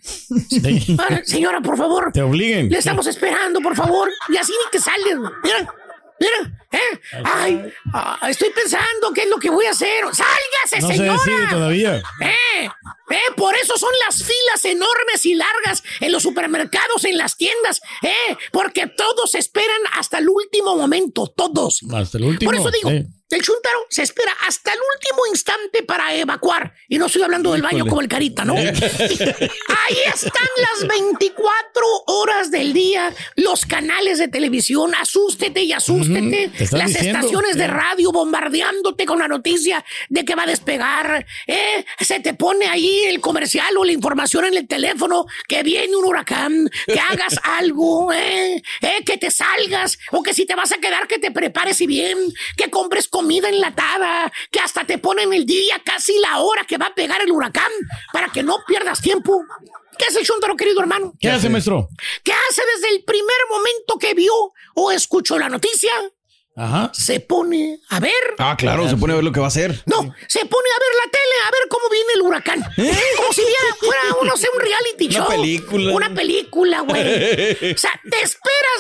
Sí. 0.49 0.97
Ah, 0.99 1.21
Señora, 1.25 1.61
por 1.61 1.77
favor. 1.77 2.11
Te 2.13 2.21
obliguen. 2.21 2.69
Le 2.69 2.77
estamos 2.79 3.07
esperando, 3.07 3.59
por 3.61 3.75
favor. 3.75 4.09
Y 4.29 4.37
así 4.37 4.51
ni 4.51 4.71
te 4.71 4.79
sales. 4.79 5.17
Mira, 5.43 5.73
mira, 6.19 6.59
¿eh? 6.71 6.99
Ay, 7.23 7.73
ah, 7.93 8.19
estoy 8.29 8.49
pensando 8.49 9.11
qué 9.13 9.23
es 9.23 9.29
lo 9.29 9.37
que 9.37 9.49
voy 9.49 9.65
a 9.65 9.71
hacer. 9.71 10.03
¡Sálgase, 10.05 10.81
No 10.81 10.87
se 10.87 10.97
señora! 10.97 11.13
decide 11.13 11.47
todavía. 11.49 11.97
¿Eh? 12.21 12.69
¿Eh? 13.09 13.33
Por 13.35 13.55
eso 13.55 13.77
son 13.77 13.91
las 14.05 14.23
filas 14.23 14.65
enormes 14.65 15.25
y 15.25 15.35
largas 15.35 15.83
en 15.99 16.11
los 16.11 16.23
supermercados, 16.23 17.03
en 17.05 17.17
las 17.17 17.37
tiendas. 17.37 17.81
¿Eh? 18.01 18.37
Porque 18.51 18.87
todos 18.87 19.35
esperan 19.35 19.81
hasta 19.93 20.19
el 20.19 20.29
último 20.29 20.75
momento. 20.75 21.27
Todos. 21.27 21.79
Hasta 21.93 22.17
el 22.17 22.25
último. 22.25 22.51
Por 22.51 22.59
eso 22.59 22.71
digo. 22.71 22.91
El 23.33 23.41
chuntaro 23.41 23.79
se 23.89 24.03
espera 24.03 24.31
hasta 24.47 24.73
el 24.73 24.79
último 24.95 25.25
instante 25.27 25.83
para 25.83 26.13
evacuar. 26.15 26.73
Y 26.87 26.97
no 26.97 27.07
estoy 27.07 27.23
hablando 27.23 27.51
del 27.51 27.61
baño 27.61 27.85
como 27.85 28.01
el 28.01 28.07
carita, 28.07 28.45
¿no? 28.45 28.53
Ahí 28.55 29.97
están 30.13 30.47
las 30.57 30.87
24 30.87 31.83
horas 32.07 32.51
del 32.51 32.73
día, 32.73 33.13
los 33.35 33.65
canales 33.65 34.19
de 34.19 34.27
televisión, 34.27 34.93
asústete 34.95 35.63
y 35.63 35.73
asústete. 35.73 36.51
Las 36.71 36.87
diciendo. 36.89 37.19
estaciones 37.19 37.57
de 37.57 37.67
radio 37.67 38.11
bombardeándote 38.11 39.05
con 39.05 39.19
la 39.19 39.27
noticia 39.27 39.83
de 40.09 40.25
que 40.25 40.35
va 40.35 40.43
a 40.43 40.47
despegar. 40.47 41.25
¿eh? 41.47 41.85
Se 41.99 42.19
te 42.19 42.35
pone 42.35 42.67
ahí 42.67 43.03
el 43.05 43.19
comercial 43.19 43.75
o 43.77 43.83
la 43.83 43.91
información 43.91 44.45
en 44.45 44.57
el 44.57 44.67
teléfono 44.67 45.25
que 45.47 45.63
viene 45.63 45.95
un 45.95 46.05
huracán, 46.05 46.69
que 46.85 46.99
hagas 46.99 47.39
algo, 47.43 48.13
¿eh? 48.13 48.61
¿eh? 48.81 49.03
que 49.05 49.17
te 49.17 49.31
salgas 49.31 49.97
o 50.11 50.21
que 50.21 50.33
si 50.35 50.45
te 50.45 50.53
vas 50.55 50.71
a 50.71 50.77
quedar 50.77 51.07
que 51.07 51.17
te 51.17 51.31
prepares 51.31 51.81
y 51.81 51.87
bien, 51.87 52.17
que 52.55 52.69
compres 52.69 53.07
comida 53.07 53.22
comida 53.23 53.47
enlatada, 53.47 54.31
que 54.51 54.59
hasta 54.59 54.83
te 54.85 54.97
ponen 54.97 55.31
el 55.31 55.45
día, 55.45 55.81
casi 55.85 56.19
la 56.19 56.39
hora 56.39 56.65
que 56.67 56.77
va 56.77 56.87
a 56.87 56.93
pegar 56.93 57.21
el 57.21 57.31
huracán, 57.31 57.71
para 58.11 58.27
que 58.27 58.43
no 58.43 58.57
pierdas 58.67 59.01
tiempo. 59.01 59.41
¿Qué 59.97 60.05
hace 60.05 60.23
Chuntaro, 60.23 60.57
querido 60.57 60.81
hermano? 60.81 61.13
¿Qué 61.21 61.29
hace, 61.29 61.47
maestro? 61.47 61.87
¿Qué 62.21 62.33
hace 62.33 62.61
desde 62.75 62.93
el 62.95 63.03
primer 63.05 63.37
momento 63.49 63.97
que 63.97 64.13
vio 64.13 64.33
o 64.75 64.91
escuchó 64.91 65.39
la 65.39 65.47
noticia? 65.47 65.91
Ajá. 66.55 66.91
Se 66.93 67.21
pone 67.21 67.79
a 67.89 67.99
ver. 68.01 68.11
Ah, 68.37 68.55
claro, 68.57 68.87
se 68.89 68.97
pone 68.97 69.13
a 69.13 69.15
ver 69.15 69.25
lo 69.25 69.31
que 69.31 69.39
va 69.39 69.45
a 69.45 69.47
hacer. 69.47 69.71
No, 69.85 70.01
se 70.27 70.45
pone 70.45 70.69
a 70.69 70.79
ver 70.79 70.93
la 71.05 71.11
tele, 71.11 71.35
a 71.47 71.51
ver 71.51 71.67
cómo 71.69 71.89
viene 71.89 72.13
el 72.15 72.21
huracán. 72.23 72.61
Como 73.15 73.33
si 73.33 73.41
viera, 73.41 73.75
fuera, 73.79 74.01
no 74.25 74.35
sé, 74.37 74.49
un 74.53 74.59
reality 74.59 75.05
Una 75.05 75.15
show. 75.15 75.27
película. 75.29 75.93
Una 75.93 76.13
película, 76.13 76.81
güey. 76.81 77.01
O 77.73 77.77
sea, 77.77 77.99
te 78.09 78.21
esperas 78.21 78.79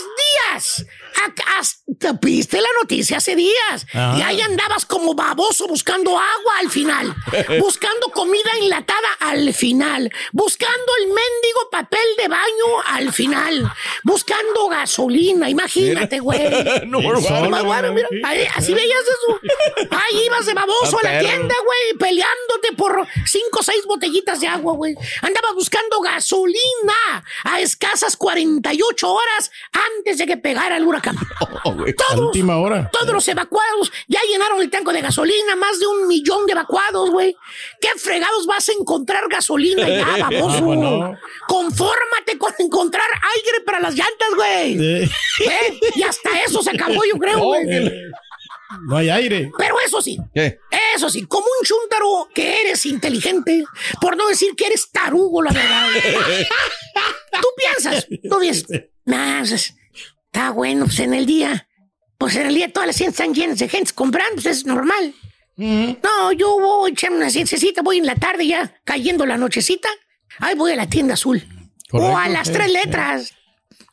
días. 0.51 0.85
A- 1.15 1.59
hasta 1.59 2.13
viste 2.21 2.59
la 2.61 2.67
noticia 2.81 3.17
hace 3.17 3.35
días. 3.35 3.85
Ah. 3.93 4.15
Y 4.17 4.21
ahí 4.21 4.41
andabas 4.41 4.85
como 4.85 5.13
baboso 5.13 5.67
buscando 5.67 6.11
agua 6.11 6.53
al 6.59 6.69
final. 6.69 7.13
buscando 7.59 8.09
comida 8.09 8.51
enlatada 8.59 9.09
al 9.19 9.53
final. 9.53 10.11
Buscando 10.31 10.91
el 11.01 11.07
mendigo 11.07 11.69
papel 11.71 12.05
de 12.17 12.27
baño 12.27 12.81
al 12.87 13.13
final. 13.13 13.71
Buscando 14.03 14.67
gasolina. 14.69 15.49
Imagínate, 15.49 16.19
güey. 16.19 16.41
No, 16.87 16.99
bueno, 17.01 17.93
mira, 17.93 18.07
ahí- 18.25 18.47
así 18.55 18.73
veías 18.73 18.99
eso. 19.01 19.39
Ahí 19.91 20.25
ibas 20.25 20.45
de 20.45 20.53
baboso 20.53 20.97
a 20.99 21.03
la 21.03 21.09
perro. 21.11 21.27
tienda, 21.27 21.55
güey, 21.65 21.97
peleándote 21.99 22.73
por 22.77 23.07
cinco 23.25 23.59
o 23.59 23.63
seis 23.63 23.85
botellitas 23.85 24.39
de 24.41 24.47
agua, 24.47 24.73
güey. 24.73 24.95
Andabas 25.21 25.53
buscando 25.55 25.99
gasolina 26.01 27.23
a 27.43 27.59
escasas 27.61 28.17
48 28.17 29.11
horas 29.11 29.51
antes 29.97 30.17
de 30.17 30.25
que 30.25 30.37
pegara 30.37 30.77
el 30.77 30.83
huracán. 30.85 31.02
A 32.13 32.15
la 32.15 32.21
última 32.21 32.57
hora. 32.57 32.89
Todos 32.91 33.13
los 33.13 33.27
evacuados 33.27 33.91
ya 34.07 34.19
llenaron 34.29 34.61
el 34.61 34.69
tanque 34.69 34.93
de 34.93 35.01
gasolina, 35.01 35.55
más 35.55 35.79
de 35.79 35.87
un 35.87 36.07
millón 36.07 36.45
de 36.45 36.51
evacuados, 36.53 37.09
güey. 37.09 37.35
¿Qué 37.81 37.89
fregados 37.97 38.45
vas 38.45 38.67
a 38.69 38.73
encontrar 38.73 39.23
gasolina 39.29 39.87
ya, 39.87 40.17
baboso? 40.29 40.57
Ah, 40.57 40.61
bueno. 40.61 41.17
Confórmate 41.47 42.37
con 42.37 42.53
encontrar 42.59 43.07
aire 43.35 43.63
para 43.65 43.79
las 43.79 43.95
llantas, 43.95 44.29
güey. 44.35 44.77
¿Eh? 45.03 45.79
Y 45.95 46.03
hasta 46.03 46.41
eso 46.41 46.61
se 46.61 46.71
acabó, 46.71 47.01
yo 47.05 47.17
creo, 47.19 47.39
güey. 47.39 47.65
No 48.87 48.97
hay 48.97 49.09
aire. 49.09 49.51
Pero 49.57 49.75
eso 49.85 50.01
sí, 50.01 50.17
¿Qué? 50.33 50.59
eso 50.95 51.07
sí, 51.09 51.25
como 51.27 51.45
un 51.45 51.65
chúntaro 51.65 52.27
que 52.33 52.61
eres 52.61 52.85
inteligente, 52.87 53.63
por 54.01 54.17
no 54.17 54.27
decir 54.27 54.55
que 54.55 54.65
eres 54.65 54.89
tarugo, 54.91 55.43
la 55.43 55.51
verdad. 55.51 55.87
tú 57.39 57.47
piensas, 57.55 58.07
tú 58.27 58.39
dices, 58.39 58.65
"Nah, 59.05 59.43
pues, 59.47 59.75
está 60.33 60.49
bueno, 60.49 60.85
pues 60.85 60.99
en 60.99 61.13
el 61.13 61.27
día, 61.27 61.67
pues 62.17 62.35
en 62.35 62.47
el 62.47 62.55
día 62.55 62.73
todas 62.73 62.87
las 62.87 62.95
tiendas 62.95 63.19
están 63.19 63.35
llenas 63.35 63.59
de 63.59 63.69
gente 63.69 63.93
comprando, 63.93 64.41
pues 64.41 64.47
es 64.47 64.65
normal. 64.65 65.13
No, 65.55 66.31
yo 66.31 66.59
voy 66.59 66.89
a 66.89 66.93
echarme 66.93 67.17
una 67.17 67.29
ciencecita, 67.29 67.83
voy 67.83 67.99
en 67.99 68.07
la 68.07 68.15
tarde 68.15 68.47
ya, 68.47 68.73
cayendo 68.83 69.27
la 69.27 69.37
nochecita, 69.37 69.89
ahí 70.39 70.55
voy 70.55 70.71
a 70.71 70.75
la 70.75 70.89
tienda 70.89 71.13
azul. 71.13 71.43
o 71.91 72.17
a 72.17 72.27
las 72.29 72.51
tres 72.51 72.71
letras, 72.71 73.35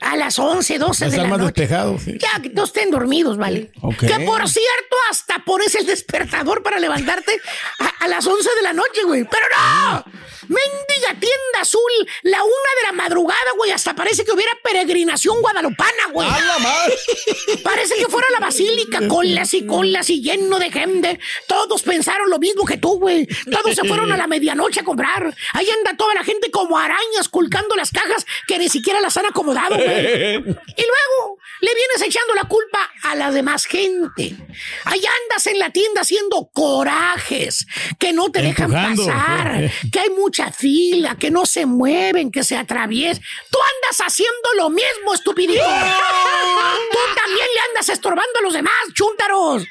a 0.00 0.16
las 0.16 0.38
11, 0.38 0.78
12 0.78 1.10
de 1.10 1.16
la 1.16 1.24
más 1.24 1.38
noche. 1.38 1.52
despejado, 1.60 1.98
sí. 1.98 2.16
Ya, 2.18 2.40
que 2.42 2.48
no 2.50 2.64
estén 2.64 2.90
dormidos, 2.90 3.36
¿vale? 3.36 3.70
Que 3.98 4.20
por 4.24 4.48
cierto, 4.48 4.96
hasta 5.10 5.44
pones 5.44 5.74
el 5.74 5.86
despertador 5.86 6.62
para 6.62 6.78
levantarte 6.78 7.40
a, 7.78 8.04
a 8.04 8.08
las 8.08 8.26
11 8.26 8.48
de 8.56 8.62
la 8.62 8.72
noche, 8.72 9.02
güey. 9.04 9.24
¡Pero 9.24 9.46
no! 9.56 10.04
Mendiga 10.48 11.10
tienda 11.20 11.60
azul, 11.60 11.80
la 12.22 12.42
una 12.42 12.70
de 12.80 12.86
la 12.86 12.92
madrugada, 12.92 13.38
güey. 13.56 13.70
Hasta 13.70 13.94
parece 13.94 14.24
que 14.24 14.32
hubiera 14.32 14.50
peregrinación 14.64 15.40
guadalupana, 15.40 16.08
güey. 16.12 16.28
¡A 16.28 16.40
la 16.40 16.58
madre! 16.58 16.94
Parece 17.62 17.94
que 17.94 18.06
fuera 18.06 18.26
la 18.32 18.40
basílica, 18.40 19.06
colas 19.06 19.54
y 19.54 19.64
colas 19.66 20.10
y 20.10 20.22
lleno 20.22 20.58
de 20.58 20.72
gente. 20.72 21.20
Todos 21.46 21.82
pensaron 21.82 22.28
lo 22.30 22.38
mismo 22.40 22.64
que 22.64 22.78
tú, 22.78 22.98
güey. 22.98 23.26
Todos 23.50 23.76
se 23.76 23.84
fueron 23.84 24.10
a 24.10 24.16
la 24.16 24.26
medianoche 24.26 24.80
a 24.80 24.84
comprar. 24.84 25.32
Ahí 25.52 25.68
anda 25.70 25.96
toda 25.96 26.14
la 26.14 26.24
gente 26.24 26.50
como 26.50 26.76
arañas 26.76 27.28
culcando 27.30 27.76
las 27.76 27.92
cajas 27.92 28.26
que 28.48 28.58
ni 28.58 28.68
siquiera 28.68 29.00
las 29.00 29.16
han 29.16 29.26
acomodado, 29.26 29.76
güey. 29.76 29.89
Y 29.90 30.82
luego 30.82 31.38
le 31.60 31.74
vienes 31.74 32.02
echando 32.02 32.34
la 32.34 32.44
culpa 32.44 32.90
a 33.02 33.14
la 33.14 33.30
demás 33.30 33.66
gente. 33.66 34.36
Ahí 34.84 35.00
andas 35.22 35.46
en 35.46 35.58
la 35.58 35.70
tienda 35.70 36.00
haciendo 36.00 36.50
corajes, 36.52 37.66
que 37.98 38.12
no 38.12 38.30
te 38.30 38.42
dejan 38.42 38.72
pasar, 38.72 39.70
que 39.92 40.00
hay 40.00 40.10
mucha 40.10 40.50
fila, 40.52 41.16
que 41.16 41.30
no 41.30 41.44
se 41.46 41.66
mueven, 41.66 42.30
que 42.30 42.44
se 42.44 42.56
atraviesan. 42.56 43.22
Tú 43.50 43.58
andas 43.58 44.00
haciendo 44.06 44.54
lo 44.56 44.70
mismo, 44.70 45.14
estupidito. 45.14 45.62
Tú 45.62 46.98
también 47.14 47.46
le 47.54 47.60
andas 47.68 47.88
estorbando 47.88 48.38
a 48.38 48.42
los 48.42 48.54
demás, 48.54 48.74
chúntaros. 48.94 49.64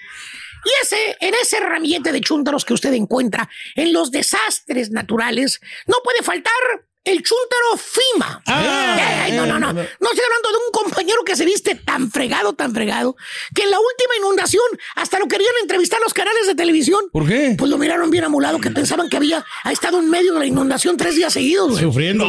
Y 0.66 0.70
ese, 0.84 1.18
en 1.22 1.34
ese 1.34 1.60
ramillete 1.60 2.12
de 2.12 2.22
chúntaros 2.22 2.66
que 2.66 2.74
usted 2.74 2.94
encuentra 2.94 3.50
en 3.76 3.94
los 3.94 4.12
desastres 4.12 4.92
naturales, 4.92 5.62
no 5.88 5.98
puede 6.04 6.22
faltar 6.22 6.54
el 7.10 7.24
chúntaro 7.24 7.78
FIMA. 7.78 8.42
Ay, 8.46 9.32
no, 9.34 9.46
no, 9.46 9.60
no. 9.60 9.74
No 9.74 9.82
estoy 9.82 10.26
hablando 10.26 10.50
de 10.52 10.58
un 10.66 10.72
compañero 10.72 11.24
que 11.24 11.36
se 11.36 11.46
viste 11.46 11.76
tan 11.76 12.12
fregado, 12.12 12.54
tan 12.54 12.74
fregado, 12.74 13.16
que 13.54 13.64
en 13.64 13.72
la 13.72 13.78
última 13.80 14.16
inundación 14.18 14.64
hasta 14.96 15.20
lo 15.20 15.28
querían 15.28 15.54
entrevistar 15.62 16.00
los 16.02 16.14
canales 16.14 16.48
de 16.48 16.56
televisión. 16.56 17.00
¿Por 17.12 17.28
qué? 17.28 17.56
Pues 17.58 17.70
lo 17.70 17.78
miraron 17.78 18.10
bien 18.10 18.24
amulado, 18.24 18.60
que 18.60 18.72
pensaban 18.72 19.10
que 19.10 19.18
había 19.18 19.46
ha 19.64 19.72
estado 19.72 20.00
en 20.00 20.10
medio 20.10 20.34
de 20.34 20.40
la 20.40 20.46
inundación 20.46 20.98
tres 20.98 21.16
días 21.16 21.34
seguidos. 21.34 21.80
Sufriendo. 21.80 22.26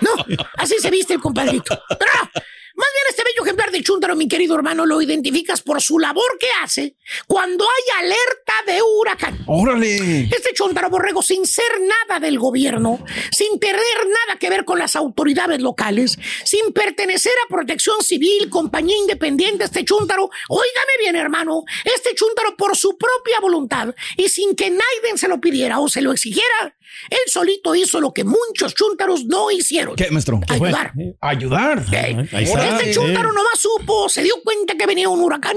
No, 0.00 0.10
así 0.56 0.76
se 0.80 0.90
viste 0.90 1.14
el 1.14 1.20
compadrito. 1.20 1.78
Pero 1.98 2.12
no, 2.22 2.42
más 2.76 2.88
bien 2.92 3.04
este 3.08 3.22
bello 3.24 3.42
ejemplar 3.44 3.70
de 3.70 3.82
Chuntaro, 3.82 4.16
mi 4.16 4.28
querido 4.28 4.54
hermano, 4.54 4.86
lo 4.86 5.00
identificas 5.00 5.62
por 5.62 5.80
su 5.80 5.98
labor 5.98 6.38
que 6.38 6.46
hace 6.62 6.96
cuando 7.26 7.64
hay 7.64 8.04
alerta 8.04 8.52
de 8.66 8.82
huracán. 8.82 9.38
¡Órale! 9.46 10.24
Este 10.24 10.52
Chuntaro 10.54 10.90
Borrego, 10.90 11.22
sin 11.22 11.46
ser 11.46 11.80
nada 11.80 12.20
del 12.20 12.38
gobierno, 12.38 13.04
sin 13.32 13.58
tener 13.58 13.80
nada 14.06 14.38
que 14.38 14.50
ver 14.50 14.64
con 14.64 14.78
las 14.78 14.96
autoridades 14.96 15.60
locales, 15.60 16.18
sin 16.44 16.72
pertenecer 16.72 17.32
a 17.44 17.48
protección 17.48 18.02
civil, 18.02 18.50
compañía 18.50 18.96
independiente, 18.98 19.64
este 19.64 19.84
Chuntaro, 19.84 20.30
óigame 20.48 20.92
bien, 21.00 21.16
hermano, 21.16 21.64
este 21.84 22.14
Chuntaro 22.14 22.56
por 22.56 22.76
su 22.76 22.96
propia 22.98 23.40
voluntad 23.40 23.94
y 24.16 24.28
sin 24.28 24.54
que 24.54 24.70
nadie 24.70 24.82
se 25.16 25.28
lo 25.28 25.40
pidiera 25.40 25.78
o 25.78 25.88
se 25.88 26.02
lo 26.02 26.12
exigiera, 26.12 26.75
él 27.10 27.18
solito 27.26 27.74
hizo 27.74 28.00
lo 28.00 28.12
que 28.12 28.24
muchos 28.24 28.74
Chuntaros 28.74 29.24
no 29.24 29.50
hicieron. 29.50 29.96
¿Qué, 29.96 30.10
maestro? 30.10 30.40
Ayudar. 30.48 30.92
Ayudar. 31.20 31.84
Ey, 31.92 32.28
Ahí 32.32 32.44
está. 32.44 32.78
Este 32.78 32.92
chuntaro 32.92 33.32
nomás 33.32 33.58
supo, 33.58 34.08
se 34.08 34.22
dio 34.22 34.34
cuenta 34.42 34.74
que 34.76 34.86
venía 34.86 35.08
un 35.08 35.20
huracán. 35.20 35.56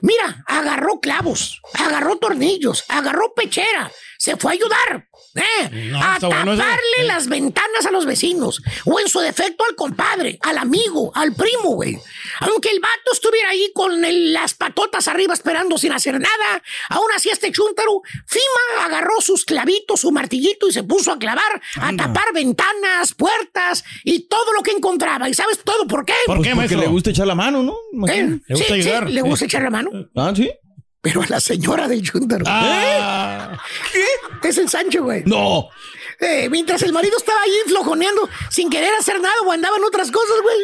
Mira, 0.00 0.44
agarró 0.46 1.00
clavos, 1.00 1.60
agarró 1.74 2.16
tornillos, 2.16 2.84
agarró 2.88 3.32
pechera, 3.34 3.90
se 4.22 4.36
fue 4.36 4.52
a 4.52 4.54
ayudar. 4.54 5.08
¿eh? 5.34 5.88
No, 5.90 6.00
a 6.00 6.14
está 6.14 6.28
bueno 6.28 6.52
eso. 6.52 6.62
taparle 6.62 7.04
las 7.06 7.26
ventanas 7.26 7.86
a 7.86 7.90
los 7.90 8.06
vecinos, 8.06 8.62
o 8.84 9.00
en 9.00 9.08
su 9.08 9.18
defecto 9.18 9.64
al 9.68 9.74
compadre, 9.74 10.38
al 10.42 10.58
amigo, 10.58 11.10
al 11.16 11.34
primo, 11.34 11.70
güey. 11.70 11.98
Aunque 12.40 12.70
el 12.70 12.78
vato 12.78 13.12
estuviera 13.12 13.48
ahí 13.50 13.72
con 13.74 14.04
el- 14.04 14.32
las 14.32 14.54
patotas 14.54 15.08
arriba 15.08 15.34
esperando 15.34 15.76
sin 15.76 15.90
hacer 15.92 16.20
nada, 16.20 16.62
aún 16.90 17.06
así 17.16 17.30
este 17.30 17.50
chúntaro, 17.50 18.02
Fima 18.26 18.84
agarró 18.84 19.20
sus 19.20 19.44
clavitos, 19.44 20.00
su 20.00 20.12
martillito 20.12 20.68
y 20.68 20.72
se 20.72 20.84
puso 20.84 21.10
a 21.12 21.18
clavar, 21.18 21.60
a 21.80 21.92
tapar 21.96 22.32
ventanas, 22.32 23.14
puertas 23.14 23.82
y 24.04 24.28
todo 24.28 24.52
lo 24.52 24.62
que 24.62 24.70
encontraba. 24.70 25.28
¿Y 25.28 25.34
sabes 25.34 25.58
todo 25.64 25.86
por 25.88 26.04
qué? 26.04 26.14
¿Por 26.26 26.36
Pues 26.36 26.46
qué, 26.48 26.54
porque 26.54 26.56
maestro? 26.76 26.80
le 26.80 26.86
gusta 26.86 27.10
echar 27.10 27.26
la 27.26 27.34
mano, 27.34 27.62
¿no? 27.64 27.74
¿Eh? 28.08 28.38
Le 28.46 28.54
gusta 28.54 28.74
Sí, 28.74 28.82
sí, 28.82 28.88
ayudar. 28.88 29.10
le 29.10 29.22
gusta 29.22 29.44
echar 29.46 29.62
la 29.62 29.70
mano. 29.70 29.90
Ah, 30.14 30.32
sí. 30.36 30.48
Pero 31.02 31.20
a 31.20 31.26
la 31.26 31.40
señora 31.40 31.88
del 31.88 32.00
chúntaro. 32.00 32.44
Ah. 32.46 33.58
¿Qué? 33.92 34.48
Es 34.48 34.56
el 34.56 34.68
Sancho, 34.68 35.02
güey. 35.02 35.24
No. 35.26 35.68
Eh, 36.22 36.48
mientras 36.50 36.80
el 36.82 36.92
marido 36.92 37.16
estaba 37.18 37.42
ahí 37.42 37.52
flojoneando 37.66 38.28
sin 38.48 38.70
querer 38.70 38.94
hacer 38.94 39.20
nada 39.20 39.34
o 39.44 39.50
andaba 39.50 39.76
en 39.76 39.82
otras 39.82 40.08
cosas, 40.12 40.40
güey. 40.40 40.56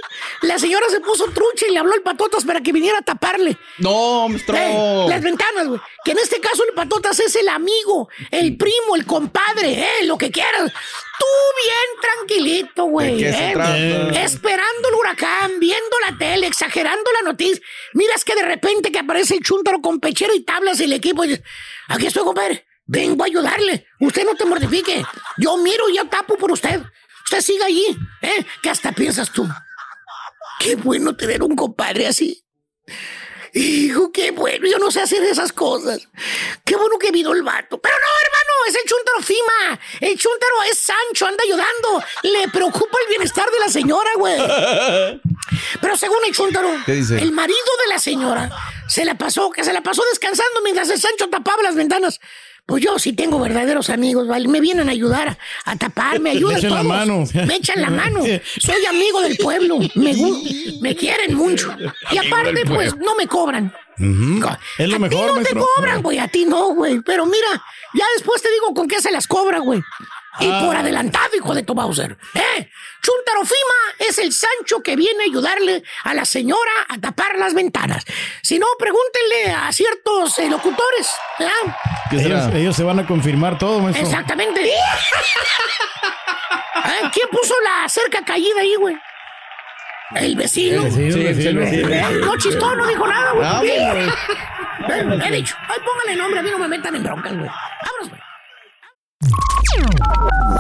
La 0.43 0.57
señora 0.57 0.87
se 0.89 1.01
puso 1.01 1.25
trucha 1.33 1.67
y 1.69 1.73
le 1.73 1.81
habló 1.81 1.95
al 1.95 2.03
patotas 2.03 2.45
para 2.45 2.61
que 2.61 2.71
viniera 2.71 2.99
a 2.99 3.03
taparle. 3.03 3.59
No, 3.79 4.29
maestro. 4.29 4.57
Eh, 4.57 5.07
las 5.09 5.21
ventanas, 5.21 5.67
güey. 5.67 5.81
Que 6.05 6.13
en 6.13 6.19
este 6.19 6.41
caso 6.41 6.63
el 6.63 6.75
patotas 6.75 7.19
es 7.19 7.35
el 7.35 7.49
amigo, 7.49 8.09
el 8.31 8.57
primo, 8.57 8.95
el 8.95 9.05
compadre, 9.05 9.73
eh, 9.73 10.05
lo 10.05 10.17
que 10.17 10.31
quieras. 10.31 10.73
Tú 11.19 11.27
bien 11.65 12.01
tranquilito, 12.01 12.85
güey. 12.85 13.17
¿De 13.17 13.25
qué 13.25 13.33
se 13.33 13.53
eh? 13.53 14.23
Esperando 14.23 14.89
el 14.91 14.95
huracán, 14.95 15.59
viendo 15.59 15.99
la 16.09 16.17
tele, 16.17 16.47
exagerando 16.47 17.11
la 17.21 17.31
noticia. 17.31 17.61
Miras 17.95 18.25
que 18.25 18.37
de 18.37 18.43
repente 18.43 18.93
que 18.93 19.01
aparece 19.01 19.35
el 19.35 19.41
chúntaro 19.41 19.81
con 19.81 19.99
pechero 19.99 20.33
y 20.37 20.45
tablas 20.45 20.79
y 20.79 20.85
el 20.85 20.93
equipo 20.93 21.25
y 21.25 21.31
dices, 21.31 21.45
aquí 21.89 22.07
estoy, 22.07 22.23
compadre. 22.23 22.68
Vengo 22.89 23.23
a 23.23 23.27
ayudarle. 23.27 23.87
Usted 24.01 24.25
no 24.25 24.35
te 24.35 24.47
mortifique. 24.47 25.05
Yo 25.37 25.59
miro 25.59 25.91
y 25.91 25.97
yo 25.97 26.09
tapo 26.09 26.37
por 26.39 26.51
usted. 26.51 26.81
Usted 27.25 27.43
siga 27.43 27.67
allí, 27.67 27.87
¿eh? 28.23 28.47
Que 28.63 28.71
hasta 28.71 28.93
piensas 28.93 29.31
tú. 29.31 29.47
Qué 30.59 30.75
bueno 30.75 31.15
tener 31.15 31.43
un 31.43 31.55
compadre 31.55 32.07
así. 32.07 32.43
Hijo, 33.53 34.11
qué 34.11 34.31
bueno. 34.31 34.67
Yo 34.67 34.79
no 34.79 34.91
sé 34.91 35.03
hacer 35.03 35.23
esas 35.23 35.53
cosas. 35.53 36.09
Qué 36.65 36.77
bueno 36.77 36.99
que 36.99 37.11
vino 37.11 37.33
el 37.35 37.43
vato. 37.43 37.79
Pero 37.79 37.95
no, 37.95 38.07
hermano, 38.25 38.53
es 38.69 38.75
el 38.75 38.89
chúntaro 38.89 39.23
Fima. 39.23 39.81
El 40.01 40.19
chúntaro 40.19 40.55
es 40.71 40.79
Sancho, 40.79 41.27
anda 41.27 41.45
ayudando. 41.45 42.03
Le 42.23 42.49
preocupa 42.49 42.99
el 43.03 43.09
bienestar 43.11 43.51
de 43.51 43.59
la 43.59 43.69
señora, 43.69 44.11
güey. 44.17 44.39
Pero 45.81 45.97
según 45.97 46.19
el 46.27 46.35
Chuntaro, 46.35 46.71
el 46.87 47.33
marido 47.33 47.59
de 47.85 47.93
la 47.93 47.99
señora 47.99 48.51
se 48.89 49.05
la 49.05 49.17
pasó, 49.17 49.51
que 49.51 49.65
se 49.65 49.73
la 49.73 49.83
pasó 49.83 50.03
descansando 50.11 50.63
mientras 50.63 50.89
el 50.91 51.01
Sancho 51.01 51.29
tapaba 51.29 51.63
las 51.63 51.75
ventanas. 51.75 52.21
Pues 52.69 52.85
yo 52.85 52.99
sí 52.99 53.15
tengo 53.15 53.41
verdaderos 53.41 53.89
amigos, 53.89 54.29
¿vale? 54.29 54.47
Me 54.47 54.61
vienen 54.61 54.91
a 54.91 54.93
ayudar 54.93 55.39
a 55.65 55.77
tapar, 55.77 56.21
me 56.21 56.33
ayudan 56.33 56.61
Me 56.61 56.67
echan 56.67 56.75
la 56.75 56.83
mano. 56.83 57.25
Me 57.47 57.57
echan 57.57 57.81
la 57.81 57.89
mano. 57.89 58.21
Soy 58.61 58.85
amigo 58.85 59.23
del 59.23 59.39
pueblo. 59.39 59.79
Me, 59.95 60.15
me 60.83 60.95
quieren 60.95 61.35
mucho. 61.35 61.75
Y 62.11 62.19
aparte, 62.19 62.65
pues, 62.67 62.95
no 62.97 63.15
me 63.15 63.27
cobran. 63.27 63.73
Es 64.79 64.89
lo 64.89 65.05
a 65.05 65.09
ti 65.09 65.17
no 65.17 65.43
te 65.43 65.55
cobran, 65.55 66.03
güey. 66.03 66.19
A 66.19 66.29
ti 66.29 66.45
no, 66.45 66.75
güey. 66.75 67.01
Pero 67.01 67.25
mira, 67.25 67.49
ya 67.95 68.05
después 68.17 68.43
te 68.43 68.51
digo 68.53 68.75
con 68.75 68.87
qué 68.87 69.01
se 69.01 69.11
las 69.11 69.27
cobra, 69.27 69.59
güey. 69.61 69.83
Y 70.41 70.51
Ah. 70.51 70.63
por 70.65 70.77
adelantado, 70.77 71.31
hijo 71.37 71.55
de 71.55 71.63
tu 71.63 71.75
Bowser. 71.75 72.17
¿Eh? 72.35 72.71
Chuntaro 73.03 73.45
Fima 73.45 74.09
es 74.09 74.19
el 74.19 74.33
Sancho 74.33 74.83
que 74.83 74.95
viene 74.97 75.25
a 75.25 75.27
ayudarle 75.27 75.83
a 76.05 76.15
la 76.15 76.25
señora 76.25 76.71
a 76.89 76.99
tapar 76.99 77.37
las 77.37 77.55
ventanas. 77.55 78.05
Si 78.43 78.59
no, 78.59 78.67
pregúntenle 78.79 79.53
a 79.53 79.73
ciertos 79.73 80.39
eh, 80.39 80.49
locutores. 80.49 81.11
¿verdad? 81.39 81.55
Ellos, 82.13 82.55
ellos 82.55 82.77
se 82.77 82.83
van 82.85 82.99
a 83.01 83.07
confirmar 83.07 83.59
todo, 83.59 83.81
maestro. 83.81 84.07
Exactamente. 84.07 84.69
¿Eh? 84.71 84.81
¿Quién 87.13 87.29
puso 87.31 87.55
la 87.63 87.89
cerca 87.89 88.25
caída 88.25 88.61
ahí, 88.61 88.75
güey? 88.77 88.97
El 90.15 90.37
vecino. 90.37 90.83
El 90.83 90.91
vecino, 90.91 91.17
el 91.51 91.59
vecino. 91.59 91.89
¿Eh? 91.93 92.21
No 92.25 92.37
chistó, 92.39 92.75
no 92.75 92.87
dijo 92.87 93.07
nada, 93.07 93.33
güey. 93.33 93.47
Ah, 93.47 94.09
He 95.27 95.31
dicho, 95.33 95.55
ay, 95.69 95.79
póngale 95.85 96.17
nombre, 96.17 96.41
a 96.41 96.43
mí 96.43 96.51
no 96.51 96.59
me 96.59 96.69
metan 96.69 96.95
en 96.95 97.03
broncas, 97.03 97.33
güey. 97.35 97.49
Vámonos, 97.85 98.09
güey. 98.09 98.18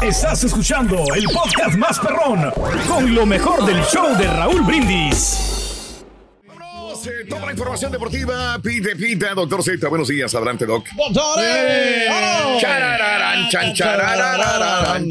Estás 0.02 0.42
escuchando 0.44 0.96
el 1.14 1.24
podcast 1.26 1.76
más 1.76 1.98
perrón 2.00 2.50
con 2.88 3.14
lo 3.14 3.24
mejor 3.24 3.64
del 3.64 3.82
show 3.84 4.16
de 4.16 4.26
Raúl 4.26 4.62
Brindis. 4.62 6.04
Eh, 7.06 7.24
Toda 7.28 7.46
la 7.46 7.52
información 7.52 7.92
deportiva, 7.92 8.59
pite, 8.59 8.96
pita, 8.96 9.32
doctor 9.32 9.62
Z. 9.62 9.88
Buenos 9.88 10.09
días, 10.09 10.34
adelante, 10.34 10.66
doc. 10.66 10.84
¡Doctores! 10.96 12.11
¡Oh! 12.11 12.59
Chan, 12.61 13.48
chan, 13.50 13.74
charararán, 13.74 15.09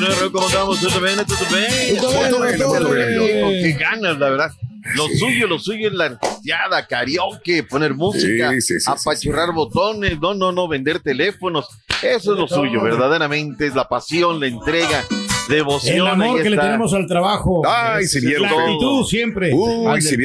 Bueno, 0.00 0.14
Raúl, 0.14 0.30
¿cómo 0.30 0.46
estamos? 0.46 0.80
¿Todo 0.80 1.00
bien? 1.00 1.16
¿Todo 1.26 1.58
bien? 1.58 1.96
Todo 2.30 2.42
bien, 2.44 2.56
todo 2.56 2.92
bien. 2.92 3.42
Con 3.42 3.50
qué 3.50 3.76
ganas, 3.80 4.16
la 4.16 4.30
verdad. 4.30 4.52
Lo 4.94 5.08
suyo, 5.08 5.48
lo 5.48 5.58
suyo 5.58 5.88
es 5.88 5.94
la 5.94 6.04
artisteada, 6.04 6.86
karaoke, 6.86 7.64
poner 7.64 7.94
música, 7.94 8.50
Sí, 8.52 8.60
sí, 8.60 8.74
sí, 8.74 8.80
sí, 8.80 8.90
apachurrar 8.90 9.52
botones, 9.52 10.20
no, 10.20 10.34
no, 10.34 10.52
no, 10.52 10.68
vender 10.68 11.00
teléfonos. 11.00 11.66
Eso 12.00 12.34
es 12.34 12.38
lo 12.38 12.46
suyo, 12.46 12.80
verdaderamente 12.80 13.66
es 13.66 13.74
la 13.74 13.88
pasión, 13.88 14.38
la 14.38 14.46
entrega, 14.46 15.02
devoción. 15.48 15.96
El 15.96 16.06
amor 16.06 16.42
que 16.44 16.50
le 16.50 16.58
tenemos 16.58 16.94
al 16.94 17.08
trabajo. 17.08 17.62
Ay, 17.66 18.06
si 18.06 18.20
La 18.20 18.50
actitud 18.50 19.04
siempre. 19.04 19.52
Uy, 19.52 20.00
si 20.00 20.16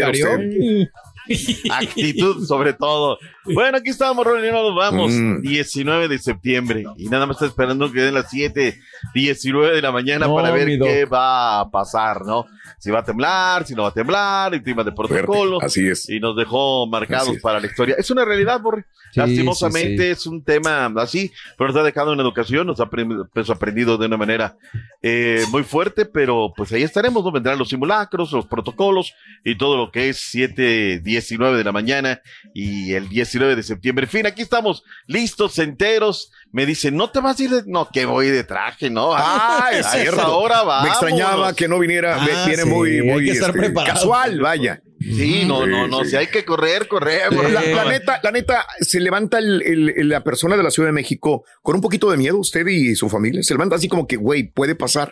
Actitud 1.71 2.45
sobre 2.45 2.73
todo. 2.73 3.17
Bueno, 3.45 3.77
aquí 3.77 3.89
estamos, 3.89 4.25
Ronnie, 4.25 4.51
nos 4.51 4.75
vamos. 4.75 5.11
Mm. 5.11 5.41
19 5.41 6.07
de 6.07 6.19
septiembre. 6.19 6.83
Y 6.97 7.07
nada 7.07 7.25
más 7.25 7.37
está 7.37 7.45
esperando 7.45 7.91
que 7.91 8.01
den 8.01 8.13
las 8.13 8.29
7, 8.29 8.79
19 9.13 9.75
de 9.75 9.81
la 9.81 9.91
mañana 9.91 10.27
No, 10.27 10.35
para 10.35 10.51
ver 10.51 10.67
qué 10.79 11.05
va 11.05 11.61
a 11.61 11.69
pasar, 11.69 12.21
¿no? 12.25 12.45
Si 12.79 12.91
va 12.91 12.99
a 12.99 13.03
temblar, 13.03 13.65
si 13.65 13.75
no 13.75 13.83
va 13.83 13.89
a 13.89 13.93
temblar, 13.93 14.53
el 14.53 14.63
clima 14.63 14.83
de 14.83 14.91
protocolo. 14.91 15.59
Fuerte, 15.59 15.65
así 15.65 15.87
es. 15.87 16.09
Y 16.09 16.19
nos 16.19 16.35
dejó 16.35 16.87
marcados 16.87 17.37
para 17.41 17.59
la 17.59 17.67
historia. 17.67 17.95
Es 17.97 18.09
una 18.11 18.25
realidad, 18.25 18.61
Borre. 18.61 18.85
Sí, 19.13 19.19
Lastimosamente 19.19 19.97
sí, 19.97 20.05
sí. 20.05 20.11
es 20.11 20.25
un 20.25 20.43
tema 20.43 20.91
así, 20.97 21.31
pero 21.55 21.69
nos 21.69 21.79
ha 21.79 21.83
dejado 21.83 22.13
en 22.13 22.19
educación, 22.19 22.65
nos 22.65 22.79
ha 22.79 22.89
pues, 22.89 23.49
aprendido 23.51 23.99
de 23.99 24.07
una 24.07 24.17
manera 24.17 24.57
eh, 25.03 25.43
muy 25.51 25.61
fuerte, 25.63 26.05
pero 26.05 26.51
pues 26.57 26.71
ahí 26.71 26.81
estaremos, 26.81 27.23
¿no? 27.23 27.31
Vendrán 27.31 27.59
los 27.59 27.69
simulacros, 27.69 28.31
los 28.31 28.47
protocolos 28.47 29.13
y 29.43 29.55
todo 29.55 29.77
lo 29.77 29.91
que 29.91 30.09
es 30.09 30.17
7, 30.17 31.01
19 31.03 31.57
de 31.57 31.63
la 31.63 31.71
mañana 31.71 32.21
y 32.55 32.93
el 32.93 33.07
19 33.07 33.55
de 33.55 33.61
septiembre. 33.61 34.05
En 34.05 34.09
fin, 34.09 34.25
aquí 34.25 34.41
estamos 34.41 34.83
listos, 35.05 35.59
enteros. 35.59 36.31
Me 36.53 36.65
dicen, 36.67 36.95
no 36.95 37.09
te 37.09 37.19
vas 37.19 37.37
a 37.39 37.43
ir 37.43 37.49
de... 37.49 37.63
No, 37.65 37.89
que 37.91 38.05
voy 38.05 38.27
de 38.27 38.43
traje, 38.43 38.89
¿no? 38.91 39.11
Ah, 39.13 39.69
es 39.73 39.85
A 39.87 39.91
cierto. 39.93 40.21
esa 40.21 40.29
hora 40.29 40.63
Me 40.83 40.89
extrañaba 40.89 41.53
que 41.53 41.67
no 41.67 41.79
viniera. 41.79 42.15
Ah, 42.21 42.25
Viene 42.45 42.61
sí, 42.63 42.69
muy, 42.69 42.91
hay 42.91 43.01
muy 43.01 43.25
que 43.25 43.31
estar 43.31 43.49
este, 43.49 43.59
preparado. 43.59 43.93
casual, 43.95 44.39
vaya. 44.39 44.79
Sí, 44.99 45.45
no, 45.47 45.65
no, 45.65 45.87
no. 45.87 46.03
Sí, 46.03 46.11
Si 46.11 46.15
hay 46.15 46.27
que 46.27 46.45
correr, 46.45 46.87
corremos. 46.87 47.51
La, 47.51 47.61
la 47.63 47.85
neta, 47.85 48.19
la 48.23 48.31
neta, 48.31 48.65
se 48.79 48.99
levanta 48.99 49.39
el- 49.39 49.61
el- 49.63 49.89
el- 49.97 50.09
la 50.09 50.23
persona 50.23 50.55
de 50.55 50.61
la 50.63 50.69
Ciudad 50.71 50.89
de 50.89 50.93
México 50.93 51.43
con 51.63 51.75
un 51.75 51.81
poquito 51.81 52.09
de 52.11 52.17
miedo, 52.17 52.37
usted 52.37 52.65
y 52.67 52.95
su 52.95 53.09
familia. 53.09 53.41
Se 53.41 53.55
levanta 53.55 53.75
así 53.75 53.89
como 53.89 54.05
que, 54.07 54.15
güey, 54.15 54.43
puede 54.43 54.75
pasar 54.75 55.11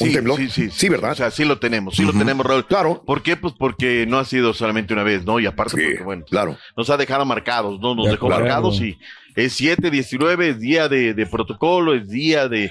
un 0.00 0.06
Sí, 0.06 0.12
temblor. 0.14 0.36
Sí, 0.38 0.48
sí, 0.48 0.70
Sí, 0.72 0.88
¿verdad? 0.88 1.10
O 1.10 1.14
sea, 1.16 1.30
sí 1.32 1.44
lo 1.44 1.58
tenemos, 1.58 1.96
sí 1.96 2.04
Ujú. 2.04 2.12
lo 2.12 2.18
tenemos, 2.20 2.46
Raúl. 2.46 2.66
Claro. 2.68 3.02
¿Por 3.04 3.22
qué? 3.24 3.36
Pues 3.36 3.52
porque 3.58 4.06
no 4.06 4.18
ha 4.20 4.24
sido 4.24 4.54
solamente 4.54 4.94
una 4.94 5.02
vez, 5.02 5.24
¿no? 5.24 5.40
Y 5.40 5.46
aparte, 5.46 5.76
Sí, 5.76 5.82
porque, 5.88 6.04
bueno, 6.04 6.24
claro. 6.24 6.56
nos 6.76 6.88
ha 6.88 6.96
dejado 6.96 7.24
marcados, 7.24 7.80
¿no? 7.80 7.96
Nos 7.96 8.04
De 8.06 8.12
dejó 8.12 8.26
acuerdo. 8.26 8.44
marcados 8.44 8.80
y 8.80 8.96
es 9.44 9.52
7, 9.54 9.90
19, 9.90 10.48
es 10.50 10.58
día 10.60 10.88
de, 10.88 11.14
de 11.14 11.26
protocolo, 11.26 11.94
es 11.94 12.08
día 12.08 12.48
de, 12.48 12.70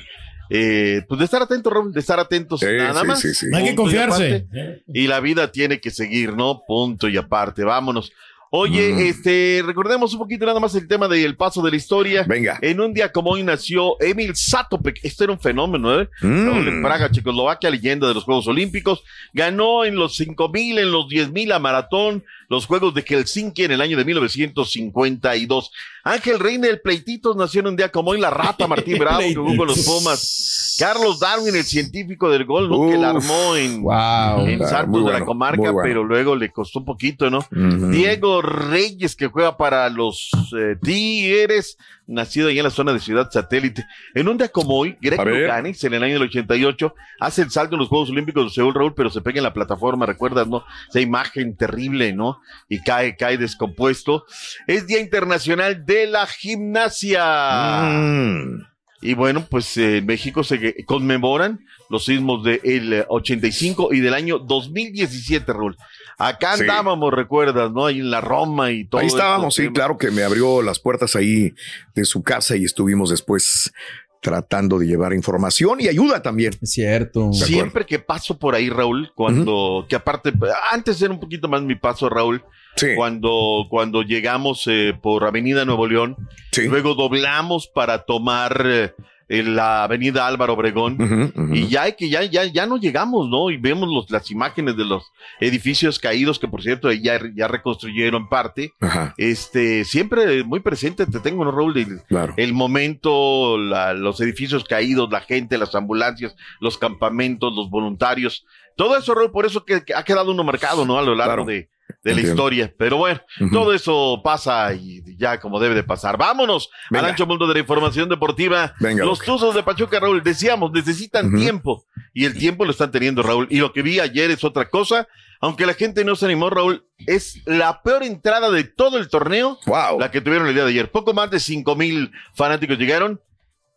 eh, 0.50 1.02
pues 1.08 1.20
de 1.20 1.26
estar 1.26 1.42
atentos, 1.42 1.72
Raúl, 1.74 1.92
de 1.94 2.00
estar 2.00 2.20
atentos, 2.20 2.60
Sí, 2.62 2.66
nada 2.78 3.02
sí, 3.02 3.08
más. 3.08 3.20
sí, 3.22 3.34
sí. 3.34 3.46
No 3.50 3.58
hay 3.58 3.64
que 3.66 3.72
y 3.72 3.76
confiarse. 3.76 4.46
aparte. 4.50 4.84
Y 4.94 5.08
la 5.08 5.20
vida 5.20 5.52
tiene 5.52 5.80
que 5.80 5.92
seguir, 5.92 6.34
¿no? 6.36 6.62
Punto 6.68 7.08
y 7.10 7.18
aparte, 7.18 7.64
vámonos. 7.64 8.12
Oye, 8.50 8.94
Mm. 8.94 9.00
este, 9.00 9.62
recordemos 9.66 10.14
un 10.14 10.20
poquito 10.20 10.46
nada 10.46 10.62
más 10.62 10.74
el 10.74 10.88
tema 10.88 11.10
del 11.10 11.36
paso 11.36 11.62
de 11.62 11.70
la 11.70 11.76
historia. 11.76 12.24
Venga. 12.24 12.58
En 12.62 12.80
un 12.80 12.94
día 12.94 13.12
como 13.12 13.32
hoy 13.32 13.44
nació 13.44 14.00
Emil 14.00 14.38
Satopek. 14.38 15.02
Este 15.04 15.26
era 15.26 15.34
un 15.34 15.40
fenómeno, 15.42 16.00
¿eh? 16.00 16.08
Mm. 16.22 16.46
Raúl 16.46 16.68
en 16.70 16.82
Praga, 16.82 17.12
Checoslovaquia, 17.12 17.70
leyenda 17.70 18.08
de 18.08 18.14
los 18.14 18.24
Juegos 18.24 18.48
Olímpicos. 18.48 19.04
Ganó 19.34 19.84
en 19.84 19.96
los 19.96 20.16
5000, 20.16 20.80
en 20.80 20.92
los 20.94 21.10
10000 21.10 21.52
a 21.52 21.60
maratón, 21.60 22.24
los 22.50 22.66
Juegos 22.66 22.94
de 22.94 23.02
Helsinki 23.04 23.64
en 23.64 23.72
el 23.72 23.82
año 23.82 23.98
de 23.98 24.06
1952. 24.06 25.72
Ángel 26.04 26.40
Reina 26.40 26.68
del 26.68 26.80
Pleititos 26.80 27.36
nació 27.36 27.60
en 27.62 27.68
un 27.68 27.76
día 27.76 27.90
como 27.90 28.12
hoy, 28.12 28.20
la 28.20 28.30
rata 28.30 28.68
Martín 28.68 28.98
Bravo, 29.00 29.20
que 29.20 29.36
jugó 29.36 29.58
con 29.58 29.68
los 29.68 29.80
Pumas. 29.86 30.76
Carlos 30.80 31.20
Darwin, 31.20 31.56
el 31.56 31.64
científico 31.64 32.30
del 32.30 32.46
gol, 32.46 32.70
¿no? 32.70 32.88
que 32.90 32.98
la 32.98 33.10
armó 33.10 33.56
en, 33.56 33.82
Wow. 33.82 34.48
en 34.48 34.60
de 34.60 35.12
la 35.12 35.26
comarca, 35.26 35.72
bueno. 35.72 35.80
pero 35.84 36.04
luego 36.04 36.36
le 36.36 36.52
costó 36.52 36.80
un 36.80 36.86
poquito, 36.86 37.30
¿no? 37.30 37.46
Diego 37.52 38.42
Reyes, 38.42 39.16
que 39.16 39.28
juega 39.28 39.58
para 39.58 39.90
los 39.90 40.30
eh, 40.58 40.76
Tigres, 40.82 41.78
nacido 42.08 42.48
allá 42.48 42.60
en 42.60 42.64
la 42.64 42.70
zona 42.72 42.94
de 42.94 43.00
Ciudad 43.00 43.30
Satélite. 43.30 43.86
En 44.16 44.28
un 44.28 44.38
día 44.38 44.50
como 44.50 44.76
hoy, 44.76 44.98
Greg. 45.02 45.24
Luganis, 45.24 45.84
en 45.84 45.94
el 45.94 46.04
año 46.04 46.14
del 46.14 46.24
88, 46.24 46.96
hace 47.20 47.42
el 47.44 47.52
salto 47.52 47.76
en 47.76 47.80
los 47.80 47.90
Juegos 47.90 48.10
Olímpicos 48.10 48.46
de 48.46 48.50
Seúl, 48.52 48.74
Raúl, 48.74 48.94
pero 48.96 49.10
se 49.10 49.22
pega 49.22 49.38
en 49.40 49.44
la 49.44 49.54
plataforma, 49.54 50.06
¿recuerdas, 50.06 50.48
no? 50.48 50.64
Esa 50.90 51.02
imagen 51.02 51.56
terrible, 51.56 52.14
¿no? 52.14 52.40
Y 52.70 52.82
cae, 52.82 53.16
cae 53.16 53.38
descompuesto. 53.38 54.26
Es 54.66 54.88
Día 54.88 55.00
Internacional 55.00 55.86
de 55.86 56.08
la 56.08 56.26
Gimnasia. 56.26 57.82
Mm. 57.92 58.66
Y 59.02 59.14
bueno, 59.14 59.46
pues 59.48 59.78
eh, 59.78 59.98
en 59.98 60.06
México 60.06 60.44
se 60.44 60.84
conmemoran 60.86 61.60
los 61.90 62.06
sismos 62.06 62.44
del 62.44 63.06
85 63.08 63.94
y 63.94 64.00
del 64.00 64.14
año 64.14 64.40
2017, 64.40 65.54
Raúl. 65.54 65.78
Acá 66.18 66.56
Sí. 66.56 66.62
andábamos, 66.62 67.14
recuerdas, 67.14 67.72
¿no? 67.72 67.86
Ahí 67.86 68.00
en 68.00 68.10
la 68.10 68.22
Roma 68.22 68.72
y 68.72 68.86
todo. 68.86 69.02
Ahí 69.02 69.08
estábamos, 69.08 69.54
sí, 69.56 69.64
temas. 69.64 69.76
claro 69.76 69.98
que 69.98 70.10
me 70.12 70.24
abrió 70.24 70.62
las 70.62 70.80
puertas 70.80 71.16
ahí 71.16 71.54
de 71.94 72.06
su 72.06 72.24
casa 72.24 72.56
y 72.56 72.64
estuvimos 72.66 73.10
después 73.12 73.72
tratando 74.20 74.80
de 74.80 74.88
llevar 74.88 75.14
información 75.14 75.80
y 75.80 75.88
ayuda 75.88 76.22
también. 76.24 76.54
Es 76.62 76.72
cierto. 76.72 77.32
Siempre 77.34 77.86
que 77.86 78.00
paso 78.00 78.38
por 78.40 78.56
ahí, 78.56 78.68
Raúl, 78.70 79.12
cuando, 79.16 79.86
que 79.88 79.96
aparte, 79.96 80.34
antes 80.72 81.00
era 81.02 81.14
un 81.14 81.20
poquito 81.20 81.48
más 81.48 81.62
mi 81.62 81.76
paso, 81.76 82.10
Raúl, 82.10 82.44
Sí. 82.76 82.88
cuando, 82.96 83.66
cuando 83.70 84.02
llegamos 84.04 84.64
eh, 84.68 84.94
por 85.02 85.24
Avenida 85.24 85.66
Nuevo 85.66 85.88
León, 85.88 86.16
Sí. 86.52 86.64
luego 86.68 86.94
doblamos 86.96 87.68
para 87.68 88.06
tomar 88.06 88.64
eh, 88.66 88.94
en 89.30 89.56
la 89.56 89.84
Avenida 89.84 90.26
Álvaro 90.26 90.54
Obregón, 90.54 91.34
y 91.54 91.68
ya 91.68 91.92
que 91.92 92.10
ya, 92.10 92.24
ya, 92.24 92.46
ya 92.46 92.66
no 92.66 92.78
llegamos, 92.78 93.28
¿no? 93.30 93.50
Y 93.50 93.58
vemos 93.58 93.90
los, 93.90 94.10
las 94.10 94.32
imágenes 94.32 94.78
de 94.78 94.86
los 94.86 95.12
edificios 95.42 96.00
caídos, 96.00 96.40
que 96.40 96.48
por 96.48 96.62
cierto 96.64 96.92
ya, 96.94 97.20
ya 97.36 97.48
reconstruyeron 97.48 98.30
parte. 98.30 98.72
Ajá, 98.80 99.14
Este, 99.18 99.84
siempre 99.86 100.44
muy 100.46 100.62
presente 100.62 101.06
te 101.06 101.20
tengo, 101.20 101.44
¿no, 101.44 101.52
Raúl? 101.52 101.78
El, 101.78 102.02
claro. 102.08 102.34
el 102.38 102.54
momento, 102.54 103.58
la- 103.58 103.94
los 103.94 104.20
edificios 104.22 104.64
caídos, 104.64 105.10
la 105.12 105.22
gente, 105.22 105.58
las 105.58 105.76
ambulancias, 105.76 106.36
los 106.60 106.78
campamentos, 106.78 107.54
los 107.56 107.70
voluntarios. 107.70 108.46
Todo 108.76 108.98
eso, 108.98 109.14
Raúl, 109.14 109.32
por 109.32 109.46
eso 109.46 109.66
que, 109.66 109.84
que 109.84 109.94
ha 109.94 110.04
quedado 110.04 110.32
uno 110.32 110.44
marcado, 110.44 110.86
¿no? 110.86 110.98
A 110.98 111.02
lo 111.02 111.16
largo 111.16 111.44
Claro. 111.44 111.46
de, 111.46 111.70
de 112.04 112.16
la 112.16 112.22
historia. 112.22 112.74
Pero 112.78 112.98
bueno, 112.98 113.22
todo 113.52 113.74
eso 113.74 114.22
pasa 114.24 114.74
y 114.74 115.02
ya 115.18 115.40
como 115.40 115.60
debe 115.60 115.76
de 115.76 115.84
pasar. 115.84 116.18
Vámonos 116.18 116.70
Venga. 116.90 117.06
al 117.06 117.12
ancho 117.12 117.26
mundo 117.26 117.48
de 117.48 117.56
la 117.56 117.60
información 117.60 118.10
deportiva. 118.10 118.74
Venga, 118.80 119.06
Los 119.06 119.20
Tuzos 119.20 119.56
de 119.56 119.64
Pachuca, 119.64 120.00
Raúl, 120.00 120.24
decíamos, 120.24 120.72
necesitan 120.72 121.36
tiempo 121.36 121.86
y 122.14 122.26
el 122.26 122.38
tiempo 122.38 122.66
lo 122.66 122.72
están 122.72 122.92
teniendo, 122.92 123.24
Raúl. 123.24 123.48
Y 123.50 123.58
lo 123.58 123.74
que 123.74 123.82
vi 123.82 124.00
ayer 124.00 124.32
es 124.32 124.44
otra 124.44 124.70
cosa. 124.70 125.08
Aunque 125.40 125.68
la 125.68 125.76
gente 125.76 126.04
no 126.04 126.16
se 126.16 126.26
animó, 126.26 126.50
Raúl, 126.50 126.88
es 127.06 127.44
la 127.46 127.84
peor 127.84 128.04
entrada 128.04 128.50
de 128.50 128.64
todo 128.64 128.98
el 128.98 129.08
torneo. 129.08 129.60
La 130.00 130.10
que 130.10 130.22
tuvieron 130.22 130.48
el 130.48 130.56
día 130.56 130.64
de 130.64 130.72
ayer. 130.72 130.92
Poco 130.92 131.14
más 131.14 131.30
de 131.30 131.40
cinco 131.40 131.76
mil 131.76 132.12
fanáticos 132.34 132.78
llegaron. 132.80 133.22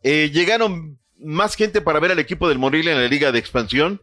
Eh, 0.03 0.31
llegaron 0.33 0.99
más 1.19 1.55
gente 1.57 1.83
para 1.83 2.01
ver 2.01 2.13
al 2.13 2.19
equipo 2.19 2.49
del 2.49 2.59
Morelia 2.59 2.93
en 2.93 3.03
la 3.03 3.09
Liga 3.09 3.31
de 3.31 3.39
Expansión. 3.39 4.01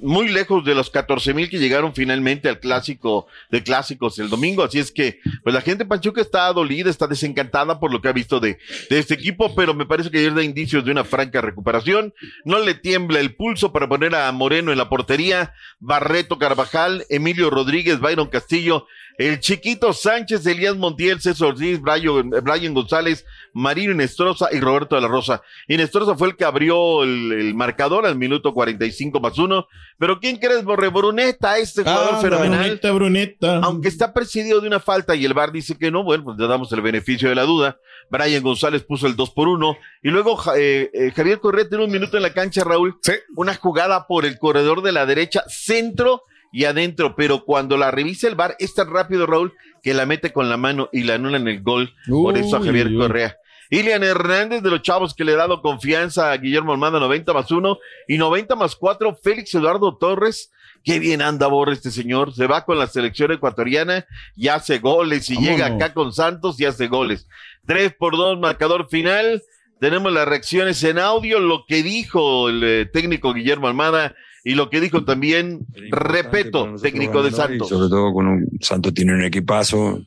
Muy 0.00 0.28
lejos 0.28 0.64
de 0.64 0.74
los 0.74 0.90
14 0.90 1.34
mil 1.34 1.50
que 1.50 1.58
llegaron 1.58 1.94
finalmente 1.94 2.48
al 2.48 2.60
clásico 2.60 3.26
de 3.50 3.62
clásicos 3.62 4.18
el 4.18 4.30
domingo. 4.30 4.62
Así 4.62 4.78
es 4.78 4.90
que, 4.90 5.20
pues 5.42 5.54
la 5.54 5.60
gente 5.60 5.84
de 5.84 5.88
Pachuca 5.88 6.20
está 6.20 6.52
dolida, 6.52 6.88
está 6.88 7.06
desencantada 7.06 7.78
por 7.78 7.92
lo 7.92 8.00
que 8.00 8.08
ha 8.08 8.12
visto 8.12 8.40
de, 8.40 8.58
de 8.88 8.98
este 8.98 9.14
equipo, 9.14 9.54
pero 9.54 9.74
me 9.74 9.86
parece 9.86 10.10
que 10.10 10.18
ayer 10.18 10.34
da 10.34 10.42
indicios 10.42 10.84
de 10.84 10.92
una 10.92 11.04
franca 11.04 11.40
recuperación. 11.40 12.14
No 12.44 12.58
le 12.58 12.74
tiembla 12.74 13.20
el 13.20 13.34
pulso 13.34 13.72
para 13.72 13.88
poner 13.88 14.14
a 14.14 14.30
Moreno 14.32 14.72
en 14.72 14.78
la 14.78 14.88
portería, 14.88 15.52
Barreto 15.78 16.38
Carvajal, 16.38 17.04
Emilio 17.08 17.50
Rodríguez, 17.50 18.00
Byron 18.00 18.28
Castillo, 18.28 18.86
el 19.18 19.40
chiquito 19.40 19.92
Sánchez, 19.92 20.46
Elías 20.46 20.76
Montiel, 20.76 21.20
César 21.20 21.48
Ortiz, 21.48 21.80
Brian, 21.80 22.74
González, 22.74 23.24
Marino 23.54 23.92
Inestrosa 23.92 24.48
y 24.52 24.60
Roberto 24.60 24.94
de 24.94 25.00
la 25.00 25.08
Rosa. 25.08 25.42
Inestrosa 25.68 26.16
fue 26.16 26.28
el 26.28 26.36
que 26.36 26.44
abrió 26.44 27.02
el, 27.02 27.32
el 27.32 27.54
marcador 27.54 28.04
al 28.04 28.16
minuto 28.16 28.52
45 28.52 29.20
más 29.20 29.38
uno. 29.38 29.65
Pero 29.98 30.20
¿quién 30.20 30.36
crees, 30.36 30.62
Borre? 30.64 30.88
Bruneta, 30.88 31.56
este 31.58 31.82
jugador 31.82 32.10
Ah, 32.14 32.20
fenomenal. 32.20 32.58
Bruneta, 32.60 32.92
Bruneta. 32.92 33.56
Aunque 33.62 33.88
está 33.88 34.12
presidido 34.12 34.60
de 34.60 34.66
una 34.68 34.78
falta 34.80 35.14
y 35.14 35.24
el 35.24 35.32
VAR 35.32 35.52
dice 35.52 35.76
que 35.78 35.90
no, 35.90 36.04
bueno, 36.04 36.24
pues 36.24 36.36
le 36.38 36.46
damos 36.46 36.70
el 36.72 36.82
beneficio 36.82 37.28
de 37.28 37.34
la 37.34 37.44
duda. 37.44 37.78
Brian 38.10 38.42
González 38.42 38.82
puso 38.84 39.06
el 39.06 39.16
2 39.16 39.30
por 39.30 39.48
1 39.48 39.76
y 40.02 40.10
luego 40.10 40.38
eh, 40.56 40.90
eh, 40.92 41.12
Javier 41.16 41.40
Correa 41.40 41.68
tiene 41.68 41.84
un 41.84 41.90
minuto 41.90 42.16
en 42.18 42.22
la 42.22 42.32
cancha, 42.34 42.62
Raúl. 42.62 42.98
Una 43.36 43.54
jugada 43.54 44.06
por 44.06 44.26
el 44.26 44.38
corredor 44.38 44.82
de 44.82 44.92
la 44.92 45.06
derecha, 45.06 45.42
centro 45.48 46.22
y 46.52 46.64
adentro, 46.64 47.16
pero 47.16 47.44
cuando 47.44 47.76
la 47.76 47.90
revisa 47.90 48.28
el 48.28 48.34
VAR 48.34 48.54
es 48.58 48.74
tan 48.74 48.90
rápido, 48.90 49.26
Raúl, 49.26 49.54
que 49.82 49.94
la 49.94 50.06
mete 50.06 50.32
con 50.32 50.48
la 50.48 50.56
mano 50.56 50.88
y 50.92 51.02
la 51.04 51.14
anula 51.14 51.38
en 51.38 51.48
el 51.48 51.62
gol. 51.62 51.92
por 52.08 52.36
eso 52.36 52.56
a 52.56 52.62
Javier 52.62 52.88
uy. 52.88 52.98
Correa. 52.98 53.36
Ilian 53.70 54.04
Hernández 54.04 54.62
de 54.62 54.70
los 54.70 54.82
chavos 54.82 55.14
que 55.14 55.24
le 55.24 55.32
ha 55.32 55.36
dado 55.36 55.62
confianza 55.62 56.30
a 56.30 56.36
Guillermo 56.36 56.72
Almada, 56.72 57.00
90 57.00 57.32
más 57.32 57.50
1 57.50 57.78
y 58.08 58.18
90 58.18 58.54
más 58.56 58.76
4, 58.76 59.14
Félix 59.22 59.54
Eduardo 59.54 59.96
Torres. 59.96 60.52
Qué 60.84 61.00
bien 61.00 61.20
anda 61.20 61.48
Borre 61.48 61.72
este 61.72 61.90
señor. 61.90 62.32
Se 62.32 62.46
va 62.46 62.64
con 62.64 62.78
la 62.78 62.86
selección 62.86 63.32
ecuatoriana 63.32 64.06
y 64.36 64.48
hace 64.48 64.78
goles 64.78 65.28
y 65.30 65.34
Vámonos. 65.34 65.56
llega 65.56 65.66
acá 65.66 65.94
con 65.94 66.12
Santos 66.12 66.60
y 66.60 66.64
hace 66.64 66.86
goles. 66.86 67.26
3 67.66 67.94
por 67.98 68.16
2, 68.16 68.38
marcador 68.38 68.88
final. 68.88 69.42
Tenemos 69.80 70.12
las 70.12 70.28
reacciones 70.28 70.82
en 70.84 70.98
audio, 70.98 71.40
lo 71.40 71.64
que 71.66 71.82
dijo 71.82 72.48
el 72.48 72.62
eh, 72.62 72.86
técnico 72.86 73.34
Guillermo 73.34 73.66
Almada 73.66 74.14
y 74.46 74.54
lo 74.54 74.70
que 74.70 74.80
dijo 74.80 75.04
también, 75.04 75.66
repeto, 75.90 76.76
técnico 76.80 77.20
de 77.20 77.32
Santos. 77.32 77.68
sobre 77.68 77.88
todo 77.88 78.12
con 78.12 78.28
un 78.28 78.46
Santos 78.60 78.94
tiene 78.94 79.12
un 79.12 79.24
equipazo. 79.24 80.00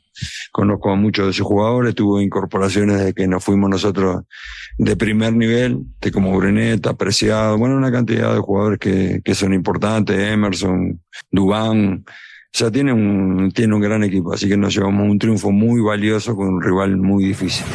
Conozco 0.53 0.91
a 0.91 0.95
muchos 0.95 1.27
de 1.27 1.33
sus 1.33 1.45
jugadores, 1.45 1.93
tuvo 1.93 2.21
incorporaciones 2.21 3.03
de 3.03 3.13
que 3.13 3.27
nos 3.27 3.43
fuimos 3.43 3.69
nosotros 3.69 4.21
de 4.77 4.95
primer 4.95 5.33
nivel, 5.33 5.79
de 5.99 6.11
como 6.13 6.37
Bruneta, 6.37 6.93
Preciado, 6.93 7.57
bueno, 7.57 7.75
una 7.75 7.91
cantidad 7.91 8.33
de 8.33 8.39
jugadores 8.39 8.79
que, 8.79 9.19
que 9.25 9.35
son 9.35 9.53
importantes, 9.53 10.17
Emerson, 10.17 11.01
Dubán. 11.29 12.05
O 12.51 12.57
sea, 12.59 12.71
tiene 12.71 12.91
un, 12.91 13.51
tiene 13.53 13.75
un 13.75 13.79
gran 13.79 14.03
equipo, 14.03 14.33
así 14.33 14.49
que 14.49 14.57
nos 14.57 14.75
llevamos 14.75 15.07
un 15.07 15.19
triunfo 15.19 15.51
muy 15.51 15.81
valioso 15.81 16.35
con 16.35 16.47
un 16.47 16.61
rival 16.61 16.97
muy 16.97 17.23
difícil. 17.23 17.65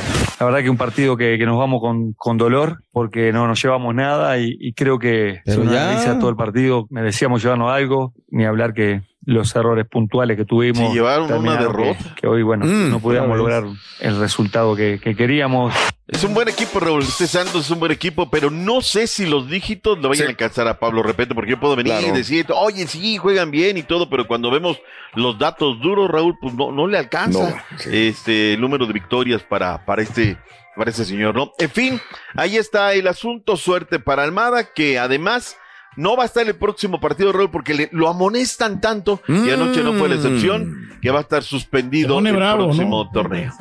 La 0.40 0.46
verdad 0.46 0.62
que 0.62 0.68
un 0.68 0.76
partido 0.76 1.16
que, 1.16 1.38
que 1.38 1.46
nos 1.46 1.56
vamos 1.56 1.80
con, 1.80 2.12
con 2.14 2.36
dolor 2.36 2.82
porque 2.92 3.32
no 3.32 3.46
nos 3.46 3.62
llevamos 3.62 3.94
nada 3.94 4.36
y, 4.38 4.56
y 4.58 4.72
creo 4.72 4.98
que 4.98 5.40
si 5.46 5.52
analiza 5.52 6.18
todo 6.18 6.28
el 6.28 6.36
partido 6.36 6.86
merecíamos 6.90 7.40
llevarnos 7.42 7.70
algo, 7.70 8.12
ni 8.30 8.44
hablar 8.44 8.74
que 8.74 9.02
los 9.26 9.54
errores 9.56 9.86
puntuales 9.86 10.36
que 10.36 10.44
tuvimos. 10.44 10.88
Sí, 10.88 10.94
llevaron 10.94 11.32
una 11.32 11.56
derrota. 11.56 11.96
Que, 12.14 12.20
que 12.22 12.26
hoy, 12.26 12.42
bueno, 12.42 12.66
Mm, 12.66 12.90
no 12.90 13.00
vez. 13.00 13.38
lograr 13.38 13.64
el 14.00 14.18
resultado 14.20 14.74
que, 14.76 15.00
que 15.02 15.14
queríamos. 15.16 15.74
Es 16.06 16.22
un 16.24 16.34
buen 16.34 16.48
equipo, 16.48 16.80
Raúl. 16.80 17.02
Este 17.02 17.26
Santos 17.26 17.64
es 17.64 17.70
un 17.70 17.80
buen 17.80 17.90
equipo, 17.90 18.30
pero 18.30 18.50
no 18.50 18.82
sé 18.82 19.06
si 19.06 19.24
los 19.26 19.48
dígitos 19.48 19.98
lo 19.98 20.10
vayan 20.10 20.26
a 20.26 20.30
alcanzar 20.30 20.68
a 20.68 20.78
Pablo 20.78 21.02
Repeto, 21.02 21.34
porque 21.34 21.52
yo 21.52 21.60
puedo 21.60 21.74
venir 21.76 21.92
Claro. 21.94 22.08
y 22.08 22.10
decir, 22.10 22.46
oye, 22.54 22.86
sí, 22.86 23.16
juegan 23.16 23.50
bien 23.50 23.78
y 23.78 23.82
todo, 23.82 24.10
pero 24.10 24.26
cuando 24.26 24.50
vemos 24.50 24.78
los 25.14 25.38
datos 25.38 25.80
duros, 25.80 26.10
Raúl, 26.10 26.36
pues 26.40 26.52
no, 26.54 26.72
no 26.72 26.86
le 26.86 26.98
alcanza 26.98 27.50
No, 27.50 27.78
sí. 27.78 27.88
este 28.08 28.54
el 28.54 28.60
número 28.60 28.86
de 28.86 28.92
victorias 28.92 29.42
para, 29.42 29.84
para 29.86 30.02
este 30.02 30.36
para 30.76 30.90
este 30.90 31.04
señor, 31.04 31.34
¿no? 31.36 31.52
En 31.58 31.70
fin, 31.70 32.00
ahí 32.34 32.56
está 32.56 32.92
el 32.94 33.06
asunto, 33.06 33.56
suerte 33.56 34.00
para 34.00 34.24
Almada, 34.24 34.72
que 34.74 34.98
además 34.98 35.56
no 35.96 36.16
va 36.16 36.22
a 36.24 36.26
estar 36.26 36.46
el 36.46 36.54
próximo 36.56 37.00
partido, 37.00 37.32
Raúl, 37.32 37.50
porque 37.50 37.74
le- 37.74 37.88
lo 37.92 38.08
amonestan 38.08 38.80
tanto, 38.80 39.20
y 39.28 39.50
anoche 39.50 39.82
no 39.82 39.92
fue 39.94 40.08
la 40.08 40.16
excepción, 40.16 40.90
que 41.00 41.10
va 41.10 41.18
a 41.18 41.22
estar 41.22 41.42
suspendido 41.42 42.18
el 42.18 42.34
bravo, 42.34 42.64
próximo 42.66 43.04
¿no? 43.04 43.10
torneo. 43.10 43.52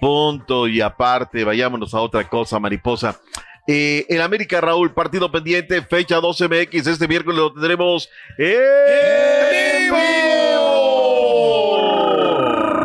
Punto 0.00 0.66
y 0.68 0.80
aparte, 0.80 1.44
vayámonos 1.44 1.94
a 1.94 2.00
otra 2.00 2.28
cosa, 2.28 2.58
mariposa. 2.58 3.20
Eh, 3.66 4.04
el 4.10 4.20
América 4.20 4.60
Raúl, 4.60 4.92
partido 4.92 5.32
pendiente, 5.32 5.80
fecha 5.82 6.16
12 6.20 6.48
MX, 6.48 6.86
este 6.86 7.08
miércoles 7.08 7.38
lo 7.38 7.52
tendremos 7.52 8.10
en 8.36 9.88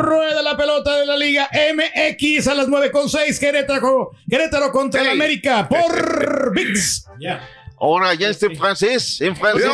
Rueda 0.01 0.41
la 0.41 0.55
pelota 0.57 0.97
de 0.97 1.05
la 1.05 1.17
Liga 1.17 1.49
MX 1.51 2.47
a 2.47 2.55
las 2.55 2.67
9 2.67 2.91
con 2.91 3.09
6. 3.09 3.39
Querétaro, 3.39 4.11
Querétaro 4.29 4.71
contra 4.71 5.01
el. 5.01 5.09
América 5.09 5.67
por 5.67 6.53
VIX. 6.53 7.05
Ahora 7.81 8.13
ya 8.13 8.29
está 8.29 8.47
en 8.47 8.57
francés, 8.57 9.21
en 9.21 9.35
francés. 9.35 9.65
El 9.65 9.71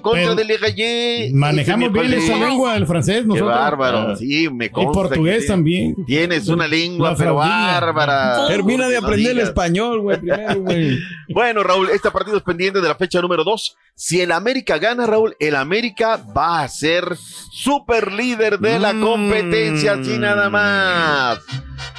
contra 0.00 0.34
del. 0.34 1.30
Manejamos 1.34 1.92
bien 1.92 2.12
esa 2.14 2.36
lengua 2.36 2.74
del 2.74 2.86
francés 2.86 3.20
Qué 3.22 3.26
nosotros. 3.26 3.50
bárbaro, 3.50 3.98
Ah. 4.12 4.16
sí, 4.16 4.48
me 4.50 4.66
Y 4.66 4.70
consta. 4.70 4.92
portugués 4.92 5.36
que 5.36 5.42
sí. 5.42 5.48
también. 5.48 5.94
Tienes 6.06 6.48
una 6.48 6.66
lengua, 6.66 7.14
pero 7.16 7.36
bárbara. 7.36 8.46
Termina 8.48 8.88
de 8.88 8.96
aprender 8.96 9.32
el 9.32 9.40
español, 9.40 10.00
güey, 10.00 10.16
primero, 10.20 10.60
güey. 10.60 10.98
Bueno, 11.28 11.62
Raúl, 11.62 11.90
este 11.90 12.10
partido 12.10 12.36
es 12.36 12.42
pendiente 12.42 12.80
de 12.80 12.88
la 12.88 12.94
fecha 12.94 13.20
número 13.20 13.44
2. 13.44 13.76
Si 13.94 14.20
el 14.20 14.32
América 14.32 14.78
gana, 14.78 15.06
Raúl, 15.06 15.36
el 15.40 15.56
América 15.56 16.22
va 16.36 16.62
a 16.62 16.68
ser 16.68 17.16
super 17.52 18.12
líder 18.12 18.58
de 18.60 18.78
la 18.78 18.94
competencia, 18.94 19.94
así 19.94 20.18
nada 20.18 20.48
más. 20.50 21.40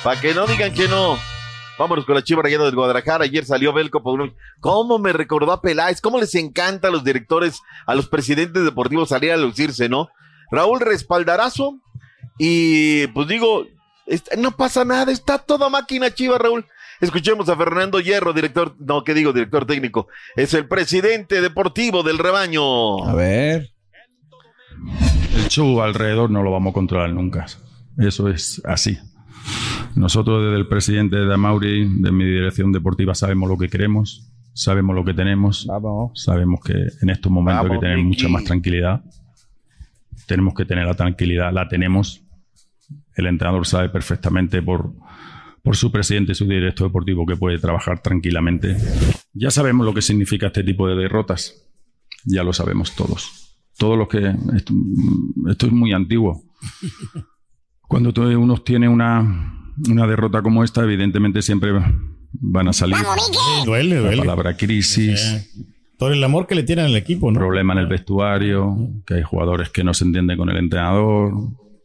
Para 0.04 0.20
que 0.20 0.34
no 0.34 0.48
digan 0.48 0.74
que 0.74 0.88
no. 0.88 1.18
Vámonos 1.80 2.06
con 2.06 2.14
la 2.14 2.22
chiva 2.24 2.44
rayada 2.44 2.66
del 2.66 2.76
Guadalajara. 2.76 3.24
Ayer 3.24 3.46
salió 3.46 3.72
Belco 3.74 4.04
por 4.04 4.20
un- 4.20 4.36
¿Cómo 4.60 5.00
me 5.00 5.14
recordó 5.14 5.52
a 5.54 5.62
Peláez? 5.62 6.02
¿Cómo 6.02 6.20
les 6.20 6.36
encanta 6.36 6.90
a 6.90 6.92
los 6.92 7.04
directores, 7.06 7.62
a 7.88 7.96
los 7.96 8.08
presidentes 8.10 8.64
deportivos 8.66 9.10
salir 9.10 9.32
a 9.32 9.38
lucirse, 9.38 9.88
no? 9.88 10.10
Raúl 10.52 10.82
respaldarazo. 10.82 11.80
Y 12.38 13.08
pues 13.08 13.28
digo, 13.30 13.66
no 14.38 14.52
pasa 14.52 14.84
nada, 14.86 15.12
está 15.12 15.38
toda 15.40 15.70
máquina 15.70 16.14
chiva, 16.14 16.38
Raúl. 16.38 16.66
Escuchemos 17.02 17.48
a 17.48 17.56
Fernando 17.56 18.02
Hierro, 18.02 18.34
director, 18.34 18.76
no, 18.80 19.06
¿qué 19.06 19.14
digo? 19.14 19.32
Director 19.32 19.66
técnico. 19.66 20.10
Es 20.36 20.54
el 20.54 20.68
presidente 20.68 21.40
deportivo 21.42 22.04
del 22.04 22.18
rebaño. 22.18 23.06
A 23.08 23.14
ver. 23.16 23.70
El 25.36 25.48
show 25.48 25.82
alrededor 25.82 26.30
no 26.30 26.44
lo 26.44 26.52
vamos 26.52 26.72
a 26.72 26.74
controlar 26.74 27.12
nunca. 27.12 27.46
Eso 27.98 28.28
es 28.28 28.62
así. 28.66 28.98
Nosotros 29.96 30.44
desde 30.44 30.58
el 30.58 30.68
presidente 30.68 31.18
de 31.18 31.34
Amauri, 31.34 31.88
de 32.02 32.12
mi 32.12 32.24
dirección 32.26 32.72
deportiva, 32.72 33.16
sabemos 33.16 33.50
lo 33.50 33.58
que 33.58 33.68
queremos, 33.70 34.32
sabemos 34.54 34.96
lo 34.96 35.04
que 35.04 35.14
tenemos, 35.14 35.68
sabemos 36.14 36.60
que 36.64 36.74
en 37.02 37.10
estos 37.10 37.32
momentos 37.32 37.64
hay 37.64 37.68
Vamos, 37.70 37.80
que 37.82 37.86
tener 37.86 37.98
Vicky. 37.98 38.08
mucha 38.08 38.28
más 38.30 38.44
tranquilidad. 38.44 39.04
Tenemos 40.28 40.54
que 40.54 40.66
tener 40.66 40.86
la 40.86 40.94
tranquilidad, 40.94 41.52
la 41.52 41.68
tenemos. 41.68 42.22
El 43.16 43.28
entrenador 43.28 43.66
sabe 43.66 43.90
perfectamente 43.90 44.62
por, 44.62 44.94
por 45.64 45.76
su 45.76 45.92
presidente 45.92 46.32
y 46.34 46.36
su 46.36 46.46
director 46.46 46.88
deportivo 46.88 47.26
que 47.26 47.36
puede 47.36 47.58
trabajar 47.58 48.02
tranquilamente. 48.02 48.78
Ya 49.34 49.52
sabemos 49.52 49.86
lo 49.86 49.94
que 49.94 50.02
significa 50.02 50.48
este 50.48 50.64
tipo 50.64 50.88
de 50.88 50.96
derrotas. 50.96 51.68
Ya 52.26 52.44
lo 52.44 52.54
sabemos 52.54 52.96
todos. 52.96 53.58
Todos 53.78 53.98
los 53.98 54.08
que... 54.08 54.34
Esto, 54.56 54.74
esto 55.50 55.66
es 55.66 55.72
muy 55.72 55.94
antiguo. 55.94 56.44
Cuando 57.90 58.14
uno 58.40 58.58
tiene 58.62 58.88
una, 58.88 59.74
una 59.90 60.08
derrota 60.08 60.42
como 60.42 60.64
esta, 60.64 60.84
evidentemente 60.84 61.42
siempre 61.42 61.72
van 62.32 62.68
a 62.68 62.74
salir 62.74 62.96
Duele, 63.66 63.96
la 63.96 64.02
duele. 64.02 64.18
palabra 64.22 64.56
crisis, 64.56 65.50
Por 65.98 66.14
el 66.14 66.24
amor 66.24 66.46
que 66.48 66.54
le 66.56 66.64
tienen 66.64 66.86
al 66.86 66.96
equipo, 66.96 67.32
¿no? 67.32 67.40
problema 67.40 67.74
en 67.74 67.80
el 67.80 67.88
vestuario, 67.88 68.78
que 69.06 69.16
hay 69.16 69.24
jugadores 69.24 69.70
que 69.70 69.84
no 69.84 69.94
se 69.94 70.06
entienden 70.06 70.38
con 70.38 70.50
el 70.50 70.58
entrenador, 70.58 71.34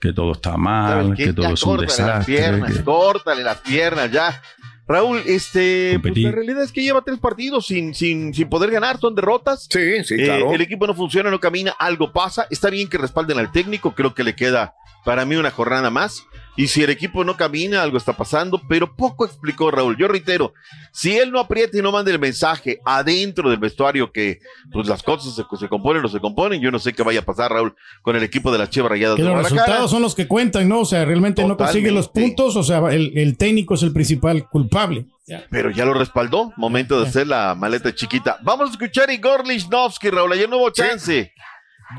que 0.01 0.13
todo 0.13 0.33
está 0.33 0.57
mal, 0.59 1.15
que 1.17 1.33
todo 1.33 1.47
Ya 1.47 1.53
es 1.55 1.63
un 1.63 1.77
córtale 1.77 1.87
las 1.89 1.97
desastre. 1.97 2.37
piernas, 2.37 2.73
que- 2.75 2.85
córtale 2.85 3.43
las 3.43 3.57
piernas, 3.63 4.13
ya. 4.13 4.43
Raúl, 4.87 5.21
este, 5.25 5.99
pues, 6.03 6.15
la 6.19 6.31
realidad 6.33 6.63
es 6.63 6.71
que 6.71 6.83
lleva 6.83 7.01
tres 7.01 7.19
partidos 7.19 7.67
sin, 7.67 7.95
sin, 7.95 8.35
sin 8.35 8.51
poder 8.51 8.71
ganar, 8.71 8.99
son 9.01 9.15
derrotas. 9.15 9.67
Sí, 9.71 10.05
sí, 10.05 10.15
Eh, 10.19 10.25
claro. 10.27 10.53
el 10.53 10.61
equipo 10.61 10.87
no 10.87 10.93
funciona, 10.93 11.31
no 11.31 11.41
camina, 11.41 11.73
algo 11.79 12.13
pasa. 12.13 12.47
Está 12.51 12.69
bien 12.69 12.87
que 12.91 12.99
respalden 12.99 13.39
al 13.39 13.51
técnico, 13.51 13.95
creo 13.95 14.13
que 14.15 14.23
le 14.23 14.35
queda 14.37 14.75
para 15.05 15.25
mí 15.25 15.37
una 15.37 15.51
jornada 15.51 15.91
más. 15.91 16.25
Y 16.57 16.69
si 16.69 16.85
el 16.85 16.91
equipo 16.91 17.25
no 17.25 17.37
camina, 17.37 17.83
algo 17.83 17.99
está 17.99 18.13
pasando, 18.13 18.63
pero 18.69 18.95
poco 18.95 19.25
explicó 19.27 19.73
Raúl. 19.73 19.97
Yo 19.97 20.07
reitero, 20.07 20.55
si 20.93 21.19
él 21.19 21.33
no 21.33 21.41
aprieta 21.41 21.77
y 21.77 21.83
no 21.83 21.91
manda 21.91 22.13
el 22.13 22.21
mensaje 22.21 22.79
adentro 22.85 23.51
del 23.51 23.59
vestuario 23.59 24.13
que 24.13 24.39
pues 24.73 24.87
las 24.87 25.03
cosas 25.03 25.35
se, 25.35 25.43
se 25.59 25.69
componen 25.69 26.05
o 26.05 26.09
se 26.09 26.21
componen, 26.21 26.61
yo 26.61 26.71
no 26.71 26.79
sé 26.79 26.93
qué 26.93 27.03
vaya 27.03 27.21
a 27.21 27.25
pasar, 27.25 27.51
Raúl, 27.51 27.75
con 28.03 28.15
el 28.15 28.23
equipo 28.23 28.53
de 28.53 28.59
las 28.59 28.71
Chivas 28.71 28.89
Rayadas 28.89 29.17
Que 29.17 29.23
de 29.23 29.29
los 29.29 29.33
Guadalajara. 29.35 29.63
resultados 29.67 29.91
son 29.91 30.03
los 30.03 30.15
que 30.15 30.29
cuentan, 30.29 30.69
¿no? 30.69 30.79
O 30.79 30.85
sea, 30.85 31.05
realmente 31.05 31.45
no 31.45 31.57
consigue 31.57 31.91
los 31.91 32.09
puntos, 32.09 32.55
o 32.55 32.63
sea, 32.63 32.79
el, 32.93 33.19
el 33.19 33.37
técnico 33.37 33.75
es 33.75 33.83
el 33.83 33.93
principal 33.93 34.49
culpable. 34.49 35.07
Pero 35.51 35.71
ya 35.71 35.87
lo 35.87 35.95
respaldó. 35.95 36.53
Momento 36.57 37.01
de 37.01 37.09
hacer 37.09 37.27
la 37.27 37.55
maleta 37.57 37.93
chiquita. 37.95 38.39
Vamos 38.43 38.69
a 38.69 38.73
escuchar 38.73 39.09
a 39.09 39.13
Igor 39.15 39.45
Lichnowsky, 39.45 40.11
Raúl. 40.11 40.33
Ayer 40.35 40.49
no 40.49 40.59
hubo 40.59 40.71
chance. 40.71 41.33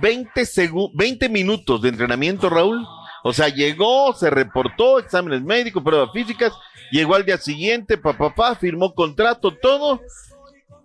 20, 0.01 0.41
segu- 0.43 0.91
20 0.93 1.29
minutos 1.29 1.81
de 1.81 1.89
entrenamiento, 1.89 2.49
Raúl. 2.49 2.85
O 3.23 3.33
sea, 3.33 3.49
llegó, 3.49 4.13
se 4.13 4.29
reportó, 4.29 4.99
exámenes 4.99 5.41
médicos, 5.41 5.83
pruebas 5.83 6.09
físicas. 6.13 6.53
Llegó 6.91 7.15
al 7.15 7.25
día 7.25 7.37
siguiente, 7.37 7.97
papá, 7.97 8.55
firmó 8.55 8.93
contrato, 8.93 9.51
todo. 9.59 10.01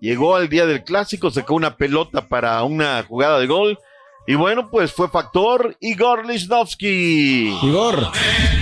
Llegó 0.00 0.34
al 0.36 0.48
día 0.48 0.64
del 0.64 0.82
clásico, 0.82 1.30
sacó 1.30 1.54
una 1.54 1.76
pelota 1.76 2.26
para 2.26 2.62
una 2.64 3.02
jugada 3.06 3.38
de 3.38 3.46
gol. 3.46 3.78
Y 4.26 4.34
bueno, 4.34 4.70
pues 4.70 4.92
fue 4.92 5.08
factor 5.08 5.76
Igor 5.80 6.24
Lichnowsky. 6.26 7.54
Igor. 7.62 8.06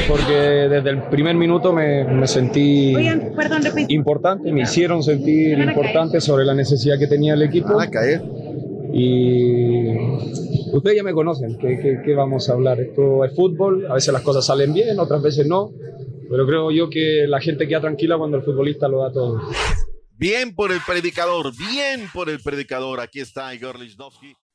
porque 0.09 0.33
desde 0.33 0.91
el 0.91 1.03
primer 1.05 1.35
minuto 1.37 1.73
me, 1.73 2.05
me 2.05 2.27
sentí 2.27 2.95
importante, 3.89 4.51
me 4.53 4.63
hicieron 4.63 5.03
sentir 5.03 5.59
importante 5.59 6.21
sobre 6.21 6.45
la 6.45 6.55
necesidad 6.55 6.99
que 6.99 7.07
tenía 7.07 7.35
el 7.35 7.43
equipo. 7.43 7.75
Y 8.93 9.97
ustedes 10.73 10.97
ya 10.97 11.03
me 11.03 11.13
conocen, 11.13 11.59
¿qué, 11.59 11.79
qué, 11.83 11.99
qué 12.05 12.15
vamos 12.15 12.49
a 12.49 12.55
hablar? 12.55 12.81
Esto 12.81 13.25
es 13.25 13.35
fútbol, 13.35 13.87
a 13.91 13.95
veces 13.95 14.13
las 14.13 14.23
cosas 14.23 14.47
salen 14.47 14.73
bien, 14.73 14.99
otras 14.99 15.23
veces 15.23 15.47
no, 15.47 15.73
pero 16.31 16.47
creo 16.47 16.71
yo 16.71 16.91
que 16.91 17.27
la 17.27 17.41
gente 17.41 17.69
queda 17.69 17.81
tranquila 17.81 18.19
cuando 18.19 18.37
el 18.37 18.43
futbolista 18.43 18.89
lo 18.89 19.03
da 19.03 19.13
todo. 19.13 19.41
Bien 20.19 20.55
por 20.55 20.73
el 20.73 20.81
predicador, 20.87 21.53
bien 21.57 22.09
por 22.13 22.29
el 22.29 22.41
predicador. 22.41 23.01
Aquí 23.01 23.21
está 23.21 23.55
Igor 23.55 23.79
Lichnowsky. 23.79 24.35